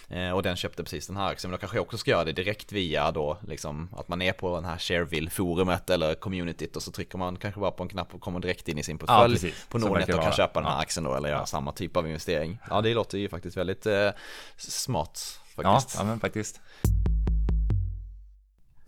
Eh, 0.08 0.30
och 0.30 0.42
den 0.42 0.56
köpte 0.56 0.82
precis 0.82 1.06
den 1.06 1.16
här 1.16 1.30
aktien, 1.30 1.50
men 1.50 1.56
då 1.56 1.60
kanske 1.60 1.76
jag 1.76 1.82
också 1.82 1.98
ska 1.98 2.10
göra 2.10 2.24
det 2.24 2.32
direkt 2.32 2.72
via 2.72 3.10
då 3.10 3.38
liksom 3.48 3.88
att 3.96 4.08
man 4.08 4.22
är 4.22 4.32
på 4.32 4.54
den 4.54 4.64
här 4.64 4.78
Shareville-forumet 4.78 5.90
eller 5.90 6.14
communityt 6.14 6.76
och 6.76 6.82
så 6.82 6.90
trycker 6.92 7.18
man 7.18 7.36
kanske 7.36 7.60
bara 7.60 7.70
på 7.70 7.82
en 7.82 7.88
knapp 7.88 8.14
och 8.14 8.20
kommer 8.20 8.40
direkt 8.40 8.68
in 8.68 8.78
i 8.78 8.82
sin 8.82 8.98
portfölj 8.98 9.38
ja, 9.42 9.50
på 9.68 9.78
Nordnet 9.78 10.08
och 10.08 10.14
kan 10.14 10.24
vara. 10.24 10.32
köpa 10.32 10.60
den 10.60 10.70
här 10.70 10.80
aktien 10.80 11.04
då 11.04 11.14
eller 11.14 11.28
göra 11.28 11.46
samma 11.46 11.72
typ 11.72 11.96
av 11.96 12.06
investering. 12.06 12.58
Ja, 12.70 12.80
det 12.80 12.94
låter 12.94 13.18
ju 13.18 13.28
faktiskt 13.28 13.56
väldigt 13.56 13.86
eh, 13.86 14.10
smart 14.56 15.40
faktiskt. 15.56 15.94
Ja, 15.94 16.00
ja 16.00 16.04
men 16.04 16.20
faktiskt. 16.20 16.60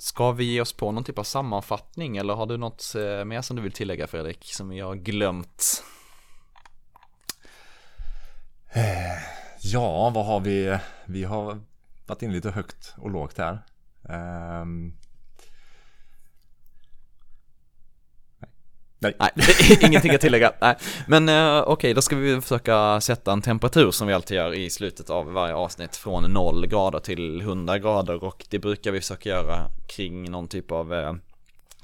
Ska 0.05 0.33
vi 0.33 0.45
ge 0.45 0.61
oss 0.61 0.73
på 0.73 0.93
någon 0.93 1.05
typ 1.05 1.19
av 1.19 1.23
sammanfattning 1.23 2.17
eller 2.17 2.35
har 2.35 2.47
du 2.47 2.57
något 2.57 2.95
eh, 2.95 3.25
mer 3.25 3.43
som 3.43 3.57
du 3.57 3.63
vill 3.63 3.73
tillägga 3.73 4.07
Fredrik 4.07 4.45
som 4.45 4.73
jag 4.73 4.87
har 4.87 4.95
glömt? 4.95 5.85
Eh, 8.73 9.19
ja, 9.63 10.11
vad 10.11 10.27
har 10.27 10.41
vi? 10.41 10.79
Vi 11.05 11.25
har 11.25 11.61
varit 12.07 12.23
in 12.23 12.33
lite 12.33 12.51
högt 12.51 12.95
och 12.97 13.11
lågt 13.11 13.39
här. 13.39 13.59
Um, 14.61 14.97
Nej. 19.05 19.31
Nej, 19.35 19.79
ingenting 19.81 20.15
att 20.15 20.21
tillägga. 20.21 20.53
Nej. 20.61 20.77
Men 21.07 21.29
uh, 21.29 21.61
okej, 21.61 21.73
okay, 21.73 21.95
då 21.95 22.03
ska 22.03 22.17
vi 22.17 22.41
försöka 22.41 23.01
sätta 23.01 23.33
en 23.33 23.43
temperatur 23.43 23.91
som 23.91 24.07
vi 24.07 24.15
alltid 24.15 24.37
gör 24.37 24.55
i 24.55 24.71
slutet 24.71 25.11
av 25.11 25.33
varje 25.33 25.55
avsnitt 25.55 25.97
från 25.97 26.33
0 26.33 26.67
grader 26.67 26.99
till 26.99 27.41
100 27.41 27.79
grader 27.79 28.25
och 28.25 28.47
det 28.51 28.59
brukar 28.59 28.93
vi 28.93 29.01
försöka 29.01 29.29
göra 29.29 29.71
kring 29.97 30.31
någon 30.31 30.49
typ 30.49 30.73
av 30.73 30.93
uh, 30.93 31.13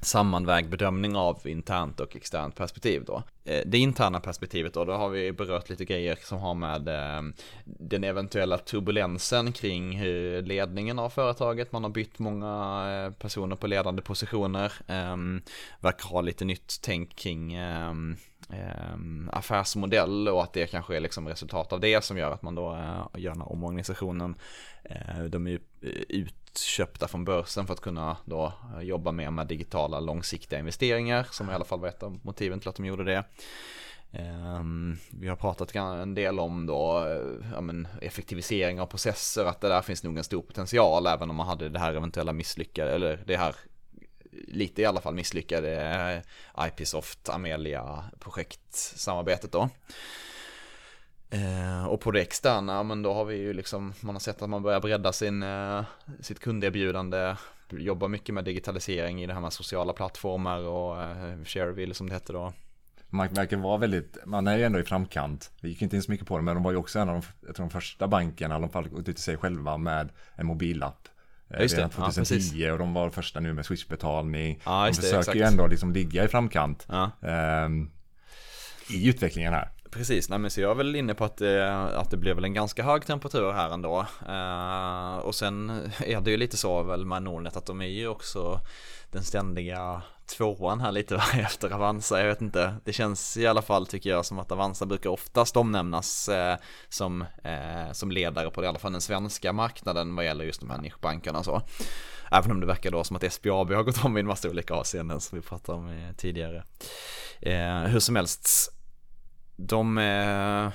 sammanvägd 0.01 0.70
bedömning 0.70 1.16
av 1.16 1.46
internt 1.48 2.01
och 2.01 2.16
externt 2.16 2.57
perspektiv 2.57 3.05
då. 3.05 3.22
Eh, 3.44 3.62
det 3.66 3.78
interna 3.78 4.20
perspektivet 4.20 4.74
då, 4.74 4.84
då 4.84 4.92
har 4.92 5.09
vi 5.09 5.32
berört 5.32 5.68
lite 5.68 5.84
grejer 5.84 6.18
som 6.22 6.38
har 6.38 6.55
med 6.55 6.88
eh, 6.88 7.22
den 7.64 8.05
eventuella 8.05 8.59
turbulensen 8.59 9.53
kring 9.53 9.98
hur 9.98 10.42
ledningen 10.42 10.98
av 10.98 11.11
företaget, 11.11 11.72
man 11.72 11.84
har 11.84 11.90
bytt 11.90 12.18
många 12.18 12.84
eh, 12.90 13.12
personer 13.12 13.57
på 13.57 13.66
ledande 13.66 14.03
positioner, 14.03 14.72
ehm, 14.86 15.42
verkar 15.80 16.09
ha 16.09 16.20
lite 16.20 16.44
nytt 16.44 16.78
tänk 16.82 17.16
kring 17.16 17.55
ehm, 17.55 18.16
Ehm, 18.49 19.30
affärsmodell 19.32 20.28
och 20.28 20.43
att 20.43 20.53
det 20.53 20.66
kanske 20.66 20.97
är 20.97 21.01
liksom 21.01 21.28
resultat 21.28 21.72
av 21.72 21.80
det 21.80 22.05
som 22.05 22.18
gör 22.18 22.30
att 22.30 22.43
man 22.43 22.55
då 22.55 22.74
eh, 22.74 23.20
gör 23.20 23.30
den 23.30 23.41
här 23.41 23.53
omorganisationen. 23.53 24.34
Eh, 24.82 25.24
de 25.24 25.47
är 25.47 25.51
ju 25.51 25.61
eh, 25.82 25.91
utköpta 26.09 27.09
från 27.09 27.24
börsen 27.24 27.66
för 27.66 27.74
att 27.74 27.80
kunna 27.80 28.16
då 28.24 28.53
jobba 28.82 29.12
mer 29.12 29.30
med 29.30 29.47
digitala 29.47 30.01
långsiktiga 30.01 30.59
investeringar 30.59 31.26
som 31.30 31.51
i 31.51 31.53
alla 31.53 31.64
fall 31.64 31.80
var 31.80 31.88
ett 31.88 32.03
av 32.03 32.20
motiven 32.22 32.61
till 32.61 32.68
att 32.68 32.76
de 32.76 32.84
gjorde 32.84 33.05
det. 33.05 33.24
Ehm, 34.12 34.97
vi 35.11 35.28
har 35.28 35.36
pratat 35.36 35.76
en 35.76 36.14
del 36.14 36.41
om 36.41 36.66
då, 36.66 37.07
ja, 37.53 37.61
men 37.61 37.88
effektivisering 38.01 38.80
av 38.80 38.86
processer, 38.86 39.45
att 39.45 39.61
det 39.61 39.68
där 39.68 39.82
finns 39.82 40.05
nog 40.05 40.18
en 40.18 40.24
stor 40.24 40.43
potential 40.43 41.07
även 41.07 41.30
om 41.30 41.36
man 41.36 41.47
hade 41.47 41.68
det 41.68 41.78
här 41.78 41.95
eventuella 41.95 42.32
misslyckade, 42.32 42.93
eller 42.93 43.22
det 43.26 43.36
här 43.36 43.55
lite 44.51 44.82
i 44.82 44.84
alla 44.84 45.01
fall 45.01 45.14
misslyckade 45.14 46.22
eh, 46.57 46.66
IPsoft 46.66 47.28
Amelia 47.28 48.05
projektsamarbetet 48.18 49.53
då. 49.53 49.68
Eh, 51.30 51.84
och 51.84 52.01
på 52.01 52.11
det 52.11 52.20
externa, 52.20 52.82
men 52.82 53.03
då 53.03 53.14
har 53.14 53.24
vi 53.24 53.36
ju 53.36 53.53
liksom, 53.53 53.92
man 54.01 54.14
har 54.14 54.20
sett 54.20 54.42
att 54.42 54.51
man 54.51 54.62
börjar 54.62 54.80
bredda 54.80 55.12
sin, 55.12 55.42
eh, 55.42 55.84
sitt 56.20 56.40
kunderbjudande, 56.40 57.36
jobbar 57.70 58.09
mycket 58.09 58.34
med 58.34 58.44
digitalisering 58.44 59.22
i 59.22 59.26
det 59.26 59.34
här 59.34 59.40
med 59.40 59.53
sociala 59.53 59.92
plattformar 59.92 60.59
och 60.59 61.03
eh, 61.03 61.44
Shareville 61.44 61.94
som 61.94 62.09
det 62.09 62.14
hette 62.14 62.32
då. 62.32 62.53
Man 63.09 63.28
verkar 63.28 63.57
vara 63.57 63.76
väldigt, 63.76 64.18
man 64.26 64.46
är 64.46 64.57
ju 64.57 64.64
ändå 64.64 64.78
i 64.78 64.84
framkant. 64.84 65.51
Vi 65.61 65.68
gick 65.68 65.82
inte 65.82 65.96
in 65.96 66.03
så 66.03 66.11
mycket 66.11 66.26
på 66.26 66.36
det, 66.36 66.42
men 66.42 66.55
de 66.55 66.62
var 66.62 66.70
ju 66.70 66.76
också 66.76 66.98
en 66.98 67.09
av 67.09 67.14
de, 67.14 67.46
jag 67.46 67.57
tror 67.57 67.66
de 67.66 67.70
första 67.70 68.09
bankerna, 68.09 68.55
i 68.55 68.57
alla 68.57 68.68
fall 68.68 68.88
ut 68.98 69.05
till 69.05 69.16
sig 69.16 69.36
själva 69.36 69.76
med 69.76 70.09
en 70.34 70.46
mobilapp. 70.46 71.09
Ja, 71.51 71.59
just 71.61 71.76
det. 71.76 71.88
2010 71.88 72.40
ja, 72.55 72.72
och 72.72 72.78
de 72.78 72.94
var 72.94 73.11
första 73.11 73.40
nu 73.40 73.53
med 73.53 73.66
switchbetalning. 73.66 74.61
Ja, 74.64 74.86
de 74.86 74.94
försöker 74.94 75.32
det, 75.32 75.38
ju 75.38 75.44
ändå 75.44 75.66
liksom 75.66 75.92
ligga 75.92 76.24
i 76.24 76.28
framkant. 76.28 76.86
Ja. 76.88 77.11
Um, 77.64 77.90
I 78.90 79.09
utvecklingen 79.09 79.53
här. 79.53 79.70
Precis, 79.90 80.28
nej 80.28 80.38
men 80.38 80.51
så 80.51 80.61
jag 80.61 80.70
är 80.70 80.74
väl 80.74 80.96
inne 80.96 81.14
på 81.14 81.24
att 81.24 81.36
det, 81.36 81.74
att 81.74 82.11
det 82.11 82.16
blev 82.16 82.34
väl 82.34 82.44
en 82.44 82.55
ganska 82.55 82.82
hög 82.82 83.07
temperatur 83.07 83.53
här 83.53 83.70
ändå. 83.70 84.07
Uh, 84.28 85.26
och 85.26 85.34
sen 85.34 85.70
är 86.01 86.20
det 86.20 86.30
ju 86.30 86.36
lite 86.36 86.57
så 86.57 86.82
väl 86.82 87.07
med 87.07 87.22
Nordnet 87.22 87.57
att 87.57 87.66
de 87.66 87.80
är 87.80 87.86
ju 87.86 88.09
också 88.09 88.61
den 89.11 89.24
ständiga 89.24 90.03
tvåan 90.37 90.81
här 90.81 90.93
lite 90.93 91.14
efter 91.35 91.70
Avanza. 91.70 92.20
Jag 92.20 92.26
vet 92.26 92.41
inte, 92.41 92.74
det 92.85 92.93
känns 92.93 93.37
i 93.37 93.47
alla 93.47 93.62
fall 93.62 93.87
tycker 93.87 94.11
jag 94.11 94.26
som 94.26 94.39
att 94.39 94.53
Avanza 94.53 94.87
brukar 94.87 95.11
oftast 95.11 95.57
omnämnas 95.57 96.28
eh, 96.28 96.57
som, 96.89 97.22
eh, 97.45 97.93
som 97.93 98.11
ledare 98.11 98.51
på 98.51 98.64
i 98.64 98.66
alla 98.66 98.78
fall 98.78 98.93
den 98.93 99.01
svenska 99.01 99.53
marknaden 99.53 100.16
vad 100.16 100.24
gäller 100.24 100.45
just 100.45 100.61
de 100.61 100.70
här 100.70 100.78
nischbankerna 100.78 101.39
och 101.39 101.45
så. 101.45 101.62
Även 102.31 102.51
om 102.51 102.61
det 102.61 102.66
verkar 102.66 102.91
då 102.91 103.05
som 103.05 103.16
att 103.16 103.33
SBAB 103.33 103.72
har 103.72 103.83
gått 103.83 104.05
om 104.05 104.16
i 104.16 104.20
en 104.20 104.26
massa 104.26 104.49
olika 104.49 104.74
avseenden 104.74 105.20
som 105.20 105.39
vi 105.39 105.43
pratade 105.43 105.78
om 105.78 105.89
eh, 105.89 106.12
tidigare. 106.16 106.64
Eh, 107.41 107.83
hur 107.83 108.01
som 108.01 108.16
helst, 108.16 108.72
de 109.67 109.99
eh, 109.99 110.69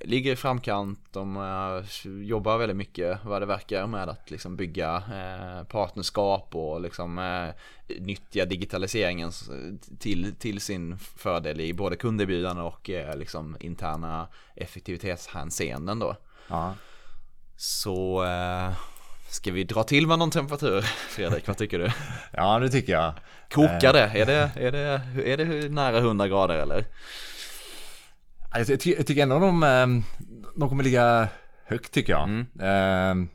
ligger 0.00 0.32
i 0.32 0.36
framkant, 0.36 0.98
de 1.10 1.36
eh, 1.36 2.08
jobbar 2.24 2.58
väldigt 2.58 2.76
mycket 2.76 3.18
vad 3.24 3.42
det 3.42 3.46
verkar 3.46 3.86
med 3.86 4.08
att 4.08 4.30
liksom 4.30 4.56
bygga 4.56 4.96
eh, 4.96 5.64
partnerskap 5.64 6.54
och 6.54 6.80
liksom 6.80 7.18
eh, 7.18 7.48
nyttja 8.00 8.44
digitaliseringen 8.44 9.32
till, 9.98 10.34
till 10.34 10.60
sin 10.60 10.98
fördel 10.98 11.60
i 11.60 11.72
både 11.74 11.96
kunderbjudande 11.96 12.62
och 12.62 12.90
eh, 12.90 13.16
liksom 13.16 13.56
interna 13.60 14.28
effektivitetshänseenden 14.56 15.98
då. 15.98 16.16
Ja. 16.48 16.74
Så 17.56 18.24
eh, 18.24 18.72
Ska 19.30 19.52
vi 19.52 19.64
dra 19.64 19.82
till 19.82 20.06
med 20.06 20.18
någon 20.18 20.30
temperatur, 20.30 20.80
Fredrik? 21.08 21.46
Vad 21.46 21.56
tycker 21.56 21.78
du? 21.78 21.90
ja, 22.32 22.58
det 22.58 22.68
tycker 22.68 22.92
jag. 22.92 23.12
Kokar 23.50 23.92
det? 23.92 24.12
Är 24.14 24.26
det, 24.26 24.50
är 24.54 24.72
det, 24.72 25.02
är 25.24 25.36
det 25.36 25.68
nära 25.68 25.98
100 25.98 26.28
grader 26.28 26.54
eller? 26.54 26.84
Alltså, 28.50 28.72
jag, 28.72 28.80
ty 28.80 28.94
jag 28.96 29.06
tycker 29.06 29.22
ändå 29.22 29.38
de, 29.38 29.62
ehm, 29.62 30.02
de 30.56 30.68
kommer 30.68 30.84
ligga 30.84 31.28
högt 31.64 31.92
tycker 31.92 32.12
jag. 32.12 32.28
Mm. 32.28 32.46
Ehm, 32.60 33.28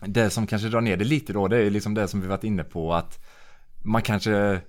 det 0.00 0.30
som 0.30 0.46
kanske 0.46 0.68
drar 0.68 0.80
ner 0.80 0.96
det 0.96 1.04
lite 1.04 1.32
då, 1.32 1.48
det 1.48 1.56
är 1.58 1.70
liksom 1.70 1.94
det 1.94 2.08
som 2.08 2.20
vi 2.20 2.26
varit 2.26 2.44
inne 2.44 2.64
på 2.64 2.94
att 2.94 3.24
man 3.84 4.02
kanske 4.02 4.60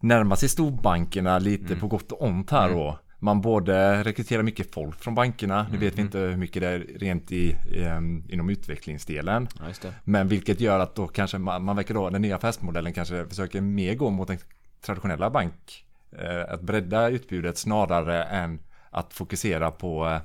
närmar 0.00 0.36
sig 0.36 0.48
storbankerna 0.48 1.38
lite 1.38 1.66
mm. 1.66 1.80
på 1.80 1.86
gott 1.86 2.12
och 2.12 2.22
ont 2.22 2.50
här 2.50 2.66
mm. 2.66 2.78
då. 2.78 2.98
Man 3.22 3.40
både 3.40 4.04
rekryterar 4.04 4.42
mycket 4.42 4.74
folk 4.74 5.00
från 5.02 5.14
bankerna, 5.14 5.66
nu 5.72 5.78
vet 5.78 5.94
vi 5.94 6.00
mm. 6.00 6.06
inte 6.06 6.18
hur 6.18 6.36
mycket 6.36 6.62
det 6.62 6.68
är 6.68 6.78
rent 6.78 7.32
i, 7.32 7.56
i 7.70 7.84
um, 7.84 8.24
inom 8.28 8.50
utvecklingsdelen. 8.50 9.48
Ja, 9.58 9.90
Men 10.04 10.28
vilket 10.28 10.60
gör 10.60 10.78
att 10.78 10.94
då 10.94 11.06
kanske 11.08 11.38
man, 11.38 11.64
man 11.64 11.76
verkar 11.76 11.94
då, 11.94 12.10
den 12.10 12.22
nya 12.22 12.36
affärsmodellen 12.36 12.92
kanske 12.92 13.26
försöker 13.26 13.60
mer 13.60 13.94
gå 13.94 14.10
mot 14.10 14.30
en 14.30 14.38
traditionella 14.84 15.30
bank. 15.30 15.86
Uh, 16.22 16.54
att 16.54 16.60
bredda 16.60 17.08
utbudet 17.08 17.58
snarare 17.58 18.24
än 18.24 18.58
att 18.90 19.12
fokusera 19.12 19.70
på 19.70 20.20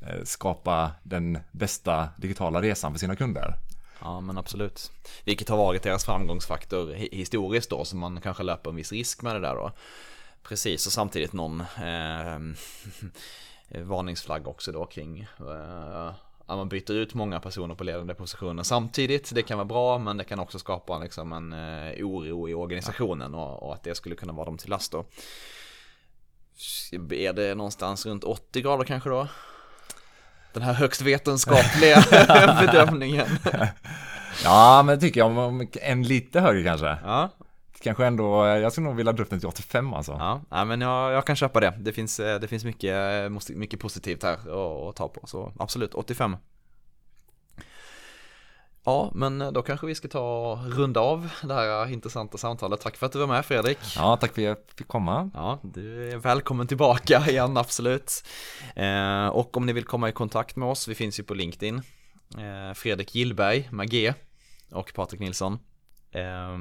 eh, 0.00 0.24
skapa 0.24 0.90
den 1.02 1.38
bästa 1.52 2.08
digitala 2.16 2.62
resan 2.62 2.92
för 2.92 2.98
sina 2.98 3.16
kunder. 3.16 3.54
Ja 4.00 4.20
men 4.20 4.38
absolut. 4.38 4.92
Vilket 5.24 5.48
har 5.48 5.56
varit 5.56 5.82
deras 5.82 6.04
framgångsfaktor 6.04 6.92
historiskt 6.94 7.70
då, 7.70 7.84
så 7.84 7.96
man 7.96 8.20
kanske 8.20 8.42
löper 8.42 8.70
en 8.70 8.76
viss 8.76 8.92
risk 8.92 9.22
med 9.22 9.34
det 9.34 9.40
där 9.40 9.54
då. 9.54 9.72
Precis, 10.42 10.86
och 10.86 10.92
samtidigt 10.92 11.32
någon 11.32 11.60
eh, 11.60 12.38
varningsflagg 13.84 14.48
också 14.48 14.72
då 14.72 14.86
kring 14.86 15.20
eh, 15.40 16.12
att 16.46 16.56
man 16.56 16.68
byter 16.68 16.92
ut 16.92 17.14
många 17.14 17.40
personer 17.40 17.74
på 17.74 17.84
ledande 17.84 18.14
positioner 18.14 18.62
samtidigt. 18.62 19.34
Det 19.34 19.42
kan 19.42 19.58
vara 19.58 19.64
bra, 19.64 19.98
men 19.98 20.16
det 20.16 20.24
kan 20.24 20.38
också 20.38 20.58
skapa 20.58 20.98
liksom 20.98 21.32
en 21.32 21.52
eh, 21.52 22.06
oro 22.06 22.48
i 22.48 22.54
organisationen 22.54 23.34
och, 23.34 23.62
och, 23.62 23.74
att 23.74 23.82
det 23.82 23.94
skulle 23.94 24.14
kunna 24.14 24.32
vara 24.32 24.44
dem 24.44 24.58
till 24.58 24.70
last 24.70 24.92
då. 24.92 25.04
Är 27.10 27.32
det 27.32 27.54
någonstans 27.54 28.06
runt 28.06 28.24
80 28.24 28.62
grader 28.62 28.84
kanske 28.84 29.10
då? 29.10 29.28
den 30.56 30.62
här 30.62 30.72
högst 30.72 31.02
vetenskapliga 31.02 32.04
bedömningen. 32.60 33.26
ja, 34.44 34.82
men 34.82 34.94
det 34.94 35.00
tycker 35.00 35.20
jag 35.20 35.38
om 35.38 35.66
en 35.72 36.02
lite 36.02 36.40
högre 36.40 36.64
kanske. 36.64 36.86
Ja. 37.04 37.30
Kanske 37.80 38.06
ändå, 38.06 38.46
jag 38.46 38.72
skulle 38.72 38.86
nog 38.86 38.96
vilja 38.96 39.12
dra 39.12 39.22
upp 39.22 39.30
den 39.30 39.40
till 39.40 39.48
85 39.48 39.94
alltså. 39.94 40.40
Ja, 40.50 40.64
men 40.64 40.80
jag, 40.80 41.12
jag 41.12 41.26
kan 41.26 41.36
köpa 41.36 41.60
det. 41.60 41.74
Det 41.80 41.92
finns, 41.92 42.16
det 42.16 42.48
finns 42.48 42.64
mycket, 42.64 42.94
mycket 43.48 43.80
positivt 43.80 44.22
här 44.22 44.34
att 44.88 44.96
ta 44.96 45.08
på, 45.08 45.26
så 45.26 45.52
absolut 45.58 45.94
85. 45.94 46.36
Ja, 48.86 49.10
men 49.14 49.38
då 49.38 49.62
kanske 49.62 49.86
vi 49.86 49.94
ska 49.94 50.08
ta 50.08 50.58
runda 50.66 51.00
av 51.00 51.28
det 51.42 51.54
här 51.54 51.92
intressanta 51.92 52.38
samtalet. 52.38 52.80
Tack 52.80 52.96
för 52.96 53.06
att 53.06 53.12
du 53.12 53.18
var 53.18 53.26
med 53.26 53.44
Fredrik. 53.44 53.78
Ja, 53.96 54.16
tack 54.16 54.34
för 54.34 54.42
att 54.42 54.46
jag 54.46 54.56
fick 54.76 54.88
komma. 54.88 55.30
Ja, 55.34 55.58
du 55.62 56.10
är 56.10 56.16
välkommen 56.16 56.66
tillbaka 56.66 57.24
igen, 57.28 57.56
absolut. 57.56 58.24
Eh, 58.76 59.26
och 59.26 59.56
om 59.56 59.66
ni 59.66 59.72
vill 59.72 59.84
komma 59.84 60.08
i 60.08 60.12
kontakt 60.12 60.56
med 60.56 60.68
oss, 60.68 60.88
vi 60.88 60.94
finns 60.94 61.20
ju 61.20 61.24
på 61.24 61.34
LinkedIn. 61.34 61.82
Eh, 62.38 62.74
Fredrik 62.74 63.14
Gillberg 63.14 63.68
med 63.72 63.90
G 63.90 64.14
och 64.72 64.92
Patrik 64.94 65.20
Nilsson. 65.20 65.58
Eh, 66.10 66.58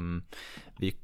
vi 0.78 0.96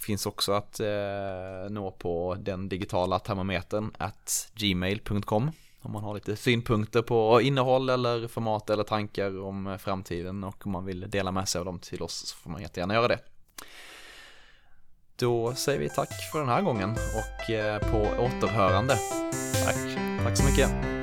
finns 0.00 0.26
också 0.26 0.52
att 0.52 0.80
eh, 0.80 1.70
nå 1.70 1.90
på 1.90 2.36
den 2.40 2.68
digitala 2.68 3.18
termometern 3.18 3.90
at 3.98 4.52
gmail.com 4.54 5.50
om 5.86 5.92
man 5.92 6.04
har 6.04 6.14
lite 6.14 6.36
synpunkter 6.36 7.02
på 7.02 7.40
innehåll 7.40 7.90
eller 7.90 8.28
format 8.28 8.70
eller 8.70 8.84
tankar 8.84 9.40
om 9.40 9.78
framtiden 9.80 10.44
och 10.44 10.66
om 10.66 10.72
man 10.72 10.84
vill 10.84 11.10
dela 11.10 11.32
med 11.32 11.48
sig 11.48 11.58
av 11.58 11.64
dem 11.64 11.78
till 11.78 12.02
oss 12.02 12.26
så 12.26 12.36
får 12.36 12.50
man 12.50 12.62
jättegärna 12.62 12.94
göra 12.94 13.08
det. 13.08 13.18
Då 15.16 15.54
säger 15.54 15.80
vi 15.80 15.88
tack 15.88 16.12
för 16.32 16.38
den 16.38 16.48
här 16.48 16.62
gången 16.62 16.90
och 16.90 17.50
eh, 17.50 17.80
på 17.80 17.98
återhörande. 17.98 18.96
Tack. 19.64 19.76
Tack 20.24 20.36
så 20.36 20.44
mycket. 20.44 20.95